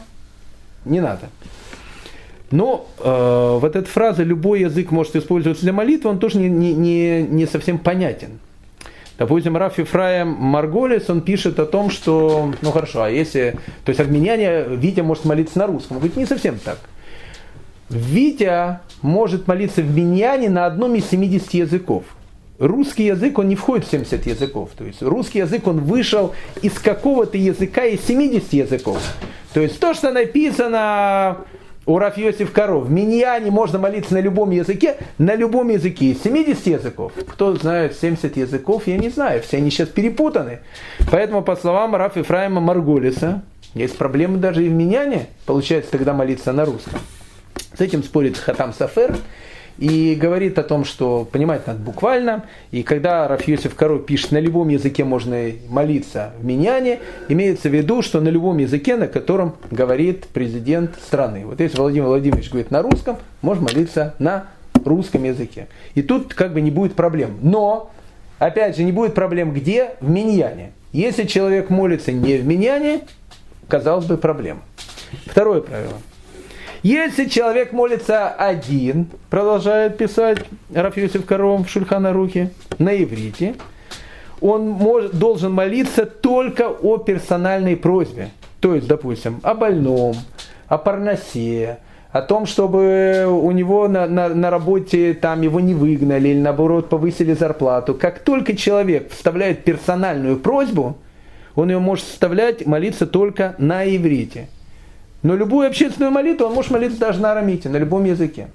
не 0.86 1.02
надо. 1.02 1.30
Но 2.54 2.86
э, 3.00 3.58
вот 3.60 3.76
эта 3.76 3.90
фраза 3.90 4.22
«любой 4.22 4.62
язык 4.62 4.92
может 4.92 5.16
использоваться 5.16 5.64
для 5.64 5.74
молитвы», 5.74 6.12
он 6.12 6.20
тоже 6.20 6.38
не, 6.38 6.50
не, 6.50 6.76
не, 6.76 7.24
не 7.24 7.48
совсем 7.48 7.80
понятен. 7.80 8.38
Допустим, 9.18 9.58
Раф 9.58 9.80
Ефраим 9.80 10.28
Марголис, 10.28 11.10
он 11.10 11.22
пишет 11.22 11.58
о 11.58 11.66
том, 11.66 11.90
что, 11.90 12.54
ну 12.62 12.72
хорошо, 12.72 13.02
а 13.02 13.10
если, 13.10 13.58
то 13.86 13.90
есть 13.90 14.00
армяне, 14.00 14.66
Витя 14.70 15.02
может 15.02 15.26
молиться 15.26 15.58
на 15.58 15.66
русском. 15.66 15.98
Он 15.98 16.02
говорит, 16.02 16.16
не 16.16 16.28
совсем 16.28 16.60
так. 16.60 16.78
Витя 17.90 18.82
может 19.02 19.48
молиться 19.48 19.82
в 19.82 19.90
миньяне 19.92 20.52
на 20.52 20.68
одном 20.68 20.94
из 20.94 21.10
70 21.10 21.56
языков. 21.56 22.04
Русский 22.60 23.06
язык, 23.06 23.40
он 23.40 23.50
не 23.50 23.56
входит 23.56 23.88
в 23.88 23.90
70 23.90 24.28
языков. 24.28 24.70
То 24.78 24.84
есть 24.84 25.02
русский 25.02 25.40
язык, 25.40 25.66
он 25.66 25.80
вышел 25.80 26.36
из 26.62 26.74
какого-то 26.74 27.36
языка 27.36 27.86
из 27.86 28.06
70 28.06 28.54
языков. 28.54 29.02
То 29.56 29.60
есть 29.60 29.80
то, 29.80 29.96
что 29.96 30.12
написано 30.12 31.38
у 31.86 31.98
Раф 31.98 32.18
Йосиф 32.18 32.52
Коров. 32.52 32.86
В 32.86 32.92
Миньяне 32.92 33.52
можно 33.52 33.80
молиться 33.80 34.14
на 34.14 34.20
любом 34.20 34.52
языке, 34.52 34.98
на 35.18 35.36
любом 35.36 35.70
языке. 35.70 36.12
Из 36.12 36.22
70 36.22 36.68
языков. 36.68 37.12
Кто 37.28 37.56
знает 37.56 37.96
70 37.96 38.38
языков, 38.38 38.84
я 38.88 38.98
не 38.98 39.10
знаю. 39.10 39.42
Все 39.42 39.58
они 39.58 39.70
сейчас 39.70 39.90
перепутаны. 39.90 40.60
Поэтому, 41.12 41.42
по 41.42 41.56
словам 41.56 41.96
Раф 41.96 42.16
Ефраима 42.18 42.62
Марголиса, 42.62 43.44
есть 43.74 43.98
проблемы 43.98 44.38
даже 44.38 44.66
и 44.66 44.70
в 44.70 44.74
Миньяне. 44.74 45.28
Получается 45.46 45.92
тогда 45.92 46.14
молиться 46.14 46.54
на 46.54 46.66
русском. 46.66 47.00
С 47.76 47.82
этим 47.82 48.04
спорит 48.04 48.38
Хатам 48.38 48.74
Сафер 48.74 49.16
и 49.78 50.16
говорит 50.16 50.60
о 50.60 50.64
том, 50.64 50.86
что 50.86 51.28
понимать 51.30 51.68
надо 51.68 51.80
буквально. 51.80 52.46
И 52.72 52.84
когда 52.84 53.28
Раф 53.28 53.48
Йосиф 53.48 53.76
Каро 53.76 54.00
пишет, 54.00 54.32
на 54.32 54.40
любом 54.40 54.70
языке 54.70 55.04
можно 55.04 55.52
молиться 55.68 56.34
в 56.40 56.46
Миньяне, 56.46 57.00
имеется 57.28 57.70
в 57.70 57.74
виду, 57.74 58.02
что 58.02 58.22
на 58.22 58.30
любом 58.30 58.58
языке, 58.60 58.96
на 58.96 59.08
котором 59.08 59.56
говорит 59.72 60.28
президент 60.28 60.96
страны. 61.02 61.46
Вот 61.46 61.60
если 61.60 61.78
Владимир 61.78 62.08
Владимирович 62.08 62.50
говорит 62.50 62.72
на 62.72 62.82
русском, 62.82 63.18
можно 63.42 63.64
молиться 63.64 64.16
на 64.20 64.48
русском 64.86 65.24
языке. 65.24 65.68
И 65.96 66.02
тут 66.02 66.34
как 66.34 66.54
бы 66.54 66.62
не 66.62 66.72
будет 66.72 66.94
проблем. 66.94 67.38
Но, 67.42 67.92
опять 68.40 68.78
же, 68.78 68.84
не 68.84 68.92
будет 68.92 69.16
проблем 69.16 69.54
где? 69.54 69.92
В 70.02 70.10
Миньяне. 70.10 70.74
Если 70.92 71.24
человек 71.24 71.70
молится 71.70 72.12
не 72.12 72.38
в 72.38 72.46
Миньяне, 72.46 73.02
казалось 73.68 74.06
бы, 74.06 74.18
проблема. 74.18 74.62
Второе 75.26 75.62
правило– 75.62 75.94
если 76.84 77.26
человек 77.26 77.72
молится 77.72 78.30
один, 78.30 79.08
продолжает 79.30 79.98
писать 79.98 80.40
Рафиусев 80.74 81.26
Кором 81.26 81.64
в 81.64 81.70
Шульхана 81.70 82.12
Рухе, 82.12 82.52
на 82.78 82.94
иврите, 83.02 83.56
он 84.42 84.68
может, 84.68 85.18
должен 85.18 85.54
молиться 85.54 86.06
только 86.06 86.68
о 86.68 86.98
персональной 86.98 87.78
просьбе. 87.78 88.32
То 88.60 88.76
есть, 88.76 88.88
допустим, 88.88 89.40
о 89.44 89.54
больном, 89.54 90.16
о 90.68 90.78
парносе, 90.78 91.80
о 92.12 92.22
том, 92.22 92.46
чтобы 92.46 93.26
у 93.28 93.52
него 93.52 93.88
на, 93.88 94.06
на, 94.06 94.30
на 94.30 94.50
работе 94.50 95.14
там 95.14 95.42
его 95.42 95.60
не 95.60 95.74
выгнали 95.74 96.30
или 96.30 96.40
наоборот 96.40 96.90
повысили 96.90 97.34
зарплату. 97.34 97.96
Как 97.96 98.20
только 98.20 98.56
человек 98.56 99.12
вставляет 99.12 99.64
персональную 99.64 100.38
просьбу, 100.38 100.98
он 101.56 101.72
ее 101.72 101.80
может 101.80 102.06
вставлять, 102.06 102.66
молиться 102.66 103.08
только 103.08 103.56
на 103.58 103.84
иврите. 103.86 104.48
Но 105.24 105.36
любую 105.36 105.68
общественную 105.68 106.12
молитву 106.12 106.48
он 106.48 106.54
может 106.54 106.72
молиться 106.72 107.00
даже 107.00 107.20
на 107.20 107.32
арамите, 107.32 107.70
на 107.70 107.78
любом 107.78 108.04
языке. 108.04 108.48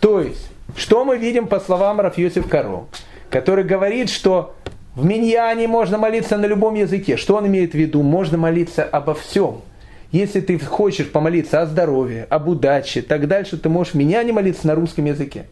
То 0.00 0.20
есть, 0.20 0.50
что 0.76 1.04
мы 1.04 1.16
видим 1.16 1.46
по 1.46 1.60
словам 1.60 2.00
Рафьосиф 2.00 2.48
Каро, 2.48 2.86
который 3.30 3.64
говорит, 3.64 4.10
что 4.10 4.54
в 4.96 5.04
Миньяне 5.04 5.68
можно 5.68 5.98
молиться 5.98 6.36
на 6.36 6.46
любом 6.46 6.74
языке. 6.74 7.16
Что 7.16 7.36
он 7.36 7.46
имеет 7.46 7.72
в 7.72 7.74
виду? 7.74 8.02
Можно 8.02 8.38
молиться 8.38 8.82
обо 8.82 9.14
всем. 9.14 9.62
Если 10.10 10.40
ты 10.40 10.58
хочешь 10.58 11.08
помолиться 11.08 11.62
о 11.62 11.66
здоровье, 11.66 12.26
об 12.28 12.48
удаче, 12.48 13.00
так 13.02 13.28
дальше 13.28 13.56
ты 13.56 13.68
можешь 13.68 13.92
в 13.92 13.96
Миньяне 13.96 14.32
молиться 14.32 14.66
на 14.66 14.74
русском 14.74 15.04
языке. 15.04 15.44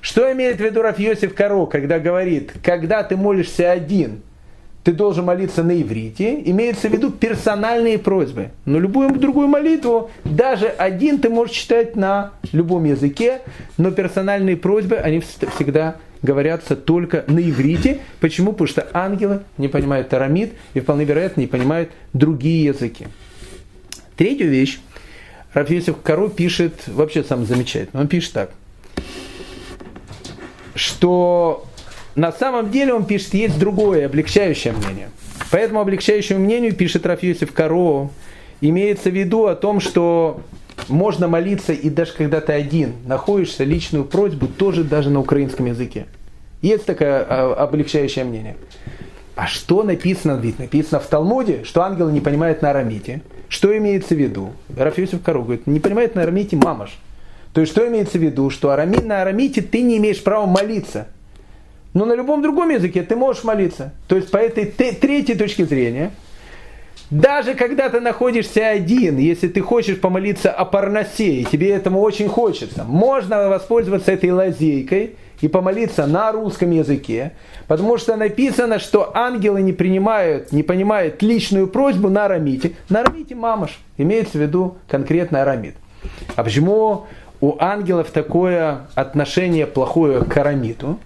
Что 0.00 0.32
имеет 0.32 0.56
в 0.56 0.60
виду 0.60 0.82
Рафьосиф 0.82 1.34
Каро, 1.34 1.66
когда 1.66 2.00
говорит, 2.00 2.52
когда 2.64 3.04
ты 3.04 3.16
молишься 3.16 3.70
один, 3.70 4.22
ты 4.82 4.92
должен 4.92 5.26
молиться 5.26 5.62
на 5.62 5.80
иврите, 5.80 6.40
имеется 6.44 6.88
в 6.88 6.92
виду 6.92 7.10
персональные 7.10 7.98
просьбы. 7.98 8.50
Но 8.64 8.78
любую 8.78 9.14
другую 9.18 9.48
молитву, 9.48 10.10
даже 10.24 10.68
один 10.68 11.18
ты 11.18 11.28
можешь 11.28 11.56
читать 11.56 11.96
на 11.96 12.32
любом 12.52 12.84
языке, 12.84 13.42
но 13.76 13.90
персональные 13.90 14.56
просьбы, 14.56 14.96
они 14.96 15.20
всегда 15.20 15.96
говорятся 16.22 16.76
только 16.76 17.24
на 17.26 17.38
иврите. 17.38 18.00
Почему? 18.20 18.52
Потому 18.52 18.68
что 18.68 18.88
ангелы 18.92 19.40
не 19.58 19.68
понимают 19.68 20.12
арамид 20.14 20.52
и 20.74 20.80
вполне 20.80 21.04
вероятно 21.04 21.40
не 21.40 21.46
понимают 21.46 21.90
другие 22.12 22.64
языки. 22.64 23.06
Третью 24.16 24.48
вещь 24.48 24.80
Рафисов 25.52 26.00
Каро 26.02 26.28
пишет, 26.28 26.74
вообще 26.86 27.24
сам 27.24 27.44
замечательно, 27.44 28.02
он 28.02 28.08
пишет 28.08 28.32
так, 28.32 28.50
что 30.74 31.66
на 32.14 32.32
самом 32.32 32.70
деле 32.70 32.94
он 32.94 33.04
пишет, 33.04 33.34
есть 33.34 33.58
другое 33.58 34.06
облегчающее 34.06 34.72
мнение. 34.72 35.10
По 35.50 35.56
этому 35.56 35.80
облегчающему 35.80 36.38
мнению 36.40 36.74
пишет 36.74 37.06
Рафьюсиф 37.06 37.52
Каро, 37.52 38.10
имеется 38.60 39.10
в 39.10 39.14
виду 39.14 39.46
о 39.46 39.54
том, 39.54 39.80
что 39.80 40.40
можно 40.88 41.28
молиться 41.28 41.72
и 41.72 41.90
даже 41.90 42.12
когда 42.12 42.40
ты 42.40 42.52
один 42.52 42.94
находишься, 43.06 43.64
личную 43.64 44.04
просьбу 44.04 44.46
тоже 44.46 44.84
даже 44.84 45.10
на 45.10 45.20
украинском 45.20 45.66
языке. 45.66 46.06
Есть 46.62 46.84
такое 46.84 47.24
а, 47.28 47.54
облегчающее 47.54 48.24
мнение. 48.24 48.56
А 49.34 49.46
что 49.46 49.82
написано, 49.82 50.38
ведь 50.40 50.58
написано 50.58 51.00
в 51.00 51.06
Талмуде, 51.06 51.64
что 51.64 51.82
ангелы 51.82 52.12
не 52.12 52.20
понимают 52.20 52.60
на 52.62 52.70
арамите. 52.70 53.22
Что 53.48 53.76
имеется 53.76 54.14
в 54.14 54.18
виду? 54.18 54.52
Рафиосиф 54.76 55.22
Кару 55.22 55.42
говорит, 55.42 55.66
не 55.66 55.80
понимает 55.80 56.14
на 56.14 56.22
арамите 56.22 56.56
мамаш. 56.56 56.98
То 57.54 57.60
есть 57.60 57.72
что 57.72 57.86
имеется 57.88 58.18
в 58.18 58.22
виду? 58.22 58.50
Что 58.50 58.70
арамит, 58.70 59.04
на 59.06 59.22
арамите 59.22 59.62
ты 59.62 59.80
не 59.80 59.96
имеешь 59.96 60.22
права 60.22 60.46
молиться. 60.46 61.08
Но 61.92 62.04
на 62.04 62.14
любом 62.14 62.42
другом 62.42 62.70
языке 62.70 63.02
ты 63.02 63.16
можешь 63.16 63.44
молиться. 63.44 63.92
То 64.06 64.16
есть 64.16 64.30
по 64.30 64.36
этой 64.36 64.66
третьей 64.66 65.34
точке 65.34 65.64
зрения, 65.64 66.12
даже 67.10 67.54
когда 67.54 67.88
ты 67.88 67.98
находишься 67.98 68.68
один, 68.68 69.18
если 69.18 69.48
ты 69.48 69.60
хочешь 69.60 70.00
помолиться 70.00 70.52
о 70.52 70.64
парносе, 70.64 71.40
и 71.40 71.44
тебе 71.44 71.70
этому 71.70 72.00
очень 72.00 72.28
хочется, 72.28 72.84
можно 72.84 73.48
воспользоваться 73.48 74.12
этой 74.12 74.30
лазейкой 74.30 75.16
и 75.40 75.48
помолиться 75.48 76.06
на 76.06 76.30
русском 76.30 76.70
языке, 76.70 77.32
потому 77.66 77.98
что 77.98 78.14
написано, 78.14 78.78
что 78.78 79.10
ангелы 79.16 79.60
не 79.62 79.72
принимают, 79.72 80.52
не 80.52 80.62
понимают 80.62 81.20
личную 81.22 81.66
просьбу 81.66 82.08
на 82.08 82.26
арамите. 82.26 82.72
На 82.88 83.00
арамите 83.00 83.34
мамаш, 83.34 83.80
имеется 83.96 84.38
в 84.38 84.42
виду 84.42 84.76
конкретно 84.86 85.42
арамит. 85.42 85.74
А 86.36 86.44
почему 86.44 87.06
у 87.40 87.56
ангелов 87.58 88.10
такое 88.10 88.82
отношение 88.94 89.66
плохое 89.66 90.22
к 90.22 90.36
арамиту? 90.36 91.00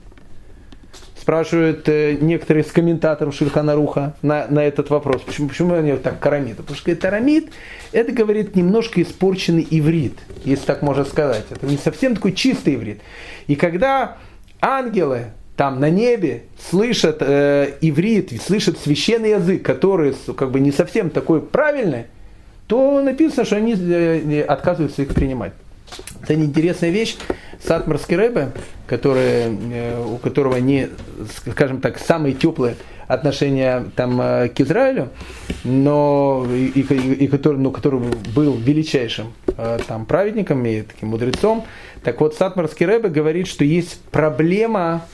Спрашивают 1.25 1.89
э, 1.89 2.18
некоторые 2.20 2.64
из 2.64 2.70
комментаторов 2.70 3.35
Шульханаруха 3.35 4.14
на, 4.20 4.47
на 4.49 4.62
этот 4.62 4.91
вопрос. 4.91 5.22
Почему, 5.22 5.49
почему 5.49 5.72
они 5.72 5.97
так 5.97 6.20
карамид? 6.20 6.59
Потому 6.59 6.77
что 6.77 6.95
карамид, 6.95 7.51
это, 7.93 8.12
говорит, 8.12 8.55
немножко 8.55 9.01
испорченный 9.01 9.66
иврит, 9.70 10.18
если 10.45 10.66
так 10.66 10.83
можно 10.83 11.07
сказать. 11.07 11.47
Это 11.49 11.64
не 11.64 11.79
совсем 11.79 12.14
такой 12.14 12.35
чистый 12.35 12.75
иврит. 12.75 13.01
И 13.47 13.57
когда 13.57 14.18
ангелы 14.61 15.29
там 15.57 15.81
на 15.81 15.89
небе 15.89 16.43
слышат 16.68 17.16
э, 17.20 17.72
иврит, 17.81 18.31
слышат 18.43 18.79
священный 18.79 19.31
язык, 19.31 19.62
который 19.62 20.14
как 20.37 20.51
бы 20.51 20.61
не 20.61 20.72
совсем 20.72 21.09
такой 21.09 21.41
правильный, 21.41 22.05
то 22.66 23.01
написано, 23.01 23.47
что 23.47 23.57
они 23.57 23.75
э, 23.75 24.43
отказываются 24.43 25.01
их 25.01 25.14
принимать. 25.14 25.55
Это 26.22 26.35
интересная 26.35 26.91
вещь. 26.91 27.16
Сатмарский 27.62 28.16
Рэбе, 28.16 28.53
который, 28.87 29.57
э, 29.72 30.05
у 30.05 30.18
которого 30.18 30.57
не, 30.57 30.91
скажем 31.51 31.80
так, 31.80 31.99
самые 31.99 32.35
теплые 32.35 32.76
отношения 33.07 33.85
там, 33.97 34.20
э, 34.20 34.49
к 34.49 34.61
Израилю, 34.61 35.11
но 35.64 36.47
и, 36.51 36.80
и, 36.80 37.24
и 37.24 37.26
который, 37.28 37.59
ну, 37.59 37.70
который 37.70 38.01
был 38.35 38.57
величайшим 38.57 39.32
э, 39.57 39.78
там, 39.87 40.05
праведником 40.07 40.64
и 40.66 40.82
таким 40.82 41.09
мудрецом. 41.09 41.64
Так 42.03 42.20
вот, 42.20 42.35
Сатмарский 42.35 42.87
Рэбе 42.87 43.09
говорит, 43.09 43.47
что 43.47 43.64
есть 43.64 44.01
проблема 44.11 45.07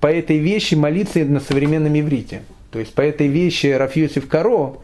по 0.00 0.08
этой 0.08 0.38
вещи 0.38 0.74
молиться 0.74 1.20
на 1.24 1.40
современном 1.40 1.98
иврите. 1.98 2.42
То 2.70 2.80
есть 2.80 2.92
по 2.92 3.02
этой 3.02 3.28
вещи 3.28 3.68
Рафьосиф 3.68 4.26
Каро, 4.26 4.74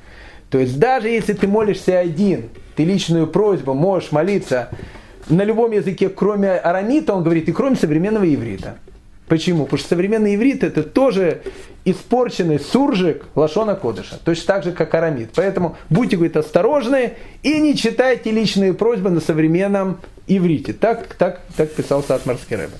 то 0.48 0.58
есть 0.58 0.78
даже 0.78 1.08
если 1.08 1.32
ты 1.32 1.48
молишься 1.48 1.98
один, 1.98 2.50
ты 2.76 2.84
личную 2.84 3.26
просьбу 3.26 3.74
можешь 3.74 4.12
молиться 4.12 4.70
на 5.30 5.42
любом 5.42 5.72
языке, 5.72 6.08
кроме 6.08 6.52
арамита, 6.52 7.14
он 7.14 7.22
говорит, 7.22 7.48
и 7.48 7.52
кроме 7.52 7.76
современного 7.76 8.24
иврита. 8.24 8.76
Почему? 9.30 9.62
Потому 9.62 9.78
что 9.78 9.88
современный 9.90 10.34
иврит 10.34 10.64
это 10.64 10.82
тоже 10.82 11.42
испорченный 11.84 12.58
суржик 12.58 13.26
лашона 13.36 13.76
кодыша. 13.76 14.18
Точно 14.24 14.44
так 14.44 14.64
же, 14.64 14.72
как 14.72 14.92
арамит. 14.92 15.30
Поэтому 15.36 15.76
будьте, 15.88 16.16
говорит, 16.16 16.36
осторожны 16.36 17.12
и 17.44 17.60
не 17.60 17.76
читайте 17.76 18.32
личные 18.32 18.74
просьбы 18.74 19.08
на 19.08 19.20
современном 19.20 20.00
иврите. 20.26 20.72
Так, 20.72 21.14
так, 21.14 21.42
так 21.56 21.70
писал 21.70 22.02
Сатмарский 22.02 22.56
Рэбе. 22.56 22.72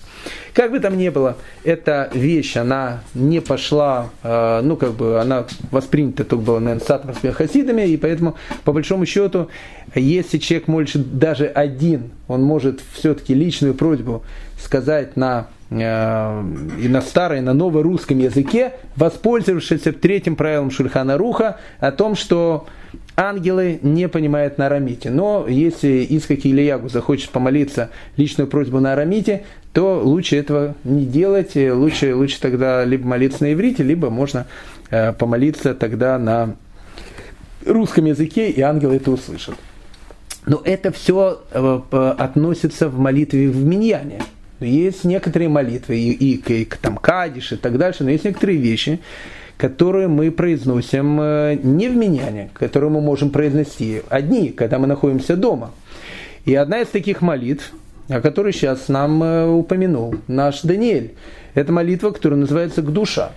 Как 0.53 0.73
бы 0.73 0.81
там 0.81 0.99
ни 0.99 1.09
было, 1.09 1.37
эта 1.63 2.11
вещь, 2.15 2.57
она 2.57 3.05
не 3.15 3.41
пошла, 3.41 4.11
э, 4.25 4.61
ну, 4.65 4.77
как 4.77 4.95
бы, 4.95 5.21
она 5.21 5.47
воспринята 5.71 6.25
только 6.25 6.45
была, 6.45 6.59
наверное, 6.59 6.85
сатмарскими 6.85 7.31
хасидами, 7.31 7.83
и 7.83 7.97
поэтому, 7.97 8.35
по 8.65 8.73
большому 8.73 9.07
счету, 9.07 9.49
если 9.95 10.39
человек 10.39 10.67
может 10.67 11.17
даже 11.17 11.47
один, 11.47 12.11
он 12.27 12.43
может 12.43 12.81
все-таки 12.93 13.35
личную 13.35 13.75
просьбу 13.75 14.25
сказать 14.59 15.17
на 15.17 15.47
и 15.71 15.75
на 16.89 17.01
старой, 17.01 17.39
и 17.39 17.43
на 17.43 17.55
новорусском 17.55 18.19
языке, 18.19 18.73
воспользовавшись 18.97 19.83
третьим 20.01 20.35
правилом 20.35 20.71
Шульхана 20.73 21.17
Руха 21.17 21.59
о 21.79 21.93
том, 21.93 22.17
что 22.17 22.67
ангелы 23.17 23.79
не 23.83 24.09
понимают 24.09 24.59
на 24.59 24.67
арамите. 24.67 25.11
Но 25.11 25.47
если 25.49 26.07
Ицхак 26.11 26.45
или 26.45 26.63
Ягу 26.63 26.89
захочет 26.89 27.31
помолиться 27.31 27.91
личную 28.17 28.49
просьбу 28.49 28.81
на 28.81 28.95
арамите, 28.95 29.45
то 29.73 30.01
лучше 30.03 30.37
этого 30.37 30.75
не 30.83 31.05
делать. 31.05 31.55
Лучше, 31.55 32.15
лучше 32.15 32.41
тогда 32.41 32.85
либо 32.85 33.07
молиться 33.07 33.45
на 33.45 33.53
иврите, 33.53 33.85
либо 33.85 34.11
можно 34.11 34.47
э, 34.91 35.13
помолиться 35.13 35.75
тогда 35.75 36.19
на 36.19 36.57
русском 37.65 38.07
языке, 38.07 38.51
и 38.51 38.61
ангелы 38.61 38.97
это 38.97 39.13
услышат. 39.13 39.55
Но 40.47 40.61
это 40.65 40.91
все 40.91 41.43
э, 41.53 41.81
относится 42.19 42.89
в 42.89 42.99
молитве 42.99 43.49
в 43.49 43.65
миньяне. 43.65 44.23
Есть 44.61 45.05
некоторые 45.05 45.49
молитвы, 45.49 45.97
и, 45.97 46.13
и, 46.13 46.63
и 46.63 46.65
там 46.65 46.97
кадиш 46.97 47.53
и 47.53 47.57
так 47.57 47.79
дальше, 47.79 48.05
но 48.05 48.11
есть 48.11 48.25
некоторые 48.25 48.59
вещи, 48.59 49.01
которые 49.57 50.09
мы 50.09 50.31
произносим 50.31 51.21
э, 51.21 51.59
не 51.63 51.89
в 51.89 51.97
миньяне, 51.97 52.51
которые 52.55 52.91
мы 52.91 53.01
можем 53.01 53.31
произнести 53.31 54.03
одни, 54.09 54.51
когда 54.51 54.79
мы 54.79 54.87
находимся 54.87 55.37
дома. 55.37 55.71
И 56.45 56.55
одна 56.55 56.81
из 56.81 56.89
таких 56.89 57.21
молитв, 57.21 57.73
о 58.09 58.21
которой 58.21 58.53
сейчас 58.53 58.89
нам 58.89 59.23
э, 59.23 59.47
упомянул 59.47 60.15
наш 60.29 60.63
Даниэль, 60.63 61.15
это 61.55 61.73
молитва, 61.73 62.11
которая 62.11 62.41
называется 62.41 62.83
«Гдуша». 62.83 63.33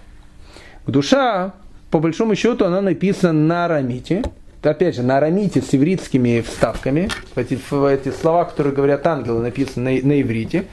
«Гдуша», 0.86 1.53
по 1.89 1.99
большому 1.99 2.36
счету, 2.36 2.65
она 2.65 2.82
написана 2.82 3.34
на 3.34 3.65
арамите, 3.65 4.24
опять 4.61 4.95
же, 4.95 5.03
на 5.03 5.17
арамите 5.17 5.61
с 5.61 5.76
ивритскими 5.76 6.41
вставками, 6.41 7.09
эти, 7.36 7.59
эти 7.93 8.15
слова, 8.15 8.45
которые 8.45 8.74
говорят 8.74 9.05
ангелы, 9.05 9.41
написаны 9.41 10.01
на, 10.01 10.07
на 10.07 10.21
иврите. 10.21 10.65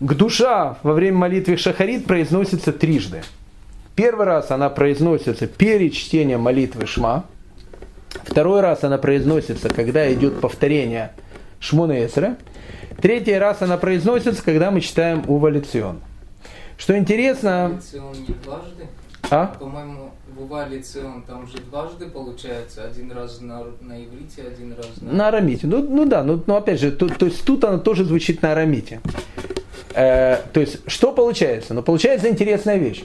Гдуша 0.00 0.76
во 0.82 0.92
время 0.92 1.16
молитвы 1.16 1.56
Шахарит 1.56 2.06
произносится 2.06 2.72
трижды. 2.72 3.22
Первый 3.94 4.26
раз 4.26 4.50
она 4.50 4.68
произносится 4.68 5.46
перед 5.46 5.94
чтением 5.94 6.40
молитвы 6.40 6.86
Шма. 6.86 7.24
Второй 8.24 8.60
раз 8.60 8.84
она 8.84 8.98
произносится, 8.98 9.70
когда 9.70 10.12
идет 10.12 10.40
повторение 10.40 11.12
Шмона 11.60 12.04
Эсра. 12.04 12.36
Третий 13.00 13.34
раз 13.34 13.62
она 13.62 13.78
произносится, 13.78 14.42
когда 14.44 14.70
мы 14.70 14.82
читаем 14.82 15.24
Увалицион. 15.26 16.00
Что 16.76 16.96
интересно... 16.98 17.66
Увалицион 17.66 18.12
не 18.12 18.34
дважды? 18.34 18.86
А? 19.30 19.46
По-моему, 19.58 20.10
в 20.36 20.42
Увалицион 20.42 21.22
там 21.22 21.46
же 21.46 21.56
дважды 21.58 22.06
получается. 22.06 22.84
Один 22.84 23.12
раз 23.12 23.40
на, 23.40 23.64
на 23.80 24.04
иврите, 24.04 24.42
один 24.42 24.74
раз 24.74 24.88
на... 25.00 25.12
На 25.12 25.28
арамите. 25.28 25.66
Ну, 25.66 25.82
ну 25.82 26.04
да, 26.04 26.22
но, 26.22 26.42
но 26.46 26.56
опять 26.56 26.80
же, 26.80 26.92
то, 26.92 27.08
то 27.08 27.24
есть 27.24 27.44
тут 27.46 27.64
она 27.64 27.78
тоже 27.78 28.04
звучит 28.04 28.42
на 28.42 28.52
арамите. 28.52 29.00
Э, 29.96 30.42
то 30.52 30.60
есть, 30.60 30.78
что 30.86 31.10
получается? 31.10 31.72
Ну, 31.72 31.82
получается 31.82 32.28
интересная 32.28 32.76
вещь. 32.76 33.02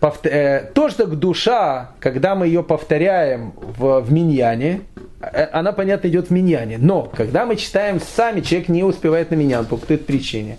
Повтор... 0.00 0.32
Э, 0.32 0.70
то, 0.72 0.88
что 0.88 1.06
душа, 1.06 1.90
когда 2.00 2.34
мы 2.34 2.46
ее 2.46 2.62
повторяем 2.62 3.52
в, 3.56 4.00
в 4.00 4.10
миньяне, 4.10 4.80
э, 5.20 5.44
она, 5.52 5.72
понятно, 5.72 6.08
идет 6.08 6.28
в 6.28 6.30
миньяне. 6.30 6.78
Но, 6.78 7.02
когда 7.02 7.44
мы 7.44 7.56
читаем 7.56 8.00
сами, 8.00 8.40
человек 8.40 8.70
не 8.70 8.82
успевает 8.84 9.30
на 9.30 9.34
миньян 9.34 9.66
по 9.66 9.76
какой-то 9.76 10.04
причине. 10.04 10.56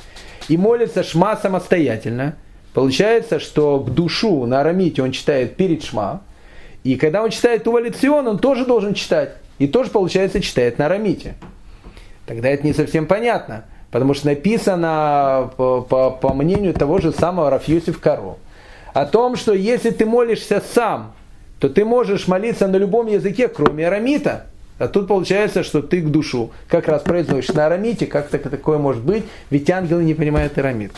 И 0.49 0.55
молится 0.55 1.01
шма 1.01 1.35
самостоятельно. 1.35 2.35
Получается, 2.75 3.39
что 3.39 3.79
к 3.79 3.89
душу 3.89 4.45
на 4.45 4.61
арамите 4.61 5.01
он 5.01 5.11
читает 5.11 5.55
перед 5.55 5.83
шма. 5.83 6.21
И 6.83 6.95
когда 6.95 7.23
он 7.23 7.31
читает 7.31 7.67
увалицион, 7.67 8.27
он 8.27 8.37
тоже 8.37 8.65
должен 8.65 8.93
читать. 8.93 9.31
И 9.57 9.65
тоже, 9.65 9.89
получается, 9.89 10.41
читает 10.41 10.77
на 10.77 10.85
арамите. 10.85 11.33
Тогда 12.27 12.49
это 12.49 12.67
не 12.67 12.73
совсем 12.73 13.07
понятно. 13.07 13.65
Потому 13.95 14.13
что 14.13 14.27
написано, 14.27 15.51
по, 15.55 15.79
по, 15.79 16.11
по 16.11 16.33
мнению 16.33 16.73
того 16.73 16.99
же 16.99 17.13
самого 17.13 17.49
Рафьюсиф 17.49 17.97
Каро, 17.97 18.35
о 18.93 19.05
том, 19.05 19.37
что 19.37 19.53
если 19.53 19.89
ты 19.91 20.05
молишься 20.05 20.61
сам, 20.73 21.13
то 21.61 21.69
ты 21.69 21.85
можешь 21.85 22.27
молиться 22.27 22.67
на 22.67 22.75
любом 22.75 23.07
языке, 23.07 23.47
кроме 23.47 23.87
арамита. 23.87 24.47
А 24.79 24.89
тут 24.89 25.07
получается, 25.07 25.63
что 25.63 25.81
ты 25.81 26.01
к 26.01 26.07
душу 26.07 26.51
как 26.67 26.89
раз 26.89 27.03
произносишь 27.03 27.53
на 27.53 27.67
арамите, 27.67 28.05
как 28.05 28.27
так 28.27 28.49
такое 28.49 28.79
может 28.79 29.01
быть, 29.01 29.23
ведь 29.49 29.69
ангелы 29.69 30.03
не 30.03 30.13
понимают 30.13 30.57
арамит. 30.57 30.91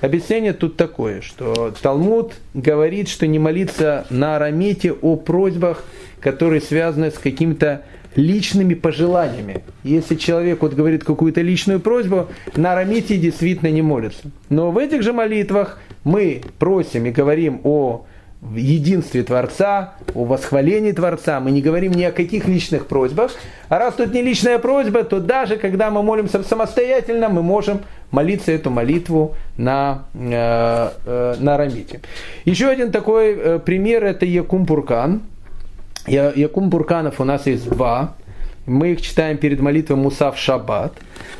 Объяснение 0.00 0.52
тут 0.52 0.76
такое, 0.76 1.22
что 1.22 1.74
Талмуд 1.82 2.34
говорит, 2.54 3.08
что 3.08 3.26
не 3.26 3.40
молиться 3.40 4.06
на 4.08 4.36
арамите 4.36 4.92
о 4.92 5.16
просьбах, 5.16 5.82
которые 6.20 6.60
связаны 6.60 7.10
с 7.10 7.18
каким-то 7.18 7.82
личными 8.16 8.74
пожеланиями. 8.74 9.62
Если 9.84 10.16
человек 10.16 10.62
вот 10.62 10.74
говорит 10.74 11.04
какую-то 11.04 11.40
личную 11.40 11.80
просьбу, 11.80 12.28
на 12.56 12.72
арамите 12.72 13.16
действительно 13.16 13.68
не 13.68 13.82
молится. 13.82 14.30
Но 14.48 14.70
в 14.70 14.78
этих 14.78 15.02
же 15.02 15.12
молитвах 15.12 15.78
мы 16.04 16.42
просим 16.58 17.06
и 17.06 17.10
говорим 17.10 17.60
о 17.64 18.04
единстве 18.54 19.22
Творца, 19.22 19.94
о 20.14 20.24
восхвалении 20.24 20.92
Творца, 20.92 21.40
мы 21.40 21.50
не 21.50 21.60
говорим 21.60 21.92
ни 21.92 22.04
о 22.04 22.12
каких 22.12 22.48
личных 22.48 22.86
просьбах. 22.86 23.32
А 23.68 23.78
раз 23.78 23.94
тут 23.94 24.14
не 24.14 24.22
личная 24.22 24.58
просьба, 24.58 25.04
то 25.04 25.20
даже 25.20 25.56
когда 25.56 25.90
мы 25.90 26.02
молимся 26.02 26.42
самостоятельно, 26.42 27.28
мы 27.28 27.42
можем 27.42 27.80
молиться 28.10 28.50
эту 28.50 28.70
молитву 28.70 29.34
на, 29.56 30.04
э, 30.14 30.90
э, 31.04 31.34
на 31.38 31.54
арамите. 31.54 32.00
Еще 32.44 32.68
один 32.68 32.90
такой 32.92 33.34
э, 33.34 33.58
пример 33.58 34.04
это 34.04 34.24
Якум 34.24 34.66
Пуркан. 34.66 35.22
Якум 36.10 36.70
Бурканов 36.70 37.20
у 37.20 37.24
нас 37.24 37.46
есть 37.46 37.68
два. 37.68 38.14
Мы 38.66 38.92
их 38.92 39.02
читаем 39.02 39.38
перед 39.38 39.60
молитвой 39.60 39.96
Мусав 39.96 40.36
Шаббат. 40.38 40.92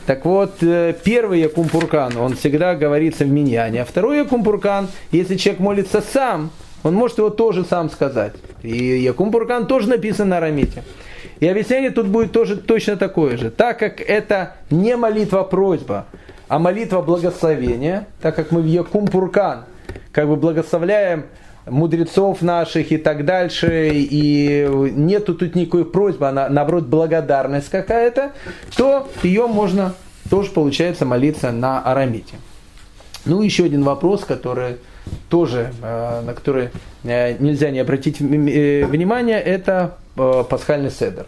Так 0.06 0.24
вот, 0.24 0.62
э, 0.62 0.94
первый 1.04 1.40
Якум 1.40 1.68
Пуркан, 1.68 2.16
он 2.16 2.34
всегда 2.34 2.74
говорится 2.74 3.24
в 3.24 3.28
миньяне. 3.28 3.82
А 3.82 3.84
второй 3.84 4.18
Якум 4.18 4.42
Пуркан, 4.42 4.88
если 5.12 5.36
человек 5.36 5.60
молится 5.60 6.00
сам, 6.00 6.50
он 6.82 6.94
может 6.94 7.18
его 7.18 7.30
тоже 7.30 7.64
сам 7.64 7.90
сказать. 7.90 8.32
И 8.62 8.74
Якум 8.74 9.30
Пуркан 9.30 9.66
тоже 9.66 9.88
написан 9.88 10.30
на 10.30 10.38
арамите. 10.38 10.82
И 11.40 11.46
объяснение 11.46 11.90
тут 11.90 12.06
будет 12.08 12.32
тоже 12.32 12.56
точно 12.56 12.96
такое 12.96 13.36
же. 13.36 13.50
Так 13.50 13.78
как 13.78 14.00
это 14.00 14.56
не 14.70 14.96
молитва 14.96 15.42
просьба, 15.42 16.06
а 16.48 16.58
молитва 16.58 17.02
благословения, 17.02 18.06
так 18.20 18.34
как 18.34 18.50
мы 18.50 18.62
в 18.62 18.66
Якум 18.66 19.06
Пуркан 19.06 19.64
как 20.12 20.26
бы 20.26 20.36
благословляем 20.36 21.26
мудрецов 21.70 22.42
наших 22.42 22.92
и 22.92 22.98
так 22.98 23.24
дальше, 23.24 23.90
и 23.92 24.68
нету 24.94 25.34
тут 25.34 25.54
никакой 25.54 25.84
просьбы, 25.84 26.28
она 26.28 26.48
наоборот 26.48 26.84
благодарность 26.84 27.68
какая-то, 27.68 28.32
то 28.76 29.08
ее 29.22 29.46
можно 29.46 29.94
тоже 30.28 30.50
получается 30.50 31.04
молиться 31.04 31.50
на 31.52 31.80
арамите. 31.80 32.36
Ну, 33.24 33.42
еще 33.42 33.64
один 33.64 33.82
вопрос, 33.82 34.24
который 34.24 34.76
тоже, 35.28 35.72
э, 35.82 36.22
на 36.22 36.34
который 36.34 36.70
э, 37.04 37.36
нельзя 37.38 37.70
не 37.70 37.80
обратить 37.80 38.20
э, 38.20 38.84
внимание, 38.86 39.40
это 39.40 39.96
пасхальный 40.14 40.90
седр. 40.90 41.26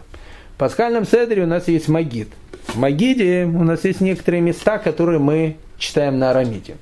В 0.55 0.57
пасхальном 0.57 1.05
седре 1.05 1.43
у 1.43 1.47
нас 1.47 1.67
есть 1.67 1.87
магид. 1.87 2.29
В 2.67 2.77
магиде 2.77 3.45
у 3.45 3.63
нас 3.63 3.83
есть 3.85 4.01
некоторые 4.01 4.41
места, 4.41 4.77
которые 4.77 5.19
мы 5.19 5.57
читаем 5.77 6.19
на 6.19 6.29
арамите. 6.31 6.75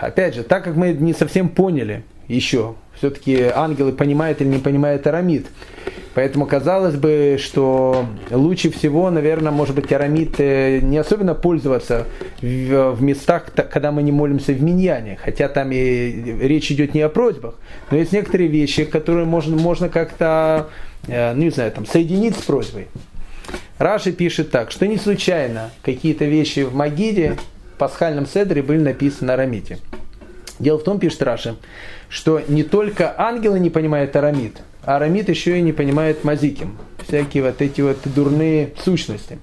Опять 0.00 0.36
же, 0.36 0.44
так 0.44 0.64
как 0.64 0.76
мы 0.76 0.92
не 0.92 1.12
совсем 1.14 1.48
поняли, 1.48 2.04
еще. 2.28 2.74
Все-таки 2.96 3.50
ангелы 3.54 3.92
понимают 3.92 4.40
или 4.40 4.48
не 4.48 4.58
понимают 4.58 5.06
арамид. 5.06 5.46
Поэтому 6.14 6.46
казалось 6.46 6.94
бы, 6.94 7.38
что 7.40 8.06
лучше 8.30 8.70
всего, 8.70 9.10
наверное, 9.10 9.50
может 9.50 9.74
быть, 9.74 9.92
арамид 9.92 10.36
э, 10.38 10.78
не 10.80 10.96
особенно 10.96 11.34
пользоваться 11.34 12.06
в, 12.40 13.02
местах, 13.02 13.46
когда 13.52 13.90
мы 13.90 14.04
не 14.04 14.12
молимся 14.12 14.52
в 14.52 14.62
миньяне. 14.62 15.18
Хотя 15.20 15.48
там 15.48 15.72
и 15.72 16.38
речь 16.46 16.70
идет 16.70 16.94
не 16.94 17.00
о 17.00 17.08
просьбах. 17.08 17.56
Но 17.90 17.96
есть 17.96 18.12
некоторые 18.12 18.48
вещи, 18.48 18.84
которые 18.84 19.26
можно, 19.26 19.56
можно 19.56 19.88
как-то, 19.88 20.68
э, 21.08 21.34
ну 21.34 21.42
не 21.42 21.50
знаю, 21.50 21.72
там, 21.72 21.84
соединить 21.84 22.36
с 22.36 22.42
просьбой. 22.42 22.86
Раши 23.78 24.12
пишет 24.12 24.52
так, 24.52 24.70
что 24.70 24.86
не 24.86 24.98
случайно 24.98 25.70
какие-то 25.82 26.26
вещи 26.26 26.60
в 26.60 26.76
Магиде, 26.76 27.36
в 27.74 27.78
пасхальном 27.78 28.26
седре 28.26 28.62
были 28.62 28.78
написаны 28.78 29.26
на 29.28 29.34
арамите. 29.34 29.78
Дело 30.58 30.78
в 30.78 30.84
том, 30.84 30.98
пишет 30.98 31.22
Раши, 31.22 31.56
что 32.08 32.40
не 32.46 32.62
только 32.62 33.14
ангелы 33.18 33.58
не 33.58 33.70
понимают 33.70 34.14
арамид, 34.14 34.58
а 34.84 34.96
арамид 34.96 35.28
еще 35.28 35.58
и 35.58 35.62
не 35.62 35.72
понимает 35.72 36.24
мазиким. 36.24 36.78
Всякие 37.06 37.42
вот 37.42 37.60
эти 37.60 37.80
вот 37.80 37.98
дурные 38.04 38.72
сущности. 38.84 39.38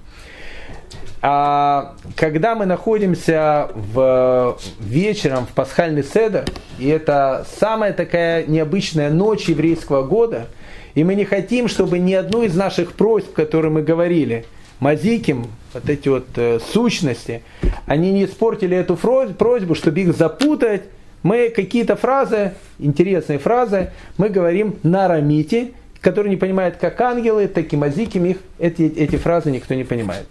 А 1.23 1.95
когда 2.15 2.55
мы 2.55 2.65
находимся 2.65 3.69
в 3.75 4.57
вечером 4.79 5.45
в 5.45 5.49
пасхальный 5.49 6.03
седер, 6.03 6.45
и 6.79 6.87
это 6.87 7.45
самая 7.59 7.93
такая 7.93 8.45
необычная 8.47 9.11
ночь 9.11 9.45
еврейского 9.45 10.03
года, 10.03 10.47
и 10.95 11.03
мы 11.03 11.13
не 11.15 11.25
хотим, 11.25 11.67
чтобы 11.67 11.99
ни 11.99 12.13
одну 12.13 12.43
из 12.43 12.55
наших 12.55 12.93
просьб, 12.93 13.33
которые 13.33 13.71
мы 13.71 13.83
говорили, 13.83 14.45
Мазиким, 14.79 15.45
вот 15.73 15.87
эти 15.87 16.09
вот 16.09 16.25
э, 16.37 16.59
сущности, 16.73 17.43
они 17.85 18.11
не 18.11 18.25
испортили 18.25 18.75
эту 18.75 18.95
просьбу, 18.95 19.75
чтобы 19.75 19.99
их 19.99 20.17
запутать. 20.17 20.81
Мы 21.23 21.49
какие-то 21.49 21.95
фразы, 21.95 22.53
интересные 22.79 23.37
фразы, 23.37 23.91
мы 24.17 24.29
говорим 24.29 24.75
на 24.83 25.05
арамите, 25.05 25.71
которые 26.01 26.31
не 26.31 26.37
понимают 26.37 26.77
как 26.77 26.99
ангелы, 26.99 27.47
так 27.47 27.71
и 27.71 27.77
мазиким, 27.77 28.25
их 28.25 28.37
эти, 28.57 28.83
эти 28.83 29.15
фразы 29.17 29.51
никто 29.51 29.75
не 29.75 29.83
понимает. 29.83 30.25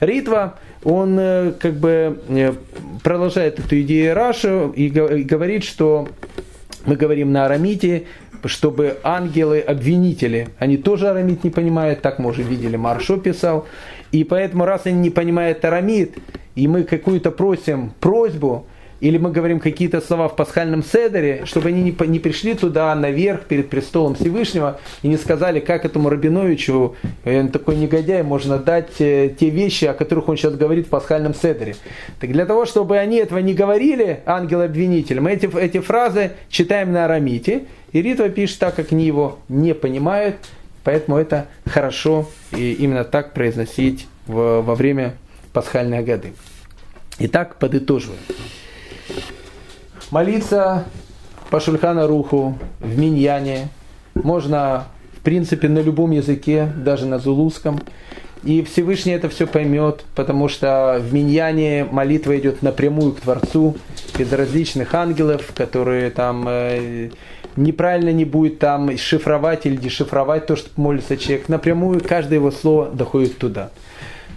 Ритва, 0.00 0.54
он 0.84 1.18
э, 1.18 1.52
как 1.58 1.74
бы 1.74 2.20
э, 2.28 2.52
продолжает 3.02 3.58
эту 3.58 3.80
идею 3.80 4.14
Рашу 4.14 4.70
и 4.70 4.88
говорит, 4.88 5.64
что 5.64 6.08
мы 6.86 6.94
говорим 6.94 7.32
на 7.32 7.46
арамите, 7.46 8.04
чтобы 8.44 8.98
ангелы-обвинители, 9.02 10.48
они 10.60 10.76
тоже 10.76 11.08
арамит 11.08 11.42
не 11.42 11.50
понимают, 11.50 12.00
так 12.00 12.20
мы 12.20 12.30
уже 12.30 12.42
видели, 12.42 12.76
Маршо 12.76 13.16
писал, 13.16 13.66
и 14.12 14.22
поэтому 14.22 14.64
раз 14.64 14.82
они 14.86 15.00
не 15.00 15.10
понимают 15.10 15.64
арамит, 15.64 16.16
и 16.54 16.68
мы 16.68 16.84
какую-то 16.84 17.32
просим 17.32 17.92
просьбу, 17.98 18.66
или 19.00 19.16
мы 19.16 19.30
говорим 19.30 19.60
какие-то 19.60 20.00
слова 20.00 20.28
в 20.28 20.36
пасхальном 20.36 20.82
седере, 20.82 21.42
чтобы 21.44 21.68
они 21.68 21.82
не, 21.82 22.06
не 22.06 22.18
пришли 22.18 22.54
туда 22.54 22.94
наверх 22.94 23.42
перед 23.44 23.70
престолом 23.70 24.14
Всевышнего 24.14 24.80
и 25.02 25.08
не 25.08 25.16
сказали, 25.16 25.60
как 25.60 25.84
этому 25.84 26.08
Рабиновичу, 26.08 26.96
э, 27.24 27.46
такой 27.48 27.76
негодяй, 27.76 28.22
можно 28.22 28.58
дать 28.58 29.00
э, 29.00 29.32
те 29.38 29.50
вещи, 29.50 29.84
о 29.84 29.94
которых 29.94 30.28
он 30.28 30.36
сейчас 30.36 30.54
говорит 30.54 30.86
в 30.86 30.90
пасхальном 30.90 31.34
седере. 31.34 31.76
Так 32.18 32.32
для 32.32 32.44
того, 32.44 32.66
чтобы 32.66 32.98
они 32.98 33.18
этого 33.18 33.38
не 33.38 33.54
говорили, 33.54 34.20
ангел-обвинитель, 34.26 35.20
мы 35.20 35.32
эти, 35.32 35.48
эти 35.56 35.78
фразы 35.78 36.32
читаем 36.48 36.92
на 36.92 37.04
арамите, 37.04 37.66
и 37.92 38.02
Ритва 38.02 38.28
пишет 38.28 38.58
так, 38.58 38.74
как 38.74 38.92
они 38.92 39.06
его 39.06 39.38
не 39.48 39.74
понимают, 39.74 40.36
поэтому 40.82 41.18
это 41.18 41.46
хорошо 41.66 42.28
и 42.52 42.72
именно 42.72 43.04
так 43.04 43.32
произносить 43.32 44.08
в, 44.26 44.62
во 44.62 44.74
время 44.74 45.14
пасхальной 45.52 46.02
годы. 46.02 46.32
Итак, 47.20 47.58
подытоживаем 47.58 48.20
молиться 50.10 50.84
по 51.50 51.60
Шульхана 51.60 52.06
Руху 52.06 52.58
в 52.80 52.98
Миньяне. 52.98 53.68
Можно, 54.14 54.86
в 55.16 55.20
принципе, 55.20 55.68
на 55.68 55.78
любом 55.78 56.10
языке, 56.10 56.70
даже 56.76 57.06
на 57.06 57.18
зулузском. 57.18 57.80
И 58.44 58.62
Всевышний 58.62 59.12
это 59.12 59.28
все 59.28 59.46
поймет, 59.46 60.04
потому 60.14 60.48
что 60.48 61.00
в 61.00 61.12
Миньяне 61.12 61.84
молитва 61.90 62.38
идет 62.38 62.62
напрямую 62.62 63.12
к 63.12 63.20
Творцу, 63.20 63.76
без 64.16 64.32
различных 64.32 64.94
ангелов, 64.94 65.52
которые 65.54 66.10
там 66.10 66.44
э, 66.48 67.10
неправильно 67.56 68.10
не 68.10 68.24
будет 68.24 68.58
там 68.58 68.96
шифровать 68.96 69.66
или 69.66 69.76
дешифровать 69.76 70.46
то, 70.46 70.56
что 70.56 70.70
молится 70.76 71.16
человек. 71.16 71.48
Напрямую 71.48 72.00
каждое 72.00 72.36
его 72.36 72.50
слово 72.50 72.90
доходит 72.90 73.38
туда. 73.38 73.70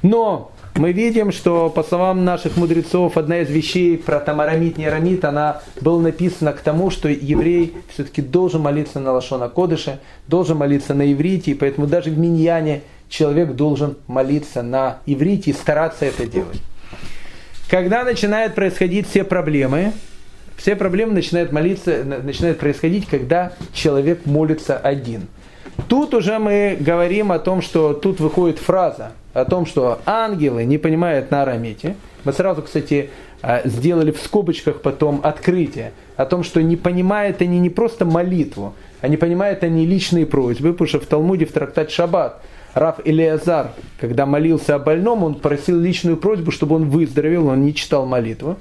Но 0.02 0.52
мы 0.76 0.94
видим, 0.94 1.32
что 1.32 1.70
по 1.70 1.84
словам 1.84 2.24
наших 2.24 2.58
мудрецов, 2.58 3.18
одна 3.18 3.40
из 3.40 3.50
вещей 3.50 3.98
про 3.98 4.20
Тамарамит, 4.20 4.78
не 4.78 4.90
Рамит, 4.90 5.26
она 5.26 5.62
была 5.82 6.02
написана 6.02 6.54
к 6.54 6.62
тому, 6.62 6.90
что 6.90 7.10
еврей 7.10 7.76
все-таки 7.94 8.22
должен 8.22 8.62
молиться 8.62 9.00
на 9.00 9.12
Лашона 9.12 9.50
Кодыше, 9.50 10.00
должен 10.28 10.58
молиться 10.58 10.94
на 10.94 11.12
иврите, 11.12 11.52
и 11.52 11.56
поэтому 11.56 11.88
даже 11.88 12.10
в 12.10 12.18
Миньяне 12.18 12.84
человек 13.10 13.54
должен 13.54 13.98
молиться 14.08 14.64
на 14.64 15.00
иврите 15.06 15.52
и 15.52 15.54
стараться 15.54 16.06
это 16.06 16.26
делать. 16.26 16.62
Когда 17.70 18.04
начинают 18.04 18.56
происходить 18.56 19.08
все 19.08 19.24
проблемы, 19.24 19.92
все 20.58 20.76
проблемы 20.76 21.14
начинают, 21.14 21.52
молиться, 21.52 22.04
начинают 22.04 22.60
происходить, 22.60 23.08
когда 23.08 23.54
человек 23.74 24.26
молится 24.26 24.78
один. 24.78 25.28
Тут 25.88 26.14
уже 26.14 26.40
мы 26.40 26.78
говорим 26.80 27.32
о 27.32 27.40
том, 27.40 27.62
что 27.62 27.94
тут 27.94 28.20
выходит 28.20 28.60
фраза– 28.60 29.12
о 29.34 29.46
том, 29.46 29.66
что 29.66 30.00
ангелы 30.06 30.66
не 30.66 30.78
понимают 30.78 31.32
на 31.32 31.44
арамите. 31.44 31.96
Мы 32.24 32.34
сразу, 32.34 32.62
кстати, 32.62 33.10
а, 33.42 33.62
сделали 33.66 34.12
в 34.12 34.20
скобочках 34.20 34.82
потом 34.82 35.22
открытие 35.24 35.94
о 36.18 36.26
том, 36.26 36.44
что 36.44 36.62
не 36.62 36.76
понимают 36.76 37.42
они 37.42 37.60
не 37.60 37.70
просто 37.70 38.06
молитву, 38.06 38.76
они 39.00 39.18
понимают 39.18 39.64
они 39.64 39.86
личные 39.86 40.26
просьбы, 40.26 40.74
потому 40.74 40.88
что 40.88 41.00
в 41.00 41.06
Талмуде, 41.06 41.46
в 41.46 41.52
трактате 41.52 41.92
Шаббат, 41.92 42.42
Раф 42.74 43.00
Илиазар, 43.04 43.72
когда 44.00 44.26
молился 44.26 44.76
о 44.76 44.80
больном, 44.80 45.24
он 45.24 45.36
просил 45.36 45.80
личную 45.80 46.18
просьбу, 46.18 46.52
чтобы 46.52 46.76
он 46.76 46.90
выздоровел, 46.90 47.48
он 47.48 47.66
не 47.66 47.74
читал 47.74 48.06
молитву. 48.06 48.58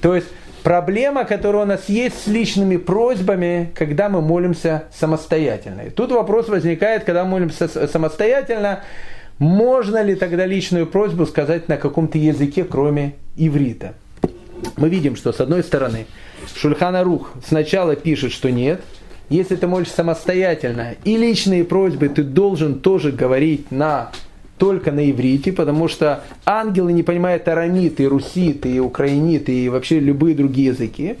То 0.00 0.14
есть 0.14 0.28
проблема, 0.64 1.24
которая 1.24 1.62
у 1.62 1.66
нас 1.66 1.88
есть 1.88 2.24
с 2.24 2.26
личными 2.26 2.78
просьбами, 2.78 3.70
когда 3.74 4.08
мы 4.08 4.20
молимся 4.20 4.84
самостоятельно. 4.92 5.82
И 5.82 5.90
тут 5.90 6.10
вопрос 6.10 6.48
возникает, 6.48 7.04
когда 7.04 7.24
мы 7.24 7.32
молимся 7.32 7.68
самостоятельно, 7.68 8.82
можно 9.38 10.02
ли 10.02 10.14
тогда 10.14 10.46
личную 10.46 10.86
просьбу 10.86 11.26
сказать 11.26 11.68
на 11.68 11.76
каком-то 11.76 12.18
языке, 12.18 12.64
кроме 12.64 13.14
иврита? 13.36 13.94
Мы 14.76 14.88
видим, 14.88 15.16
что 15.16 15.32
с 15.32 15.40
одной 15.40 15.62
стороны 15.62 16.06
Шульхана 16.56 17.04
Рух 17.04 17.32
сначала 17.46 17.94
пишет, 17.94 18.32
что 18.32 18.50
нет, 18.50 18.80
если 19.28 19.56
ты 19.56 19.66
молишься 19.66 19.96
самостоятельно, 19.96 20.94
и 21.04 21.16
личные 21.16 21.64
просьбы 21.64 22.08
ты 22.08 22.22
должен 22.22 22.80
тоже 22.80 23.12
говорить 23.12 23.70
на 23.70 24.12
только 24.58 24.92
на 24.92 25.10
иврите, 25.10 25.52
потому 25.52 25.88
что 25.88 26.22
ангелы 26.46 26.92
не 26.92 27.02
понимают 27.02 27.48
арамит, 27.48 28.00
и 28.00 28.06
русит, 28.06 28.66
и 28.66 28.80
украинит, 28.80 29.48
и 29.48 29.68
вообще 29.68 29.98
любые 29.98 30.34
другие 30.34 30.68
языки. 30.68 31.16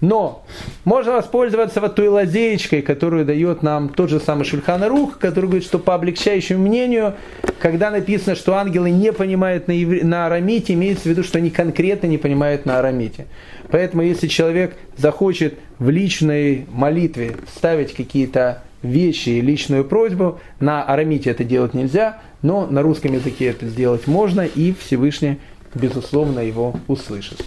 Но 0.00 0.44
можно 0.84 1.12
воспользоваться 1.12 1.80
вот 1.80 1.94
той 1.94 2.08
лазеечкой, 2.08 2.82
которую 2.82 3.24
дает 3.24 3.62
нам 3.62 3.88
тот 3.88 4.10
же 4.10 4.20
самый 4.20 4.44
Шульхан 4.44 4.84
Рух, 4.84 5.18
который 5.18 5.46
говорит, 5.46 5.64
что 5.64 5.78
по 5.78 5.94
облегчающему 5.94 6.62
мнению, 6.62 7.14
когда 7.60 7.90
написано, 7.90 8.36
что 8.36 8.54
ангелы 8.54 8.90
не 8.90 9.12
понимают 9.12 9.68
на, 9.68 9.72
евре... 9.72 10.04
на 10.04 10.26
арамите, 10.26 10.74
имеется 10.74 11.04
в 11.04 11.06
виду, 11.06 11.22
что 11.22 11.38
они 11.38 11.50
конкретно 11.50 12.06
не 12.08 12.18
понимают 12.18 12.66
на 12.66 12.78
арамите. 12.78 13.26
Поэтому 13.70 14.02
если 14.02 14.28
человек 14.28 14.76
захочет 14.96 15.58
в 15.78 15.88
личной 15.88 16.66
молитве 16.70 17.36
ставить 17.56 17.94
какие-то 17.94 18.62
вещи 18.82 19.30
и 19.30 19.40
личную 19.40 19.84
просьбу, 19.84 20.40
на 20.60 20.82
арамите 20.82 21.30
это 21.30 21.42
делать 21.42 21.74
нельзя, 21.74 22.20
но 22.46 22.64
на 22.66 22.82
русском 22.82 23.12
языке 23.12 23.46
это 23.46 23.66
сделать 23.66 24.06
можно, 24.06 24.42
и 24.42 24.72
Всевышний, 24.72 25.40
безусловно, 25.74 26.38
его 26.38 26.76
услышит. 26.86 27.44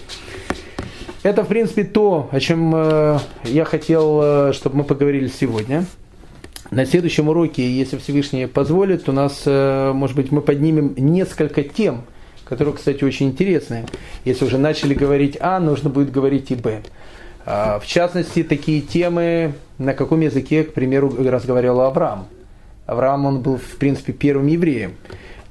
Это, 1.23 1.43
в 1.43 1.47
принципе, 1.47 1.85
то, 1.85 2.27
о 2.31 2.39
чем 2.41 2.73
э, 2.75 3.19
я 3.45 3.63
хотел, 3.63 4.19
э, 4.21 4.53
чтобы 4.53 4.77
мы 4.77 4.83
поговорили 4.83 5.27
сегодня. 5.27 5.85
На 6.69 6.85
следующем 6.85 7.29
уроке, 7.29 7.69
если 7.69 7.97
Всевышний 7.97 8.45
позволит, 8.45 9.07
у 9.07 9.13
нас, 9.13 9.43
э, 9.45 9.91
может 9.93 10.17
быть, 10.17 10.33
мы 10.33 10.41
поднимем 10.41 10.93
несколько 10.97 11.63
тем, 11.63 12.03
которые, 12.43 12.75
кстати, 12.75 13.03
очень 13.05 13.27
интересные. 13.27 13.85
Если 14.25 14.43
уже 14.43 14.57
начали 14.57 14.93
говорить 14.93 15.37
А, 15.39 15.61
нужно 15.61 15.89
будет 15.89 16.11
говорить 16.11 16.51
и 16.51 16.55
Б. 16.55 16.81
В 17.45 17.83
частности, 17.85 18.43
такие 18.43 18.81
темы, 18.81 19.53
на 19.77 19.93
каком 19.93 20.19
языке, 20.19 20.63
к 20.63 20.73
примеру, 20.73 21.15
разговаривал 21.17 21.81
Авраам. 21.81 22.27
Авраам, 22.89 23.25
он 23.25 23.41
был, 23.41 23.57
в 23.57 23.77
принципе, 23.77 24.13
первым 24.13 24.47
евреем. 24.47 24.93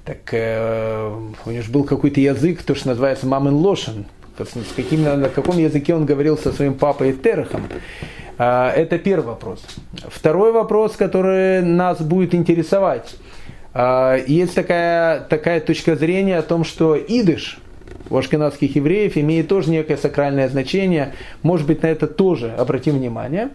Так 0.05 0.19
э, 0.33 1.11
у 1.45 1.51
него 1.51 1.63
же 1.63 1.71
был 1.71 1.85
какой-то 1.85 2.21
язык, 2.21 2.63
то, 2.63 2.75
что 2.75 2.89
называется 2.89 3.27
мамин 3.27 3.55
лошен, 3.55 4.07
с 4.39 4.75
каким, 4.75 5.05
на 5.05 5.29
каком 5.29 5.59
языке 5.59 5.95
он 5.95 6.05
говорил 6.05 6.37
со 6.37 6.53
своим 6.53 6.75
папой 6.75 7.13
Терахом. 7.13 7.63
А, 8.39 8.73
это 8.73 8.99
первый 8.99 9.27
вопрос. 9.27 9.63
Второй 10.09 10.53
вопрос, 10.53 10.97
который 10.97 11.63
нас 11.63 12.01
будет 12.01 12.35
интересовать. 12.35 13.17
А, 13.75 14.17
есть 14.27 14.55
такая, 14.55 15.21
такая 15.21 15.61
точка 15.61 15.95
зрения 15.97 16.39
о 16.39 16.43
том, 16.43 16.65
что 16.65 16.97
идыш 16.97 17.61
у 18.11 18.17
ашкенадских 18.17 18.75
евреев 18.77 19.17
имеет 19.17 19.49
тоже 19.49 19.71
некое 19.71 19.97
сакральное 19.97 20.49
значение. 20.49 21.15
Может 21.43 21.67
быть, 21.67 21.83
на 21.83 21.89
это 21.89 22.07
тоже 22.07 22.53
обратим 22.57 22.97
внимание. 22.97 23.51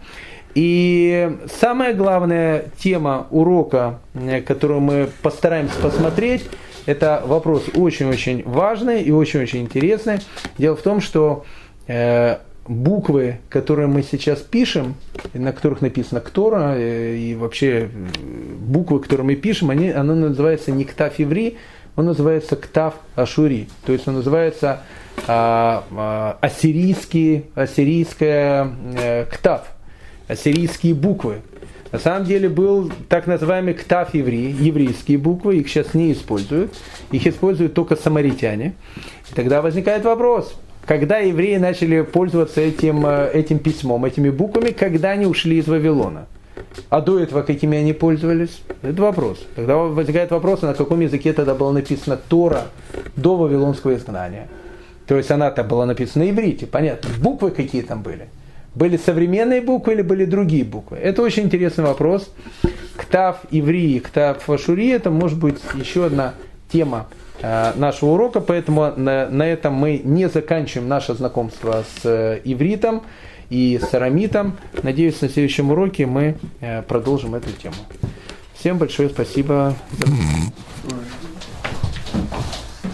И 0.54 1.36
самая 1.60 1.94
главная 1.94 2.66
тема 2.78 3.26
урока, 3.30 3.98
э, 4.14 4.40
которую 4.40 4.80
мы 4.80 5.08
постараемся 5.22 5.78
посмотреть, 5.80 6.44
это 6.86 7.22
вопрос 7.24 7.64
очень-очень 7.74 8.42
важный 8.44 9.02
и 9.02 9.10
очень-очень 9.10 9.62
интересный. 9.62 10.18
Дело 10.58 10.76
в 10.76 10.82
том, 10.82 11.00
что 11.00 11.44
э, 11.86 12.38
буквы, 12.68 13.38
которые 13.48 13.88
мы 13.88 14.02
сейчас 14.02 14.40
пишем, 14.40 14.94
на 15.32 15.52
которых 15.52 15.80
написано 15.80 16.20
Ктора, 16.20 16.74
э, 16.76 17.16
и 17.16 17.34
вообще 17.34 17.88
буквы, 18.58 19.00
которые 19.00 19.26
мы 19.26 19.34
пишем, 19.36 19.70
они, 19.70 19.90
оно 19.90 20.14
называется 20.14 20.70
не 20.70 20.84
Ктав 20.84 21.14
Иври, 21.18 21.56
он 21.96 22.06
называется 22.06 22.56
Ктав 22.56 22.94
Ашури. 23.14 23.68
То 23.86 23.92
есть 23.92 24.08
он 24.08 24.14
называется 24.14 24.80
а, 25.28 25.84
а, 25.92 26.38
ассирийский, 26.40 27.46
ассирийская 27.54 28.68
э, 28.96 29.24
Ктав, 29.26 29.68
ассирийские 30.28 30.94
буквы. 30.94 31.42
На 31.92 31.98
самом 31.98 32.24
деле 32.24 32.48
был 32.48 32.90
так 33.08 33.26
называемый 33.26 33.74
ктав 33.74 34.14
еврей, 34.14 34.50
еврейские 34.50 35.18
буквы, 35.18 35.58
их 35.58 35.68
сейчас 35.68 35.94
не 35.94 36.12
используют, 36.12 36.74
их 37.12 37.26
используют 37.26 37.74
только 37.74 37.94
самаритяне. 37.94 38.74
И 39.30 39.34
тогда 39.34 39.62
возникает 39.62 40.04
вопрос, 40.04 40.54
когда 40.86 41.18
евреи 41.18 41.56
начали 41.56 42.02
пользоваться 42.02 42.60
этим, 42.60 43.06
э, 43.06 43.30
этим 43.32 43.58
письмом, 43.58 44.04
этими 44.04 44.30
буквами, 44.30 44.70
когда 44.70 45.10
они 45.10 45.26
ушли 45.26 45.58
из 45.58 45.68
Вавилона. 45.68 46.26
А 46.90 47.00
до 47.00 47.18
этого 47.18 47.42
какими 47.42 47.78
они 47.78 47.92
пользовались? 47.92 48.62
Это 48.82 49.00
вопрос. 49.00 49.46
Тогда 49.54 49.76
возникает 49.76 50.30
вопрос, 50.30 50.62
на 50.62 50.74
каком 50.74 51.00
языке 51.00 51.32
тогда 51.32 51.54
было 51.54 51.72
написано 51.72 52.16
Тора 52.16 52.68
до 53.16 53.36
Вавилонского 53.36 53.94
изгнания. 53.94 54.48
То 55.06 55.16
есть 55.16 55.30
она-то 55.30 55.62
была 55.62 55.86
написана 55.86 56.24
на 56.24 56.30
иврите, 56.30 56.66
понятно. 56.66 57.10
Буквы 57.20 57.50
какие 57.50 57.82
там 57.82 58.02
были? 58.02 58.28
Были 58.74 58.96
современные 58.96 59.60
буквы 59.60 59.94
или 59.94 60.02
были 60.02 60.24
другие 60.24 60.64
буквы? 60.64 60.96
Это 60.96 61.22
очень 61.22 61.44
интересный 61.44 61.84
вопрос. 61.84 62.32
Ктав 62.96 63.38
иври 63.50 63.96
и 63.96 64.00
ктав 64.00 64.48
ашури– 64.50 64.88
это 64.90 65.10
может 65.10 65.38
быть 65.38 65.60
еще 65.74 66.06
одна 66.06 66.34
тема 66.72 67.06
э, 67.40 67.72
нашего 67.76 68.10
урока, 68.10 68.40
поэтому 68.40 68.92
на, 68.96 69.28
на 69.28 69.46
этом 69.46 69.74
мы 69.74 70.00
не 70.02 70.28
заканчиваем 70.28 70.88
наше 70.88 71.14
знакомство 71.14 71.84
с 71.96 72.04
э, 72.04 72.40
ивритом 72.44 73.02
и 73.48 73.80
с 73.80 73.94
арамитом. 73.94 74.56
Надеюсь, 74.82 75.20
на 75.20 75.28
следующем 75.28 75.70
уроке 75.70 76.06
мы 76.06 76.36
э, 76.60 76.82
продолжим 76.82 77.34
эту 77.36 77.52
тему. 77.52 77.76
Всем 78.54 78.78
большое 78.78 79.08
спасибо 79.08 79.76